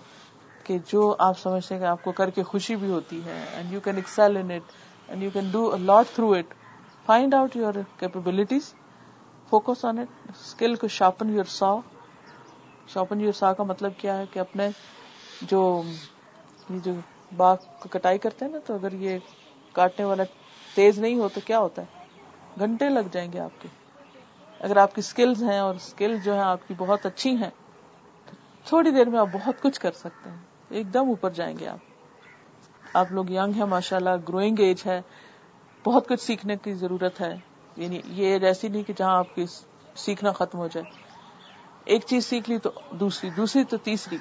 کہ 0.64 0.78
جو 0.86 1.14
آپ 1.18 1.38
سمجھتے 1.38 1.74
ہیں 1.74 1.80
کہ 1.80 1.86
آپ 1.86 2.02
کو 2.04 2.12
کر 2.12 2.30
کے 2.30 2.42
خوشی 2.42 2.76
بھی 2.76 2.90
ہوتی 2.90 3.24
ہے 3.24 3.44
and 3.54 3.72
you 3.72 3.80
can 3.80 3.96
excel 3.96 4.36
in 4.36 4.50
it 4.50 4.72
and 5.08 5.22
you 5.22 5.30
can 5.32 5.50
do 5.50 5.70
lot 5.76 6.14
through 6.14 6.32
it 6.32 6.54
find 7.06 7.34
out 7.34 7.56
your 7.56 7.74
capabilities 7.98 8.72
focus 9.50 9.84
on 9.84 9.98
it 9.98 10.30
skill 10.30 10.74
کو 10.74 10.88
sharpen 10.88 11.34
your 11.34 11.44
saw 11.44 11.74
sharpen 12.88 13.20
your 13.20 13.32
saw 13.32 13.52
کا 13.52 13.62
مطلب 13.62 13.92
کیا 13.98 14.18
ہے 14.18 14.24
کہ 14.30 14.38
اپنے 14.38 14.68
جو 15.42 15.82
یہ 16.70 16.78
جو 16.78 16.92
باغ 17.36 17.56
کو 17.78 17.88
کٹائی 17.88 18.18
کرتے 18.18 18.44
ہیں 18.44 18.52
نا 18.52 18.58
تو 18.58 18.74
اگر 18.74 18.92
یہ 18.92 19.18
کاٹنے 19.76 20.06
والا 20.06 20.22
تیز 20.74 20.98
نہیں 20.98 21.18
ہو 21.18 21.28
تو 21.28 21.40
کیا 21.44 21.58
ہوتا 21.58 21.82
ہے؟ 21.82 21.86
گھنٹے 22.58 22.88
لگ 22.88 23.00
جائیں 23.12 23.32
گے 23.32 23.40
آپ 23.40 23.62
کے۔ 23.62 23.68
اگر 24.60 24.76
آپ 24.76 24.94
کی 24.94 24.98
اسکلز 24.98 25.42
ہیں 25.42 25.58
اور 25.58 25.74
اسکل 25.74 26.16
جو 26.24 26.34
ہے 26.34 26.40
آپ 26.40 26.68
کی 26.68 26.74
بہت 26.78 27.06
اچھی 27.06 27.36
ہیں 27.36 27.50
تھوڑی 28.64 28.90
دیر 28.90 29.06
میں 29.06 29.18
آپ 29.18 29.26
بہت 29.32 29.62
کچھ 29.62 29.80
کر 29.80 29.92
سکتے 29.92 30.30
ہیں۔ 30.30 30.36
ایک 30.68 30.94
دم 30.94 31.08
اوپر 31.08 31.30
جائیں 31.30 31.58
گے 31.58 31.68
آپ۔ 31.68 31.78
آپ 32.92 33.12
لوگ 33.12 33.30
یگ 33.30 33.56
ہیں 33.56 33.64
ماشاء 33.64 33.96
اللہ 33.96 34.10
گروئنگ 34.28 34.56
ایج 34.58 34.82
ہے۔ 34.86 35.00
بہت 35.84 36.08
کچھ 36.08 36.20
سیکھنے 36.20 36.56
کی 36.56 36.74
ضرورت 36.74 37.20
ہے۔ 37.20 37.36
یعنی 37.76 38.00
یہ 38.06 38.26
ایج 38.26 38.44
ایسی 38.44 38.68
نہیں 38.68 38.82
کہ 38.82 38.92
جہاں 38.96 39.16
آپ 39.16 39.34
کی 39.34 39.44
سیکھنا 39.94 40.32
ختم 40.32 40.58
ہو 40.58 40.66
جائے۔ 40.66 40.90
ایک 41.84 42.02
چیز 42.06 42.26
سیکھ 42.26 42.50
لی 42.50 42.58
تو 42.58 42.70
دوسری 42.90 43.30
دوسری 43.30 43.64
تو 43.64 43.76
تیسری۔ 43.76 44.16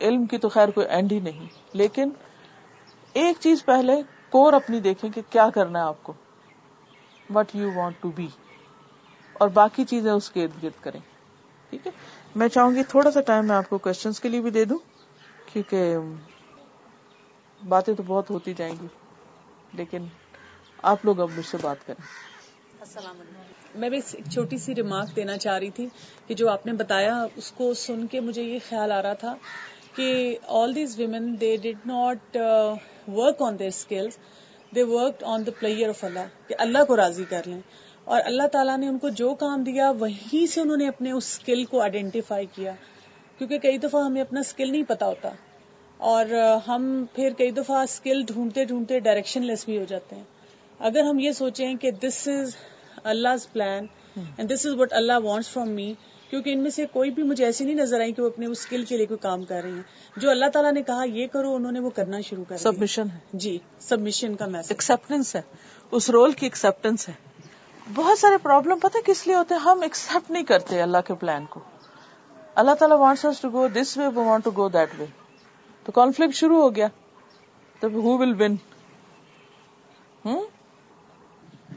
علم 0.00 0.26
کی 0.26 0.38
تو 0.38 0.48
خیر 0.48 0.68
کوئی 0.68 0.86
اینڈ 0.86 1.12
ہی 1.12 1.20
نہیں۔ 1.20 1.46
لیکن 1.72 2.10
ایک 3.12 3.36
چیز 3.40 3.64
پہلے 3.64 4.02
کور 4.30 4.52
اپنی 4.52 4.80
دیکھیں 4.80 5.10
کہ 5.10 5.20
کیا 5.30 5.48
کرنا 5.54 5.78
ہے 5.78 5.84
آپ 5.84 6.02
کو. 6.02 6.12
What 7.34 7.54
you 7.54 7.70
want 7.74 7.96
to 8.00 8.10
be 8.10 8.26
اور 9.32 9.48
باقی 9.48 9.84
چیزیں 9.84 10.10
اس 10.12 10.30
کے 10.30 10.44
ارد 10.44 10.62
گرد 10.62 10.82
کریں. 10.82 11.00
ٹھیک 11.70 11.86
ہے؟ 11.86 11.92
میں 12.34 12.48
چاہوں 12.48 12.74
گی 12.74 12.82
تھوڑا 12.82 13.10
سا 13.10 13.20
ٹائم 13.20 13.46
میں 13.46 13.56
آپ 13.56 13.68
کو 13.68 13.78
کوشچن 13.78 14.12
کے 14.22 14.28
لیے 14.28 14.40
بھی 14.40 14.50
دے 14.50 14.64
دوں. 14.64 14.78
کیونکہ 15.52 15.98
باتیں 17.60 17.94
تو 17.94 18.02
بہت 18.06 18.30
ہوتی 18.30 18.54
جائیں 18.54 18.74
گی. 18.82 18.86
لیکن 19.72 20.06
آپ 20.82 21.04
لوگ 21.04 21.20
اب 21.20 21.28
مجھ 21.36 21.46
سے 21.46 21.56
بات 21.62 21.86
کریں. 21.86 22.02
السلام 22.80 23.20
علیکم. 23.20 23.80
میں 23.80 23.88
بھی 23.90 24.00
ایک 24.12 24.30
چھوٹی 24.30 24.58
سی 24.58 24.74
ریمارک 24.74 25.16
دینا 25.16 25.36
چاہ 25.38 25.58
رہی 25.58 25.70
تھی 25.70 25.86
کہ 26.26 26.34
جو 26.34 26.48
آپ 26.48 26.66
نے 26.66 26.72
بتایا 26.72 27.14
اس 27.36 27.50
کو 27.52 27.74
سن 27.74 28.06
کے 28.06 28.20
مجھے 28.20 28.42
یہ 28.42 28.58
خیال 28.68 28.92
آ 28.92 29.02
رہا 29.02 29.12
تھا 29.12 29.34
کہ 29.94 30.38
all 30.46 30.74
these 30.74 30.98
women 30.98 31.34
they 31.40 31.56
did 31.56 31.86
not 31.86 32.36
work 33.16 33.42
on 33.42 33.58
their 33.58 33.68
skills 33.68 34.18
they 34.74 34.82
work 34.82 35.24
on 35.24 35.46
the 35.46 35.50
prayer 35.60 35.88
of 35.88 36.04
اللہ 36.04 36.48
کہ 36.48 36.54
اللہ 36.58 36.84
کو 36.88 36.96
راضی 36.96 37.24
کر 37.28 37.42
لیں۔ 37.46 37.60
اور 38.04 38.20
اللہ 38.24 38.46
تعالیٰ 38.52 38.78
نے 38.78 38.88
ان 38.88 38.98
کو 38.98 39.08
جو 39.08 39.34
کام 39.34 39.62
دیا، 39.62 39.90
وہیں 39.90 40.46
سے 40.46 40.60
انہوں 40.60 40.76
نے 40.76 40.88
اپنے 40.88 41.12
اس 41.12 41.24
اسکل 41.24 41.64
کو 41.64 41.80
آئیڈینٹیفائی 41.80 42.46
کیا۔ 42.54 42.72
کیونکہ 43.38 43.58
کئی 43.58 43.78
دفعہ 43.78 44.04
ہمیں 44.04 44.20
اپنا 44.20 44.40
اسکل 44.40 44.72
نہیں 44.72 44.82
پتا 44.88 45.06
ہوتا۔ 45.06 45.28
اور 45.96 46.24
ہم 46.68 47.04
پھر 47.14 47.30
کئی 47.38 47.50
دفعہ 47.50 47.76
اسکل 47.76 48.22
ڈھونڈتے 48.22 48.64
ڈھونڈتے 48.64 49.00
ڈائریکشن 49.00 49.42
لیس 49.42 49.64
بھی 49.64 49.78
ہو 49.78 49.84
جاتے 49.84 50.16
ہیں۔ 50.16 50.24
اگر 50.78 51.00
ہم 51.00 51.18
یہ 51.18 51.32
سوچیں 51.32 51.74
کہ 51.74 51.90
this 51.90 52.28
is 52.28 52.56
Allah 53.04 53.28
plan 53.52 53.86
and 54.36 54.54
this 54.54 54.66
is 54.66 54.74
what 54.74 54.92
Allah 54.92 55.12
wants 55.22 55.48
from 55.48 55.70
me 55.70 55.94
کیونکہ 56.30 56.50
ان 56.50 56.58
میں 56.58 56.70
سے 56.70 56.86
کوئی 56.86 57.10
بھی 57.10 57.22
مجھے 57.22 57.44
ایسی 57.44 57.64
نہیں 57.64 57.74
نظر 57.74 58.00
آئی 58.00 58.12
کہ 58.12 58.22
وہ 58.22 58.26
اپنے 58.26 58.46
اس 58.46 58.58
اسکل 58.60 58.84
کے 58.84 58.96
لیے 58.96 59.06
کوئی 59.06 59.18
کام 59.18 59.44
کر 59.44 59.60
رہی 59.62 59.72
ہیں۔ 59.72 59.82
جو 60.16 60.30
اللہ 60.30 60.46
تعالیٰ 60.52 60.72
نے 60.72 60.82
کہا 60.82 61.04
یہ 61.04 61.26
کرو 61.26 61.54
انہوں 61.54 61.72
نے 61.72 61.80
وہ 61.80 61.90
کرنا 61.90 62.20
شروع 62.20 62.44
کر 62.48 62.56
سبمشن 62.56 63.10
ہے۔ 63.10 63.18
جی 63.32 63.58
سبمشن 63.80 64.36
کا 64.36 64.46
میسج 64.46 64.66
ایکسپٹینس 64.70 65.36
ہے۔ 65.36 65.42
اس 65.90 66.10
رول 66.10 66.32
کی 66.32 66.46
ایکسپٹینس 66.46 67.08
ہے۔ 67.08 67.14
بہت 67.94 68.18
سارے 68.18 68.36
پرابلم 68.42 68.78
پتہ 68.78 68.98
کس 69.04 69.26
لیے 69.26 69.36
ہوتے 69.36 69.54
ہیں؟ 69.54 69.60
ہم 69.60 69.80
ایکسپٹ 69.82 70.30
نہیں 70.30 70.42
کرتے 70.42 70.82
اللہ 70.82 70.98
کے 71.06 71.14
پلان 71.14 71.44
کو۔ 71.46 71.60
اللہ 72.54 72.74
تعالیٰ 72.74 72.98
wants 72.98 73.40
to 73.40 73.50
go 73.50 73.68
this 73.68 73.96
way 73.96 74.06
we 74.06 74.24
want 74.24 74.44
to 74.44 74.50
go 74.56 74.68
that 74.68 74.88
way 74.98 75.06
تو 75.84 75.92
کانفلکٹ 75.92 76.34
شروع 76.34 76.62
ہو 76.62 76.76
گیا۔ 76.76 76.88
تو 77.80 77.88
ہو 77.88 78.18
ول 78.18 78.42
ون 78.42 78.56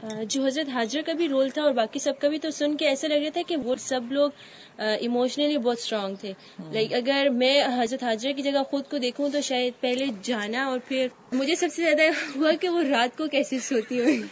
جو 0.02 0.44
حضرت 0.46 0.68
حاضر 0.68 1.02
کا 1.06 1.12
بھی 1.12 1.28
رول 1.28 1.50
تھا 1.50 1.62
اور 1.62 1.72
باقی 1.72 1.98
سب 1.98 2.12
کا 2.18 2.28
بھی 2.28 2.38
تو 2.38 2.50
سن 2.50 2.76
کے 2.76 2.88
ایسا 2.88 3.08
لگ 3.08 3.14
رہا 3.14 3.30
تھا 3.32 3.40
کہ 3.46 3.56
وہ 3.56 3.74
سب 3.78 4.12
لوگ 4.12 4.30
ایموشنلی 4.78 5.58
بہت 5.58 5.78
اسٹرانگ 5.78 6.14
تھے۔ 6.20 6.32
لائک 6.72 6.94
اگر 6.94 7.28
میں 7.30 7.62
حضرت 7.76 8.02
حاضر 8.02 8.32
کی 8.36 8.42
جگہ 8.42 8.62
خود 8.70 8.84
کو 8.90 8.98
دیکھوں 8.98 9.28
تو 9.28 9.40
شاید 9.40 9.80
پہلے 9.80 10.06
جانا 10.22 10.66
اور 10.66 10.78
پھر 10.88 11.06
مجھے 11.32 11.54
سب 11.54 11.66
سے 11.76 11.82
زیادہ 11.82 12.02
ہوا 12.36 12.52
کہ 12.60 12.68
وہ 12.68 12.82
رات 12.82 13.16
کو 13.16 13.26
کیسے 13.26 13.58
سوتی 13.58 14.00
ہوئی۔ 14.00 14.22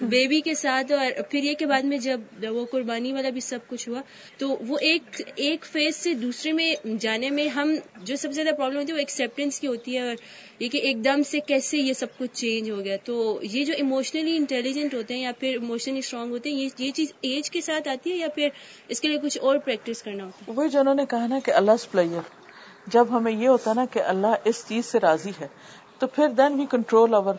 بیبی 0.00 0.40
کے 0.40 0.54
ساتھ 0.54 0.92
اور 0.92 1.22
پھر 1.30 1.44
یہ 1.44 1.54
کے 1.54 1.66
بعد 1.66 1.82
میں 1.82 1.98
جب 1.98 2.20
وہ 2.52 2.64
قربانی 2.70 3.12
والا 3.12 3.30
بھی 3.30 3.40
سب 3.40 3.58
کچھ 3.68 3.88
ہوا، 3.88 4.00
تو 4.38 4.56
وہ 4.68 4.78
ایک 4.82 5.20
ایک 5.36 5.64
فیز 5.64 5.96
سے 5.96 6.14
دوسرے 6.14 6.52
میں 6.52 6.74
جانے 7.00 7.30
میں 7.30 7.46
ہم 7.48 7.74
جو 8.02 8.16
سب 8.16 8.28
سے 8.28 8.42
زیادہ 8.42 8.54
پرابلم 8.56 8.78
ہوتی 8.78 8.88
ہے 8.88 8.94
وہ 8.94 8.98
ایکسپٹینس 8.98 9.60
کی 9.60 9.66
ہوتی 9.66 9.96
ہے 9.96 10.02
اور 10.02 10.14
یہ 10.58 10.68
کہ 10.68 10.78
ایک 10.78 11.04
دم 11.04 11.22
سے 11.26 11.40
کیسے 11.46 11.78
یہ 11.78 11.92
سب 11.92 12.18
کچھ 12.18 12.30
چینج 12.32 12.70
ہو 12.70 12.78
گیا۔ 12.84 12.96
تو 13.04 13.38
یہ 13.42 13.64
جو 13.64 13.74
ایموشنلی 13.76 14.36
انٹیلیجنٹ 14.36 14.94
ہوتے 14.94 15.14
ہیں 15.14 15.22
یا 15.22 15.32
پھر 15.40 15.56
ایموشنلی 15.60 15.98
اسٹرانگ 15.98 16.32
ہوتے 16.32 16.50
ہیں، 16.50 16.68
یہ 16.78 16.90
چیز 16.90 17.12
ایج 17.22 17.50
کے 17.50 17.60
ساتھ 17.60 17.88
آتی 17.88 18.10
ہے 18.10 18.16
یا 18.16 18.28
پھر 18.34 18.48
اس 18.88 19.00
کے 19.00 19.08
لیے 19.08 19.18
کچھ 19.22 19.38
اور 19.40 19.58
پریکٹس 19.58 20.02
کرنا 20.02 20.24
ہوتا 20.24 20.44
ہے؟ 20.46 20.52
وہی 20.56 20.68
جو 20.68 20.82
نے 20.94 21.06
کہا 21.10 21.26
نا 21.26 21.38
کہ 21.44 21.50
اللہ 21.52 21.86
پلیئر 21.90 22.32
جب 22.86 23.16
ہمیں 23.16 23.32
یہ 23.32 23.48
ہوتا 23.48 23.72
نا 23.72 23.84
کہ 23.92 24.02
اللہ 24.04 24.34
اس 24.44 24.64
چیز 24.68 24.86
سے 24.86 24.98
راضی 25.00 25.30
ہے، 25.40 25.48
تو 25.98 26.06
پھر 26.06 26.28
then 26.38 26.58
we 26.60 26.66
control 26.70 27.14
over 27.14 27.34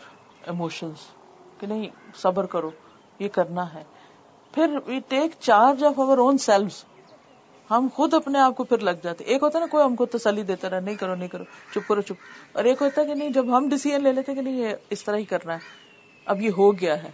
emotions 0.46 1.06
کہ 1.60 1.66
نہیں، 1.66 1.88
صبر 2.14 2.46
کرو، 2.46 2.70
یہ 3.18 3.28
کرنا 3.28 3.74
ہے۔ 3.74 3.84
پھر 4.52 4.78
we 4.86 5.00
take 5.08 5.30
charge 5.40 5.84
of 5.84 5.98
over 5.98 6.18
own 6.18 6.38
self 6.38 6.84
ہم 7.70 7.88
خود 7.94 8.14
اپنے 8.14 8.38
آپ 8.38 8.56
کو 8.56 8.64
پھر 8.64 8.78
لگ 8.78 8.90
جاتے۔ 9.02 9.24
ایک 9.24 9.42
ہوتا 9.42 9.58
ہے 9.58 9.60
نا، 9.60 9.66
کوئی 9.70 9.84
ہم 9.84 9.96
کو 9.96 10.06
تسلی 10.06 10.42
دیتا 10.42 10.70
رہا، 10.70 10.80
نہیں 10.80 10.94
کرو 10.94 11.14
نہیں 11.14 11.28
کرو، 11.28 11.44
چپ 11.44 11.88
کرو، 11.88 12.00
چپ۔ 12.00 12.12
اور 12.52 12.64
ایک 12.64 12.82
ہوتا 12.82 13.02
ہے 13.02 13.06
کہ 13.06 13.14
نہیں، 13.14 13.30
جب 13.30 13.56
ہم 13.56 13.68
ڈیسیزن 13.68 14.02
لے 14.02 14.12
لیتے 14.12 14.34
کہ 14.34 14.40
نہیں، 14.40 14.56
یہ 14.56 14.68
اس 14.90 15.04
طرح 15.04 15.16
ہی 15.16 15.24
کرنا 15.24 15.54
ہے۔ 15.54 15.58
اب 16.26 16.42
یہ 16.42 16.50
ہو 16.58 16.78
گیا 16.80 17.02
ہے۔ 17.02 17.10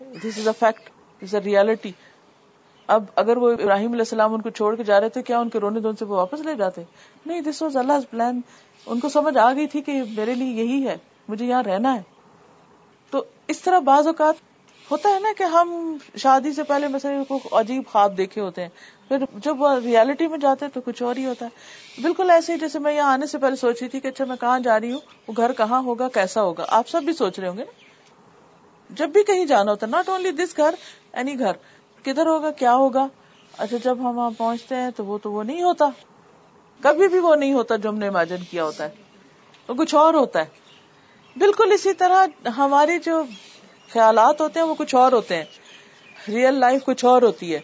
دس 0.00 0.38
از 0.38 0.48
a 0.48 0.54
fact 0.58 0.90
this 1.24 1.34
a 1.34 1.40
reality 1.40 1.92
اب 2.86 3.04
اگر 3.16 3.36
وہ 3.36 3.50
ابراہیم 3.50 3.90
علیہ 3.90 4.00
السلام 4.00 4.34
ان 4.34 4.42
کو 4.42 4.50
چھوڑ 4.50 4.76
کے 4.76 4.84
جا 4.84 5.00
رہے 5.00 5.08
تھے، 5.08 5.22
کیا 5.22 5.38
ان 5.38 5.48
کے 5.48 5.60
رونے 5.60 5.80
دون 5.80 5.96
سے 5.96 6.04
وہ 6.04 6.16
واپس 6.16 6.40
لے 6.40 6.54
جاتے؟ 6.54 6.82
نہیں 7.26 7.40
دس 7.40 7.62
واز 7.62 7.76
اللہ 7.76 7.92
پلان 8.10 8.40
ان 8.86 9.00
کو 9.00 9.08
سمجھ 9.08 9.38
آ 9.38 9.52
گئی 9.52 9.66
تھی 9.66 9.80
کہ 9.80 10.02
میرے 10.16 10.34
لیے 10.34 10.64
یہی 10.64 10.88
ہے، 10.88 10.96
مجھے 11.28 11.46
یہاں 11.46 11.62
رہنا 11.62 11.94
ہے۔ 11.94 12.17
اس 13.48 13.60
طرح 13.60 13.78
بعض 13.78 14.06
اوقات 14.06 14.34
ہوتا 14.90 15.08
ہے 15.08 15.20
نا 15.20 15.28
کہ 15.38 15.42
ہم 15.42 15.96
شادی 16.16 16.52
سے 16.52 16.62
پہلے 16.62 16.86
کو 17.28 17.38
عجیب 17.52 17.82
خواب 17.92 18.16
دیکھے 18.16 18.40
ہوتے 18.40 18.62
ہیں، 18.62 18.68
پھر 19.08 19.16
جب 19.34 19.62
وہ 19.62 19.78
ریالٹی 19.84 20.26
میں 20.26 20.38
جاتے 20.38 20.64
ہیں 20.64 20.72
تو 20.72 20.80
کچھ 20.80 21.02
اور 21.02 21.16
ہی 21.16 21.26
ہوتا 21.26 21.46
ہے۔ 21.46 21.50
بالکل 22.02 22.30
ایسے 22.30 22.52
ہی 22.52 22.58
جیسے 22.58 22.78
میں 22.78 22.96
یہاں 22.96 23.12
آنے 23.12 23.26
سے 23.26 23.38
پہلے 23.38 23.56
سوچ 23.56 23.82
رہی 23.82 23.88
تھی 23.88 24.00
کہ 24.00 24.08
اچھا 24.08 24.24
میں 24.24 24.36
کہاں 24.36 24.60
جا 24.60 24.80
رہی 24.80 24.92
ہوں، 24.92 25.00
وہ 25.28 25.32
گھر 25.36 25.52
کہاں 25.52 25.82
ہوگا، 25.82 26.08
کیسا 26.08 26.42
ہوگا؟ 26.42 26.64
آپ 26.68 26.88
سب 26.88 27.02
بھی 27.02 27.12
سوچ 27.12 27.38
رہے 27.38 27.48
ہوں 27.48 27.56
گے 27.56 27.64
نا۔ 27.64 27.72
جب 28.90 29.08
بھی 29.08 29.22
کہیں 29.22 29.44
جانا 29.44 29.70
ہوتا 29.70 29.86
ناٹ 29.86 30.08
اونلی 30.08 30.30
دس 30.30 30.56
گھر 30.56 30.74
اینی 31.12 31.38
گھر۔ 31.38 31.52
کدھر 32.02 32.26
ہوگا، 32.26 32.50
کیا 32.50 32.74
ہوگا؟ 32.74 33.06
اچھا 33.58 33.76
جب 33.84 33.98
ہم 33.98 34.18
وہاں 34.18 34.30
پہنچتے 34.38 34.74
ہیں 34.74 34.90
تو 34.96 35.04
وہ 35.04 35.18
تو 35.18 35.32
وہ 35.32 35.42
نہیں 35.42 35.62
ہوتا۔ 35.62 35.88
کبھی 36.82 37.08
بھی 37.08 37.18
وہ 37.18 37.36
نہیں 37.36 37.52
ہوتا 37.52 37.76
جو 37.76 37.88
ہم 37.88 37.98
نے 37.98 38.08
امیجن 38.08 38.44
کیا 38.50 38.64
ہوتا 38.64 38.84
ہے۔ 38.84 38.90
وہ 39.68 39.74
کچھ 39.74 39.94
اور 39.94 40.14
ہوتا 40.14 40.38
ہے۔ 40.38 40.67
بالکل 41.38 41.72
اسی 41.72 41.92
طرح 41.92 42.48
ہماری 42.48 42.98
جو 42.98 43.22
خیالات 43.92 44.40
ہوتے 44.40 44.60
ہیں 44.60 44.66
وہ 44.66 44.74
کچھ 44.78 44.94
اور 44.94 45.12
ہوتے 45.12 45.36
ہیں۔ 45.36 45.44
ریئل 46.28 46.54
لائف 46.54 46.84
کچھ 46.84 47.04
اور 47.04 47.22
ہوتی 47.22 47.54
ہے۔ 47.54 47.60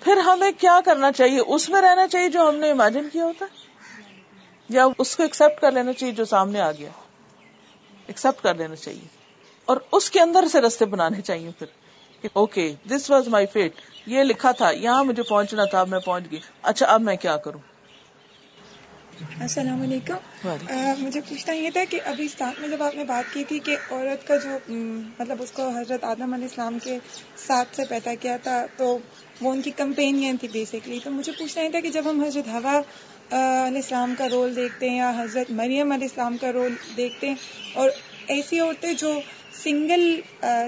پھر 0.00 0.16
ہمیں 0.16 0.50
کیا 0.58 0.80
کرنا 0.84 1.12
چاہیے؟ 1.12 1.40
اس 1.46 1.68
میں 1.68 1.80
رہنا 1.80 2.08
چاہیے 2.08 2.28
جو 2.28 2.48
ہم 2.48 2.56
نے 2.56 2.70
امیجن 2.70 3.08
کیا 3.12 3.24
ہوتا 3.24 3.44
ہے؟ 3.44 3.56
یا 4.68 4.86
اس 4.98 5.16
کو 5.16 5.22
ایکسپٹ 5.22 5.60
کر 5.60 5.72
لینا 5.72 5.92
چاہیے 5.92 6.14
جو 6.14 6.24
سامنے 6.24 6.60
آ 6.60 6.72
گیا۔ 6.72 6.88
ایکسپٹ 8.06 8.42
کر 8.42 8.54
لینا 8.54 8.76
چاہیے۔ 8.76 9.08
اور 9.64 9.76
اس 9.92 10.10
کے 10.10 10.20
اندر 10.20 10.44
سے 10.52 10.60
رستے 10.60 10.84
بنانے 10.84 11.20
چاہیے 11.20 11.50
پھر 11.58 11.66
okay 12.32 12.74
this 12.88 13.10
was 13.10 13.28
my 13.28 13.46
fate 13.46 13.72
یہ 14.06 14.22
لکھا 14.22 14.50
تھا، 14.50 14.70
یہاں 14.70 15.04
مجھے 15.04 15.22
پہنچنا 15.22 15.64
تھا، 15.64 15.80
اب 15.80 15.88
میں 15.88 15.98
پہنچ 15.98 16.24
گئی۔ 16.30 16.38
اچھا 16.62 16.86
اب 16.86 17.00
میں 17.00 17.16
کیا 17.16 17.36
کروں؟ 17.36 17.60
السلام 19.20 19.82
علیکم۔ 19.82 20.46
مجھے 20.98 21.20
پوچھنا 21.28 21.54
یہ 21.54 21.70
تھا 21.70 21.80
کہ 21.90 22.00
ابھی 22.04 22.24
اسٹارٹ 22.24 22.60
میں 22.60 22.68
جب 22.68 22.82
آپ 22.82 22.94
نے 22.94 23.04
بات 23.04 23.32
کی 23.32 23.44
تھی 23.44 23.58
کہ 23.58 23.76
عورت 23.90 24.26
کا 24.26 24.36
جو 24.36 24.58
مطلب 25.18 25.42
اس 25.42 25.52
کو 25.52 25.68
حضرت 25.68 26.04
آدم 26.04 26.34
علیہ 26.34 26.46
السلام 26.46 26.78
کے 26.78 26.98
ساتھ 27.36 27.76
سے 27.76 27.82
پیدا 27.88 28.14
کیا 28.14 28.36
تھا 28.42 28.66
تو 28.76 28.98
وہ 29.40 29.52
ان 29.52 29.60
کی 29.62 29.70
کمپینین 29.70 30.36
تھی 30.36 30.48
بیسکلی 30.48 30.98
تو 31.04 31.10
مجھے 31.10 31.32
پوچھنا 31.38 31.64
یہ 31.64 31.68
تھا 31.68 31.80
کہ 31.80 31.90
جب 31.90 32.10
ہم 32.10 32.24
حضرت 32.24 32.48
ہوا 32.48 32.78
علیہ 33.66 33.80
السلام 33.82 34.14
کا 34.18 34.28
رول 34.28 34.56
دیکھتے 34.56 34.90
ہیں 34.90 34.96
یا 34.96 35.12
حضرت 35.18 35.50
مریم 35.50 35.92
علیہ 35.92 36.08
السلام 36.10 36.36
کا 36.36 36.52
رول 36.52 36.74
دیکھتے 36.96 37.28
ہیں 37.28 37.34
اور 37.74 37.90
ایسی 38.26 38.60
عورتیں 38.60 38.92
جو 38.92 39.20
سنگل 39.62 40.20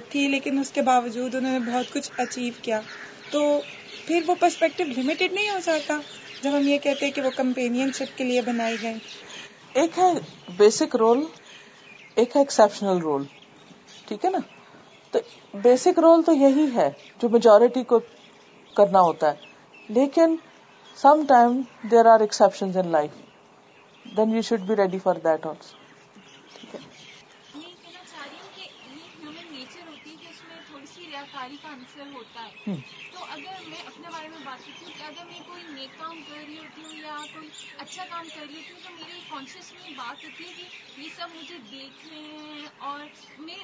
تھی 0.09 0.29
لیکن 0.29 0.59
اس 0.59 0.71
کے 0.71 0.83
باوجود 0.83 1.35
انہوں 1.35 1.59
نے 1.59 1.71
بہت 1.73 1.93
کچھ 1.93 2.11
اچیو 2.17 2.53
کیا 2.63 2.81
تو 3.31 3.61
پھر 4.07 4.21
وہ 4.27 4.35
پرسپیکٹو 4.41 4.85
لمیٹڈ 4.85 5.33
نہیں 5.33 5.51
ہو 5.51 5.59
سکتا 5.63 5.99
جب 6.43 6.57
ہم 6.57 6.69
یہ 6.69 6.79
کہتے 6.79 7.07
ہیں 7.07 7.13
کہ 7.13 7.23
وہ 7.23 7.31
کمپینین 7.37 7.93
شپ 7.93 8.17
کے 8.19 8.25
لیے 8.25 8.41
بنائی 8.43 8.77
گئے 8.83 8.95
ایک 9.73 9.99
ہے 9.99 10.13
بیسک 10.57 10.97
رول 10.97 11.25
ایک 12.15 12.37
ہے 12.37 12.41
ایکسپشنل 12.41 12.99
رول 12.99 13.25
ٹھیک 14.09 14.25
ہے 14.25 14.31
نا؟ 14.31 14.39
تو 15.15 15.19
بیسک 15.55 15.99
رول 15.99 16.23
تو 16.23 16.33
یہی 16.33 16.67
ہے 16.75 16.89
جو 17.19 17.29
میجورٹی 17.29 17.85
کو 17.85 17.99
کرنا 18.77 19.01
ہوتا 19.01 19.31
ہے۔ 19.31 19.49
لیکن 19.89 20.37
sometime 21.29 21.61
there 21.91 22.07
are 22.07 22.21
exception 22.21 22.79
in 22.79 22.89
life 22.89 23.11
then 24.17 24.35
you 24.35 24.43
should 24.43 24.61
be 24.61 24.77
ready 24.77 24.99
for 24.99 25.17
that 25.25 25.47
also 25.47 25.77
تو 26.73 26.79
اگر 33.31 33.69
میں 33.69 33.79
اپنے 33.87 34.09
بارے 34.13 34.29
میں 34.29 34.39
بات 34.45 34.67
کرتی 34.67 34.85
ہوں 34.85 34.93
کہ 34.99 35.03
اگر 35.03 35.25
میں 35.25 35.41
کوئی 35.47 35.63
نیک 35.69 35.99
کام 35.99 36.23
کر 36.29 36.37
رہی 36.37 36.59
ہوتی 36.59 36.83
ہوں 36.85 36.95
یا 36.95 37.17
کوئی 37.35 37.49
اچھا 37.79 38.05
کام 38.11 38.29
کر 38.35 38.47
رہی 38.49 38.57
ہوتی 38.57 38.73
ہوں 38.73 38.81
تو 38.83 38.91
میری 38.91 39.21
کانشیس 39.29 39.73
میں 39.73 39.91
بات 39.97 40.25
ہوتی 40.25 40.45
ہے 40.45 40.53
کہ 40.57 40.65
یہ 41.01 41.09
سب 41.17 41.29
مجھے 41.35 41.59
دیکھ 41.71 42.07
رہے 42.07 42.19
ہیں 42.19 42.67
اور 42.79 43.01
میں 43.39 43.57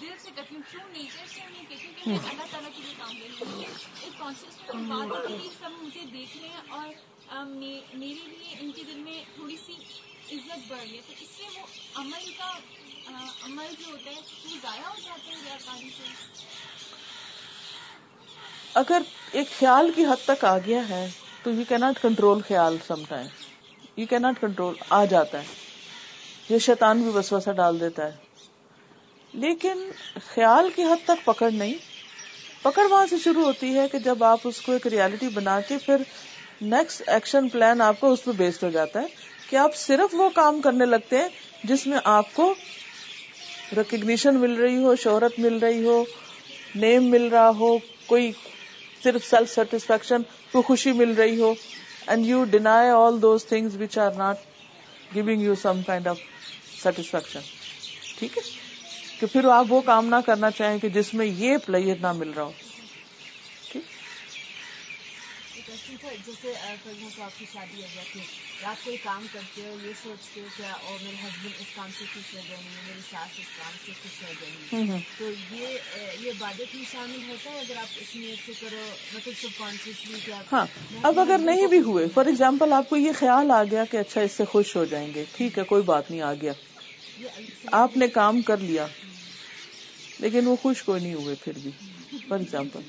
دل 0.00 0.14
سے 0.18 0.30
کرتی 0.36 0.54
ہوں 0.54 0.62
کیوں 0.70 0.88
نیچر 0.92 1.26
سے 1.26 1.40
نہیں 1.50 1.64
کہتی 1.68 1.88
کہ 1.96 2.10
میں 2.10 2.18
اللہ 2.28 2.42
تعالیٰ 2.50 2.70
کے 2.76 2.82
لیے 2.82 2.94
کام 2.98 3.16
کر 3.16 3.26
رہی 3.40 3.52
ہوں۔ 3.52 3.62
ایک 4.00 4.18
کانشیس 4.18 4.74
میں 4.74 4.82
بات 4.88 5.10
ہوتی 5.10 5.32
ہے 5.32 5.38
کہ 5.38 5.48
سب 5.58 5.70
مجھے 5.72 6.00
دیکھ 6.12 6.36
رہے 6.36 6.48
ہیں 6.48 6.62
اور 6.68 6.88
میرے 7.94 8.26
لیے 8.26 8.54
ان 8.60 8.72
کے 8.72 8.82
دل 8.82 8.98
میں 8.98 9.22
تھوڑی 9.34 9.56
سی 9.56 9.74
عزت 10.32 10.66
بڑھ 10.68 10.78
رہی 10.78 10.96
ہے۔ 10.96 11.00
تو 11.06 11.12
اس 11.20 11.28
سے 11.28 11.42
وہ 11.54 11.66
عمل 11.94 12.30
کا 12.38 12.50
عمل 13.42 13.74
جو 13.78 13.90
ہوتا 13.90 14.10
ہے 14.10 14.20
وہ 14.44 14.56
ضائع 14.62 14.88
ہو 14.88 14.98
جاتا 15.04 15.30
ہے 15.30 15.36
ریاکاری 15.44 15.90
سے۔ 15.96 16.04
اگر 18.76 19.02
ایک 19.32 19.46
خیال 19.58 19.90
کی 19.94 20.04
حد 20.04 20.26
تک 20.26 20.44
آ 20.44 20.58
گیا 20.58 20.88
ہے، 20.88 21.08
تو 21.42 21.50
یو 21.50 21.62
کی 21.68 21.76
ناٹ 21.76 22.02
کنٹرول 22.02 22.40
خیال 22.48 22.76
sometime 23.08 23.26
you 23.96 24.06
can 24.06 24.18
not 24.18 24.40
control 24.40 24.74
آ 24.90 25.04
جاتا 25.04 25.38
ہے۔ 25.38 25.44
یہ 26.48 26.58
شیطان 26.58 27.02
بھی 27.02 27.10
وسوسہ 27.10 27.50
ڈال 27.50 27.80
دیتا 27.80 28.06
ہے۔ 28.06 28.12
لیکن 29.34 29.90
خیال 30.26 30.70
کی 30.76 30.82
حد 30.82 31.04
تک 31.04 31.24
پکڑ 31.24 31.50
نہیں۔ 31.50 31.74
پکڑ 32.62 32.82
وہاں 32.90 33.06
سے 33.10 33.16
شروع 33.24 33.44
ہوتی 33.44 33.78
ہے 33.78 33.88
کہ 33.88 33.98
جب 33.98 34.24
آپ 34.24 34.38
اس 34.44 34.60
کو 34.60 34.72
ایک 34.72 34.86
ریالٹی 34.86 35.28
بنا 35.28 35.60
کے 35.60 35.76
پھر 35.86 35.96
نیکسٹ 36.60 37.02
ایکشن 37.06 37.48
پلان 37.48 37.80
آپ 37.80 38.00
کو 38.00 38.12
اس 38.12 38.24
پہ 38.24 38.30
بیسڈ 38.30 38.64
ہو 38.64 38.70
جاتا 38.70 39.00
ہے 39.00 39.06
کہ 39.50 39.56
آپ 39.56 39.76
صرف 39.76 40.14
وہ 40.14 40.28
کام 40.28 40.60
کرنے 40.60 40.84
لگتے 40.84 41.18
ہیں 41.18 41.28
جس 41.64 41.86
میں 41.86 41.98
آپ 42.04 42.34
کو 42.34 42.54
ریکگنیشن 43.76 44.34
مل 44.34 44.54
رہی 44.54 44.76
ہو، 44.76 44.96
شہرت 44.96 45.38
مل 45.38 45.58
رہی 45.58 45.84
ہو 45.84 46.04
نیم 46.74 47.04
مل 47.04 47.28
رہا 47.28 47.50
ہو، 47.50 47.78
کوئی 48.06 48.32
صرف 49.06 49.24
سیلف 49.24 49.54
سیٹسفیکشن 49.54 50.22
کو 50.52 50.62
خوشی 50.62 50.92
مل 50.92 51.12
رہی 51.12 51.40
ہو. 51.40 51.54
And 52.06 52.26
you 52.26 52.44
deny 52.44 52.90
all 52.90 53.22
those 53.22 53.46
things 53.46 53.76
which 53.76 53.98
are 53.98 54.12
not 54.12 54.36
giving 55.14 55.42
you 55.42 55.54
some 55.54 55.82
kind 55.86 56.06
of 56.06 56.18
satisfaction 56.82 57.40
ٹھیک 58.18 58.38
ہے؟ 58.38 58.42
کہ 59.20 59.26
پھر 59.26 59.44
آپ 59.44 59.66
وہ 59.68 59.80
کام 59.80 60.06
نہ 60.06 60.16
کرنا 60.26 60.50
چاہیں 60.50 60.78
کہ 60.78 60.88
جس 60.88 61.14
میں 61.14 61.26
یہ 61.26 61.56
پلیئر 61.66 61.96
نہ 62.00 62.12
مل 62.12 62.30
رہا 62.30 62.42
ہو. 62.42 62.50
جیسے 65.86 66.52
آپ 66.56 67.38
کی 67.38 67.44
شادی 67.52 67.76
ہو 67.76 67.86
جاتی 67.94 68.18
ہے 68.18 68.24
رات 68.62 68.84
کوئی 68.84 68.96
کام 68.96 69.26
کرتے 69.32 69.62
ہو 69.62 69.74
یہ 69.82 69.92
سوچتے 70.02 70.40
ہو 70.40 70.46
کیا 70.56 70.72
اور 70.72 70.98
میرے 71.02 71.16
ہسبینڈ 71.16 71.60
اس 71.60 71.74
کام 71.76 71.90
سے 71.98 72.04
خوش 72.04 72.34
ہو 72.34 72.40
جائیں 72.48 72.62
گے 72.62 72.78
میری 72.86 73.00
ساس 73.10 73.38
اس 73.38 73.46
کام 73.56 73.72
سے 73.86 73.92
خوش 73.92 74.22
ہو 74.22 74.32
جائیں 74.40 74.86
گے 74.86 74.98
تو 75.18 75.30
یہ 75.52 75.78
یہ 76.20 76.30
عبادت 76.30 76.74
میں 76.74 76.84
شامل 76.92 77.18
ہوتا 77.28 77.50
ہے 77.50 77.58
اگر 77.58 77.76
آپ 77.76 77.98
اس 78.00 78.14
نیت 78.16 78.46
سے 78.46 78.52
کرو 78.60 78.84
مطلب 79.14 79.32
سب 79.42 79.58
کانشیسلی 79.58 80.18
کیا 80.24 80.42
ہاں۔ 80.52 80.66
اب 81.02 81.20
اگر 81.20 81.38
نہیں 81.40 81.66
بھی 81.66 81.80
ہوئے 81.80 82.06
فار 82.14 82.26
ایگزامپل 82.26 82.72
آپ 82.72 82.88
کو 82.88 82.96
یہ 82.96 83.12
خیال 83.12 83.50
آ 83.50 83.62
گیا 83.64 83.84
کہ 83.84 83.96
اچھا 83.96 84.20
اس 84.20 84.32
سے 84.32 84.44
خوش 84.44 84.76
ہو 84.76 84.84
جائیں 84.84 85.08
گے 85.14 85.24
ٹھیک 85.32 85.58
ہے 85.58 85.64
کوئی 85.64 85.82
بات 85.82 86.10
نہیں 86.10 86.22
آ 86.22 86.32
گیا۔ 86.34 86.52
آپ 87.74 87.96
نے 87.96 88.08
کام 88.08 88.42
کر 88.42 88.58
لیا 88.60 88.86
لیکن 90.20 90.46
وہ 90.46 90.56
خوش 90.56 90.82
کوئی 90.82 91.00
نہیں 91.00 91.14
ہوئے 91.14 91.34
پھر 91.44 91.58
بھی 91.58 91.70
فار 92.28 92.38
ایگزامپل 92.38 92.80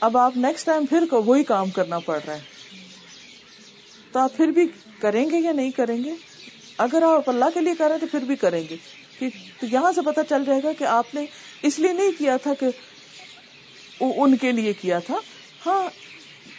اب 0.00 0.16
آپ 0.16 0.36
نیکسٹ 0.36 0.66
ٹائم 0.66 0.86
پھر 0.86 1.04
وہی 1.12 1.44
کام 1.44 1.70
کرنا 1.70 1.98
پڑ 1.98 2.20
رہا 2.26 2.34
ہے۔ 2.34 2.40
تو 4.12 4.18
آپ 4.18 4.36
پھر 4.36 4.46
بھی 4.46 4.66
کریں 4.98 5.30
گے 5.30 5.38
یا 5.38 5.52
نہیں 5.52 5.70
کریں 5.70 6.04
گے؟ 6.04 6.12
اگر 6.78 7.02
آپ 7.02 7.30
اللہ 7.30 7.44
کے 7.54 7.60
لیے 7.60 7.74
کریں 7.78 7.98
تو 7.98 8.06
پھر 8.10 8.20
بھی 8.20 8.36
کریں 8.36 8.64
گے۔ 8.70 8.76
تو 9.60 9.66
یہاں 9.66 9.92
سے 9.92 10.00
پتا 10.02 10.24
چل 10.24 10.44
جائے 10.44 10.60
گا 10.64 10.72
کہ 10.78 10.84
آپ 10.84 11.14
نے 11.14 11.26
اس 11.62 11.78
لیے 11.78 11.92
نہیں 11.92 12.10
کیا 12.18 12.36
تھا 12.36 12.54
کہ 12.54 12.66
ان 14.00 14.36
کے 14.36 14.52
لیے 14.52 14.72
کیا 14.72 14.98
تھا۔ 14.98 15.16
ہاں 15.66 15.90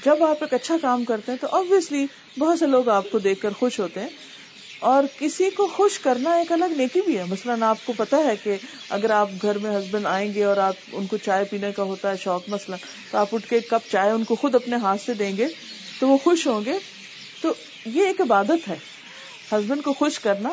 جب 0.05 0.23
آپ 0.23 0.37
ایک 0.41 0.53
اچھا 0.53 0.77
کام 0.81 1.03
کرتے 1.03 1.31
ہیں 1.31 1.39
تو 1.39 1.47
آبویسلی 1.51 2.05
بہت 2.39 2.59
سے 2.59 2.67
لوگ 2.67 2.89
آپ 2.89 3.05
کو 3.11 3.19
دیکھ 3.19 3.41
کر 3.41 3.49
خوش 3.51 3.79
ہوتے 3.79 3.99
ہیں۔ 3.99 4.09
اور 4.79 5.03
کسی 5.19 5.49
کو 5.49 5.67
خوش 5.67 5.99
کرنا 5.99 6.35
ایک 6.35 6.51
الگ 6.51 6.65
نیکی 6.65 7.01
بھی 7.01 7.17
ہے۔ 7.17 7.23
مثلاً 7.23 7.63
آپ 7.63 7.77
کو 7.85 7.93
پتا 7.97 8.17
ہے 8.17 8.35
کہ 8.43 8.55
اگر 8.89 9.09
آپ 9.09 9.29
گھر 9.41 9.57
میں 9.57 9.71
ہسبینڈ 9.77 10.05
آئیں 10.05 10.33
گے 10.33 10.43
اور 10.43 10.57
آپ 10.57 10.75
ان 10.91 11.07
کو 11.07 11.17
چائے 11.17 11.43
پینے 11.43 11.71
کا 11.71 11.83
ہوتا 11.83 12.11
ہے 12.11 12.17
شوق، 12.17 12.49
مثلاً 12.49 12.79
تو 13.11 13.17
آپ 13.17 13.35
اٹھ 13.35 13.49
کے 13.49 13.55
ایک 13.55 13.69
کپ 13.69 13.91
چائے 13.91 14.11
ان 14.11 14.23
کو 14.23 14.35
خود 14.35 14.55
اپنے 14.55 14.75
ہاتھ 14.75 15.01
سے 15.05 15.13
دیں 15.13 15.37
گے 15.37 15.47
تو 15.99 16.07
وہ 16.09 16.17
خوش 16.17 16.47
ہوں 16.47 16.65
گے۔ 16.65 16.77
تو 17.41 17.53
یہ 17.85 18.05
ایک 18.05 18.21
عبادت 18.21 18.67
ہے۔ 18.67 18.75
ہسبینڈ 19.51 19.83
کو 19.83 19.93
خوش 19.93 20.19
کرنا 20.19 20.49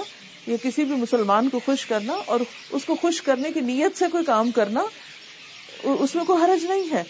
یا 0.46 0.56
کسی 0.62 0.84
بھی 0.84 0.96
مسلمان 0.96 1.48
کو 1.48 1.60
خوش 1.64 1.86
کرنا 1.86 2.12
اور 2.26 2.40
اس 2.70 2.84
کو 2.84 2.94
خوش 2.94 3.22
کرنے 3.22 3.52
کی 3.52 3.60
نیت 3.60 3.98
سے 3.98 4.04
کوئی 4.12 4.24
کام 4.24 4.50
کرنا، 4.50 4.82
اس 5.84 6.14
میں 6.14 6.24
کوئی 6.24 6.44
حرج 6.44 6.64
نہیں 6.64 6.92
ہے۔ 6.92 7.02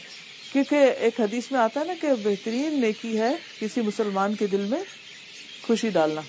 کیونکہ 0.52 0.74
ایک 0.98 1.20
حدیث 1.20 1.50
میں 1.50 1.60
آتا 1.60 1.80
ہے 1.80 1.84
نا 1.84 1.92
کہ 2.00 2.08
بہترین 2.22 2.80
نیکی 2.80 3.18
ہے 3.18 3.34
کسی 3.60 3.80
مسلمان 3.80 4.34
کے 4.34 4.46
دل 4.46 4.60
میں 4.60 4.82
خوشی 5.66 5.88
ڈالنا۔ 5.88 6.20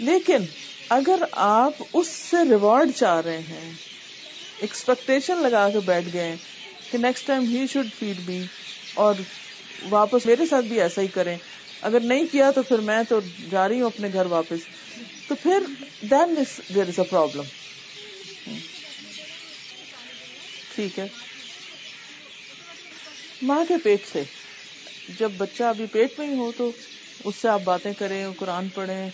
لیکن 0.00 0.44
اگر 0.88 1.22
آپ 1.32 1.82
اس 1.92 2.06
سے 2.06 2.36
ریوارڈ 2.50 2.90
چاہ 2.96 3.20
رہے 3.20 3.38
ہیں 3.38 3.72
ایکسپیکٹیشن 4.58 5.42
لگا 5.42 5.70
کے 5.70 5.80
بیٹھ 5.80 6.08
گئے 6.12 6.36
کہ 6.90 6.98
next 6.98 7.26
time 7.26 7.44
he 7.44 7.66
should 7.66 7.86
feed 7.98 8.20
be 8.20 8.44
اور 8.94 9.14
واپس 9.90 10.26
میرے 10.26 10.46
ساتھ 10.46 10.66
بھی 10.66 10.80
ایسا 10.80 11.02
ہی 11.02 11.06
کریں۔ 11.06 11.36
اگر 11.80 12.00
نہیں 12.00 12.24
کیا 12.32 12.50
تو 12.50 12.62
پھر 12.62 12.78
میں 12.78 13.02
تو 13.08 13.20
جا 13.50 13.68
رہی 13.68 13.80
ہوں 13.80 13.86
اپنے 13.86 14.08
گھر 14.12 14.26
واپس۔ 14.26 14.66
تو 15.28 15.34
پھر 15.34 15.58
دین 16.00 16.34
دیر 16.74 16.88
از 16.88 16.98
اے 16.98 17.04
پرابلم 17.04 17.44
ٹھیک 20.74 20.98
ہے۔ 20.98 21.06
ماں 23.42 23.64
کے 23.68 23.74
پیٹ 23.82 24.00
سے، 24.12 24.22
جب 25.18 25.30
بچہ 25.36 25.62
ابھی 25.62 25.86
پیٹ 25.86 26.18
میں 26.18 26.28
ہی 26.28 26.34
ہو 26.34 26.52
تو 26.56 26.70
اس 27.24 27.34
سے 27.36 27.48
آپ 27.48 27.60
باتیں 27.64 27.92
کریں، 27.98 28.26
قرآن 28.38 28.68
پڑھیں۔ 28.68 29.10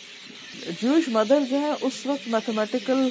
جوش 0.83 1.09
مدر 1.09 1.39
جو 1.51 1.61
ہے، 1.61 1.71
اس 1.81 2.07
وقت 2.07 2.29
میتھمیٹیکل 2.29 3.09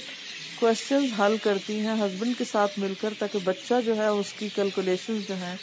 کوشچن 0.55 1.05
حل 1.19 1.35
کرتی 1.43 1.79
ہیں 1.79 1.93
ہسبینڈ 1.93 2.37
کے 2.37 2.43
ساتھ 2.51 2.79
مل 2.79 2.93
کر 3.01 3.13
تاکہ 3.19 3.39
بچہ 3.43 3.73
جو 3.85 3.95
ہے، 3.95 4.07
اس 4.07 4.33
کی 4.39 4.49
کیلکولیشن 4.55 5.19
جو 5.29 5.37
ہے 5.37 5.55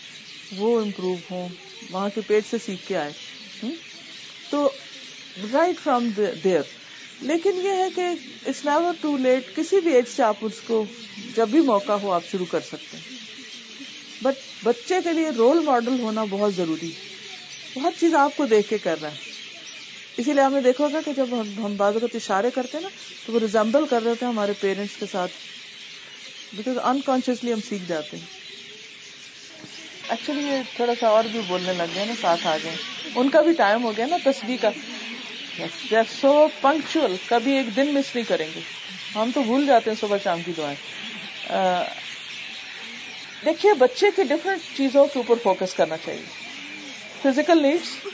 وہ 0.57 0.81
امپروو 0.81 1.17
ہوں، 1.31 1.49
وہاں 1.91 2.09
کے 2.15 2.21
پیٹ 2.27 2.45
سے 2.51 2.57
سیکھ 2.67 2.89
کے 2.89 2.97
آئے۔ 2.97 3.13
تو 4.51 4.71
رائٹ 5.53 5.85
فرام 5.85 6.11
دیئر 6.45 6.63
لیکن 7.21 7.61
یہ 7.65 7.71
ہے 7.71 7.89
کہ 7.97 8.03
اٹس 8.47 8.65
نیور 8.65 8.93
ٹو 9.01 9.17
لیٹ 9.17 9.57
کسی 9.57 9.81
بھی 9.81 9.95
ایج 9.95 10.05
سے 10.17 10.23
آپ 10.23 10.37
اس 10.41 10.53
کو 10.67 10.85
جب 11.37 11.49
بھی 11.49 11.61
موقع 11.61 11.93
ہو، 11.93 12.13
آپ 12.13 12.23
شروع 12.31 12.47
کر 12.51 12.61
سکتے 12.61 12.97
ہیں۔ 12.97 13.17
بٹ 14.23 14.35
بچے 14.65 14.95
کے 15.05 15.13
لیے 15.13 15.31
رول 15.31 15.65
ماڈل 15.65 16.01
ہونا 16.01 16.25
بہت 16.25 16.55
ضروری 16.55 16.89
ہے۔ 16.89 17.13
بہت 17.75 17.93
چیز 18.01 18.15
آپ 18.15 18.37
کو 18.37 18.47
دیکھ 18.47 18.71
کے 18.71 18.79
کر 18.79 19.01
رہا 19.03 19.13
ہے۔ 19.13 19.32
اسی 20.17 20.33
لیے 20.33 20.43
ہم 20.43 20.55
نے 20.55 20.61
دیکھا 20.61 20.85
ہوگا 20.85 21.01
کہ 21.05 21.13
جب 21.13 21.27
ہم 21.41 21.77
بعض 21.77 21.93
اوقات 21.93 22.15
اشارے 22.15 22.51
کرتے 22.51 22.77
ہیں 22.77 22.83
نا، 22.83 22.89
تو 23.27 23.33
وہ 23.33 23.39
ریزمبل 23.39 23.87
کر 23.87 24.03
رہے 24.03 24.15
تھے 24.15 24.27
ہمارے 24.27 24.53
پیرنٹس 24.61 24.97
کے 24.97 25.07
ساتھ۔ 25.07 25.33
بیکاز 26.53 26.79
انکانشیسلی 26.83 27.53
ہم 27.53 27.61
سیکھ 27.69 27.83
جاتے 27.89 28.17
ہیں۔ 28.17 28.27
ایکچولی 30.09 30.47
یہ 30.47 30.57
تھوڑا 30.77 30.93
سا 31.01 31.09
اور 31.09 31.25
بھی 31.33 31.41
بولنے 31.47 31.73
لگ 31.73 31.83
گئے 31.95 32.05
نا، 32.05 32.13
ساتھ 32.21 32.47
آ 32.47 32.57
گئے 32.65 32.75
ان 33.15 33.29
کا 33.29 33.41
بھی 33.43 33.53
ٹائم 33.53 33.85
ہو 33.85 33.93
گیا 33.97 34.07
نا 34.07 34.17
تصویر 34.25 34.57
کا۔ 34.61 34.71
سو 36.21 36.49
پنکچل 36.61 37.17
کبھی 37.27 37.53
ایک 37.53 37.77
دن 37.77 37.95
مس 37.95 38.15
نہیں 38.15 38.25
کریں 38.29 38.47
گے۔ 38.55 38.61
ہم 39.15 39.31
تو 39.35 39.43
بھول 39.43 39.67
جاتے 39.67 39.91
ہیں 39.91 39.97
صبح 40.01 40.17
شام 40.25 40.43
کی 40.43 40.53
دعائیں۔ 40.57 40.77
دیکھیے 43.45 43.75
بچے 43.75 44.11
کی 44.17 44.23
ڈفرینٹ 44.23 44.77
چیزوں 44.77 45.07
کے 45.07 45.19
اوپر 45.19 45.35
فوکس 45.43 45.75
کرنا 45.75 45.97
چاہیے۔ 45.97 46.23
فزیکل 47.23 47.63
نیڈس 47.63 48.07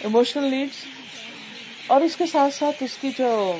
ایموشنل 0.00 0.44
نیڈس 0.44 0.84
اور 1.86 2.00
اس 2.00 2.16
کے 2.16 2.26
ساتھ 2.26 2.54
ساتھ 2.54 2.82
اس 2.82 2.96
کی 3.00 3.10
جو 3.18 3.58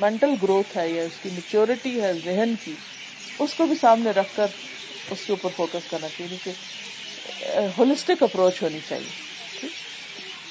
مینٹل 0.00 0.30
گروتھ 0.42 0.76
ہے 0.76 0.88
یا 0.90 1.02
اس 1.02 1.22
کی 1.22 1.28
میچورٹی 1.30 2.02
ہے 2.02 2.12
ذہن 2.24 2.54
کی، 2.64 2.72
اس 3.38 3.54
کو 3.54 3.66
بھی 3.66 3.74
سامنے 3.80 4.10
رکھ 4.10 4.36
کر 4.36 4.46
اس 5.10 5.18
کے 5.26 5.32
اوپر 5.32 5.48
فوکس 5.56 5.90
کرنا 5.90 6.08
چاہیے۔ 6.08 6.36
کیونکہ 6.44 7.58
ہولسٹک 7.78 8.22
اپروچ 8.22 8.62
ہونی 8.62 8.78
چاہیے۔ 8.88 9.66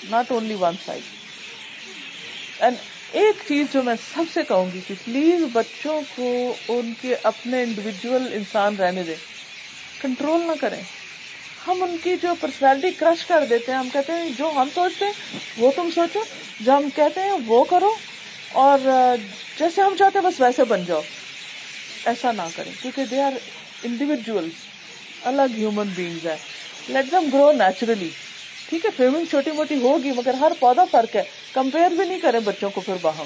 Not 0.09 0.31
only 0.31 0.55
one 0.59 0.75
side 0.85 1.01
and 2.59 2.75
ایک 3.11 3.35
چیز 3.47 3.65
جو 3.73 3.83
میں 3.83 3.95
سب 4.15 4.23
سے 4.33 4.43
کہوں 4.47 4.65
گی 4.73 4.79
کہ 4.87 4.93
پلیز 5.05 5.41
بچوں 5.53 6.01
کو 6.15 6.53
ان 6.67 6.93
کے 7.01 7.15
اپنے 7.23 7.63
انڈیویجل 7.63 8.27
انسان 8.33 8.75
رہنے 8.75 9.03
دیں۔ 9.03 9.15
کنٹرول 10.01 10.41
نہ 10.41 10.51
کریں۔ 10.61 10.81
ہم 11.67 11.83
ان 11.83 11.97
کی 12.03 12.15
جو 12.21 12.33
پرسنالٹی 12.41 12.91
کرش 12.91 13.25
کر 13.25 13.45
دیتے 13.49 13.71
ہیں، 13.71 13.79
ہم 13.79 13.89
کہتے 13.93 14.11
ہیں، 14.13 14.29
جو 14.37 14.51
ہم 14.55 14.69
سوچتے 14.73 15.05
ہیں، 15.05 15.11
وہ 15.57 15.71
تم 15.75 15.89
سوچو۔ 15.95 16.19
جو 16.59 16.71
ہم 16.77 16.89
کہتے 16.95 17.21
ہیں، 17.21 17.31
وہ 17.45 17.63
کرو۔ 17.63 17.91
اور 18.51 18.79
جیسے 19.59 19.81
ہم 19.81 19.95
چاہتے 19.99 20.19
ہیں، 20.19 20.25
بس 20.25 20.41
ویسے 20.41 20.63
بن 20.63 20.83
جاؤ۔ 20.87 21.01
ایسا 22.05 22.31
نہ 22.31 22.41
کریں، 22.55 22.71
کیونکہ 22.81 23.05
دے 23.05 23.21
آر 23.21 23.31
انڈیویجل 23.83 24.49
الگ 25.23 25.57
ہیومن 25.57 25.87
بینگز 25.95 26.27
ہے 26.27 26.35
لیٹ 26.87 27.11
دم 27.11 27.29
گرو 27.33 27.51
نیچرلی 27.51 28.09
ٹھیک 28.69 28.85
ہے 28.85 28.89
فیمنگ 28.97 29.25
چھوٹی 29.29 29.51
موٹی 29.51 29.75
ہوگی، 29.75 30.11
مگر 30.11 30.33
ہر 30.33 30.51
پودا 30.59 30.85
فرق 30.85 31.15
ہے۔ 31.15 31.23
کمپیئر 31.53 31.89
بھی 31.89 32.05
نہیں 32.05 32.19
کریں 32.19 32.39
بچوں 32.39 32.69
کو 32.69 32.81
پھر 32.81 32.93
باہم۔ 33.01 33.25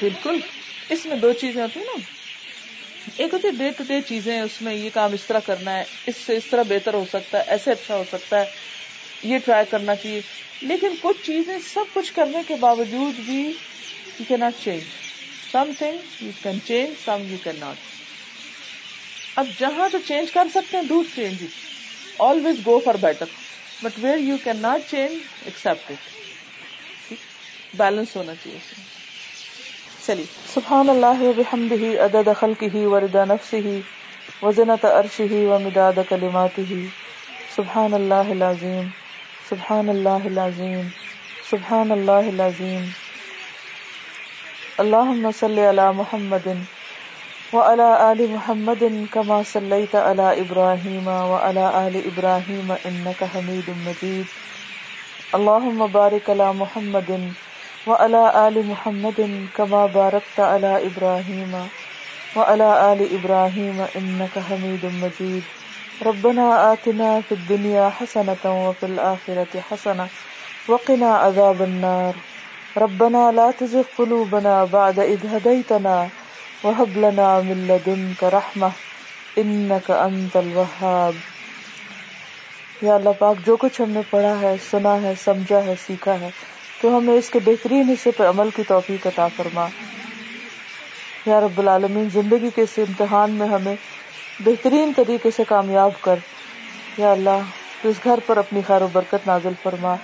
بالکل۔ 0.00 0.38
اس 0.88 1.06
میں 1.06 1.16
دو 1.16 1.32
چیزیں 1.32 1.62
ہوتی 1.62 1.80
ہیں 1.80 1.86
نا۔ 1.86 2.00
ایک 3.16 3.34
ہوتی 3.34 3.48
ہے 3.48 3.52
ڈے 3.52 3.70
ٹو 3.70 3.84
ڈے 3.84 4.00
چیزیں، 4.00 4.40
اس 4.40 4.62
میں 4.62 4.74
یہ 4.74 4.90
کام 4.94 5.12
اس 5.12 5.24
طرح 5.26 5.38
کرنا 5.46 5.78
ہے، 5.78 5.84
اس 6.06 6.14
سے 6.26 6.36
اس 6.36 6.44
طرح 6.50 6.62
بہتر 6.62 6.94
ہو 6.94 7.04
سکتا 7.12 7.38
ہے، 7.38 7.42
ایسے 7.46 7.70
اچھا 7.70 7.96
ہو 7.96 8.04
سکتا 8.12 8.40
ہے، 8.40 8.44
یہ 9.22 9.38
ٹرائی 9.38 9.64
کرنا 9.70 9.94
چاہیے۔ 9.94 10.20
لیکن 10.62 10.94
کچھ 11.00 11.26
چیزیں 11.26 11.58
سب 11.74 11.84
کچھ 11.94 12.12
کرنے 12.12 12.38
کے 12.48 12.54
باوجود 12.54 13.20
بھی 13.26 13.52
you 14.18 14.24
can 14.28 14.36
not 14.36 14.52
change 14.64 14.82
something 15.78 16.22
you 16.22 16.30
can 16.42 16.58
change 16.64 16.88
some 17.04 17.22
you 17.30 17.36
can 17.44 17.56
not 17.60 17.76
اب 19.34 19.46
جہاں 19.58 19.88
تو 19.88 19.98
چینج 20.06 20.32
کر 20.32 20.44
سکتے 20.50 20.76
ہیں 20.76 20.84
do 20.84 21.02
change 21.14 21.44
always 22.18 22.66
go 22.66 22.78
for 22.78 22.94
better 22.94 23.24
but 23.82 23.98
where 23.98 24.18
you 24.18 24.36
can 24.44 24.56
not 24.56 24.90
change 24.90 25.12
accept 25.44 25.90
it 25.90 26.10
balance 27.74 28.16
ہونا 28.16 28.34
چاہیے۔ 28.34 28.58
چلیے۔ 30.06 30.24
سبحان 30.54 30.90
اللہ 30.90 31.32
بحمدہ 31.36 32.02
عدد 32.04 32.28
خلقہ، 32.40 32.86
ورد 32.86 33.14
نفسہ، 33.14 33.56
وزنت 34.44 34.84
عرشہ، 34.84 35.32
ومداد 35.32 35.92
کلماتہ۔ 36.08 36.72
سبحان 37.56 37.94
اللہ 37.94 38.14
العظیم، 38.14 38.88
سبحان 39.50 39.88
اللہ 39.88 40.24
العظیم، 40.24 40.88
سبحان 41.50 41.92
اللہ 41.92 42.10
العظیم۔ 42.10 42.84
اللہم 44.78 45.30
صلی 45.38 45.68
علی 45.68 45.82
محمد 45.94 46.48
وعلى 47.52 47.94
آل 47.98 48.26
محمد 48.30 48.82
كما 49.10 49.42
صليت 49.52 49.94
على 49.94 50.40
إبراهيم 50.40 51.08
وعلى 51.08 51.60
آل 51.60 52.00
إبراهيم 52.04 52.72
إنك 52.72 53.22
حميد 53.22 53.68
مجيد 53.68 54.22
اللهم 55.32 55.86
بارك 55.92 56.30
على 56.30 56.44
محمد 56.54 57.10
وعلى 57.86 58.48
آل 58.48 58.66
محمد 58.66 59.46
كما 59.56 59.86
باركت 59.86 60.40
على 60.40 60.86
إبراهيم 60.86 61.52
وعلى 62.36 62.92
آل 62.92 63.00
إبراهيم 63.14 63.76
إنك 63.96 64.38
حميد 64.38 64.86
مجيد. 65.02 65.42
ربنا 66.06 66.72
آتنا 66.72 67.20
في 67.20 67.32
الدنيا 67.32 67.88
حسنة 67.88 68.44
وفي 68.44 68.86
الآخرة 68.86 69.60
حسنة 69.70 70.08
وقنا 70.68 71.14
عذاب 71.16 71.62
النار. 71.62 72.14
ربنا 72.76 73.32
لا 73.32 73.50
تزغ 73.50 73.82
قلوبنا 73.98 74.64
بعد 74.64 74.98
إذ 74.98 75.26
هديتنا 75.26 76.08
وهب 76.64 76.96
لنا 76.96 77.40
من 77.40 77.64
لدنك 77.68 78.24
رحمة 78.24 78.70
إنك 79.38 79.90
أنت 79.90 80.36
الوهاب. 80.36 81.14
یا 82.82 82.94
اللہ 82.94 83.10
پاک 83.18 83.46
جو 83.46 83.56
کچھ 83.56 83.80
ہم 83.80 83.90
نے 83.90 84.00
پڑھا 84.10 84.40
ہے، 84.40 84.56
سنا 84.70 85.02
ہے، 85.02 85.14
سمجھا 85.24 85.64
ہے، 85.64 85.74
سیکھا 85.86 86.20
ہے 86.20 86.55
تو 86.80 86.98
ہمیں 86.98 87.14
اس 87.14 87.30
کے 87.30 87.38
بہترین 87.44 87.88
حصے 87.88 88.10
پہ 88.10 88.22
عمل 88.22 88.50
کی 88.56 88.62
توفیق 88.68 89.06
عطا 89.06 89.28
فرما۔ 89.28 89.66
یا 91.26 91.40
رب 91.40 91.58
العالمین، 91.58 92.08
زندگی 92.12 92.50
کے 92.54 92.62
اس 92.62 92.78
امتحان 92.78 93.30
میں 93.30 93.46
ہمیں 93.46 93.76
بہترین 94.40 94.92
طریقے 94.96 95.30
سے 95.30 95.44
کامیاب 95.44 95.90
کر۔ 96.00 96.14
یا 96.98 97.12
اللہ، 97.12 97.40
تو 97.82 97.88
اس 97.88 97.96
گھر 98.04 98.18
پر 98.26 98.36
اپنی 98.36 98.60
خیر 98.66 98.82
و 98.82 98.88
برکت 98.92 99.26
نازل 99.26 99.52
فرما۔ 99.62 99.96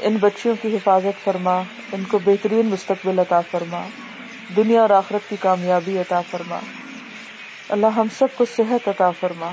ان 0.00 0.16
بچیوں 0.16 0.54
کی 0.62 0.76
حفاظت 0.76 1.24
فرما۔ 1.24 1.62
ان 1.92 2.04
کو 2.04 2.18
بہترین 2.24 2.66
مستقبل 2.66 3.18
عطا 3.18 3.40
فرما۔ 3.40 3.86
دنیا 4.56 4.80
اور 4.80 4.90
آخرت 4.90 5.30
کی 5.30 5.36
کامیابی 5.40 5.98
عطا 5.98 6.20
فرما۔ 6.30 6.58
اللہ، 7.68 7.86
ہم 7.86 8.06
سب 8.18 8.26
کو 8.34 8.44
صحت 8.56 8.88
عطا 8.88 9.10
فرما۔ 9.10 9.50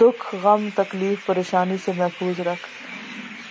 دکھ، 0.00 0.34
غم، 0.42 0.68
تکلیف، 0.74 1.26
پریشانی 1.26 1.76
سے 1.84 1.92
محفوظ 1.96 2.40
رکھ۔ 2.40 2.83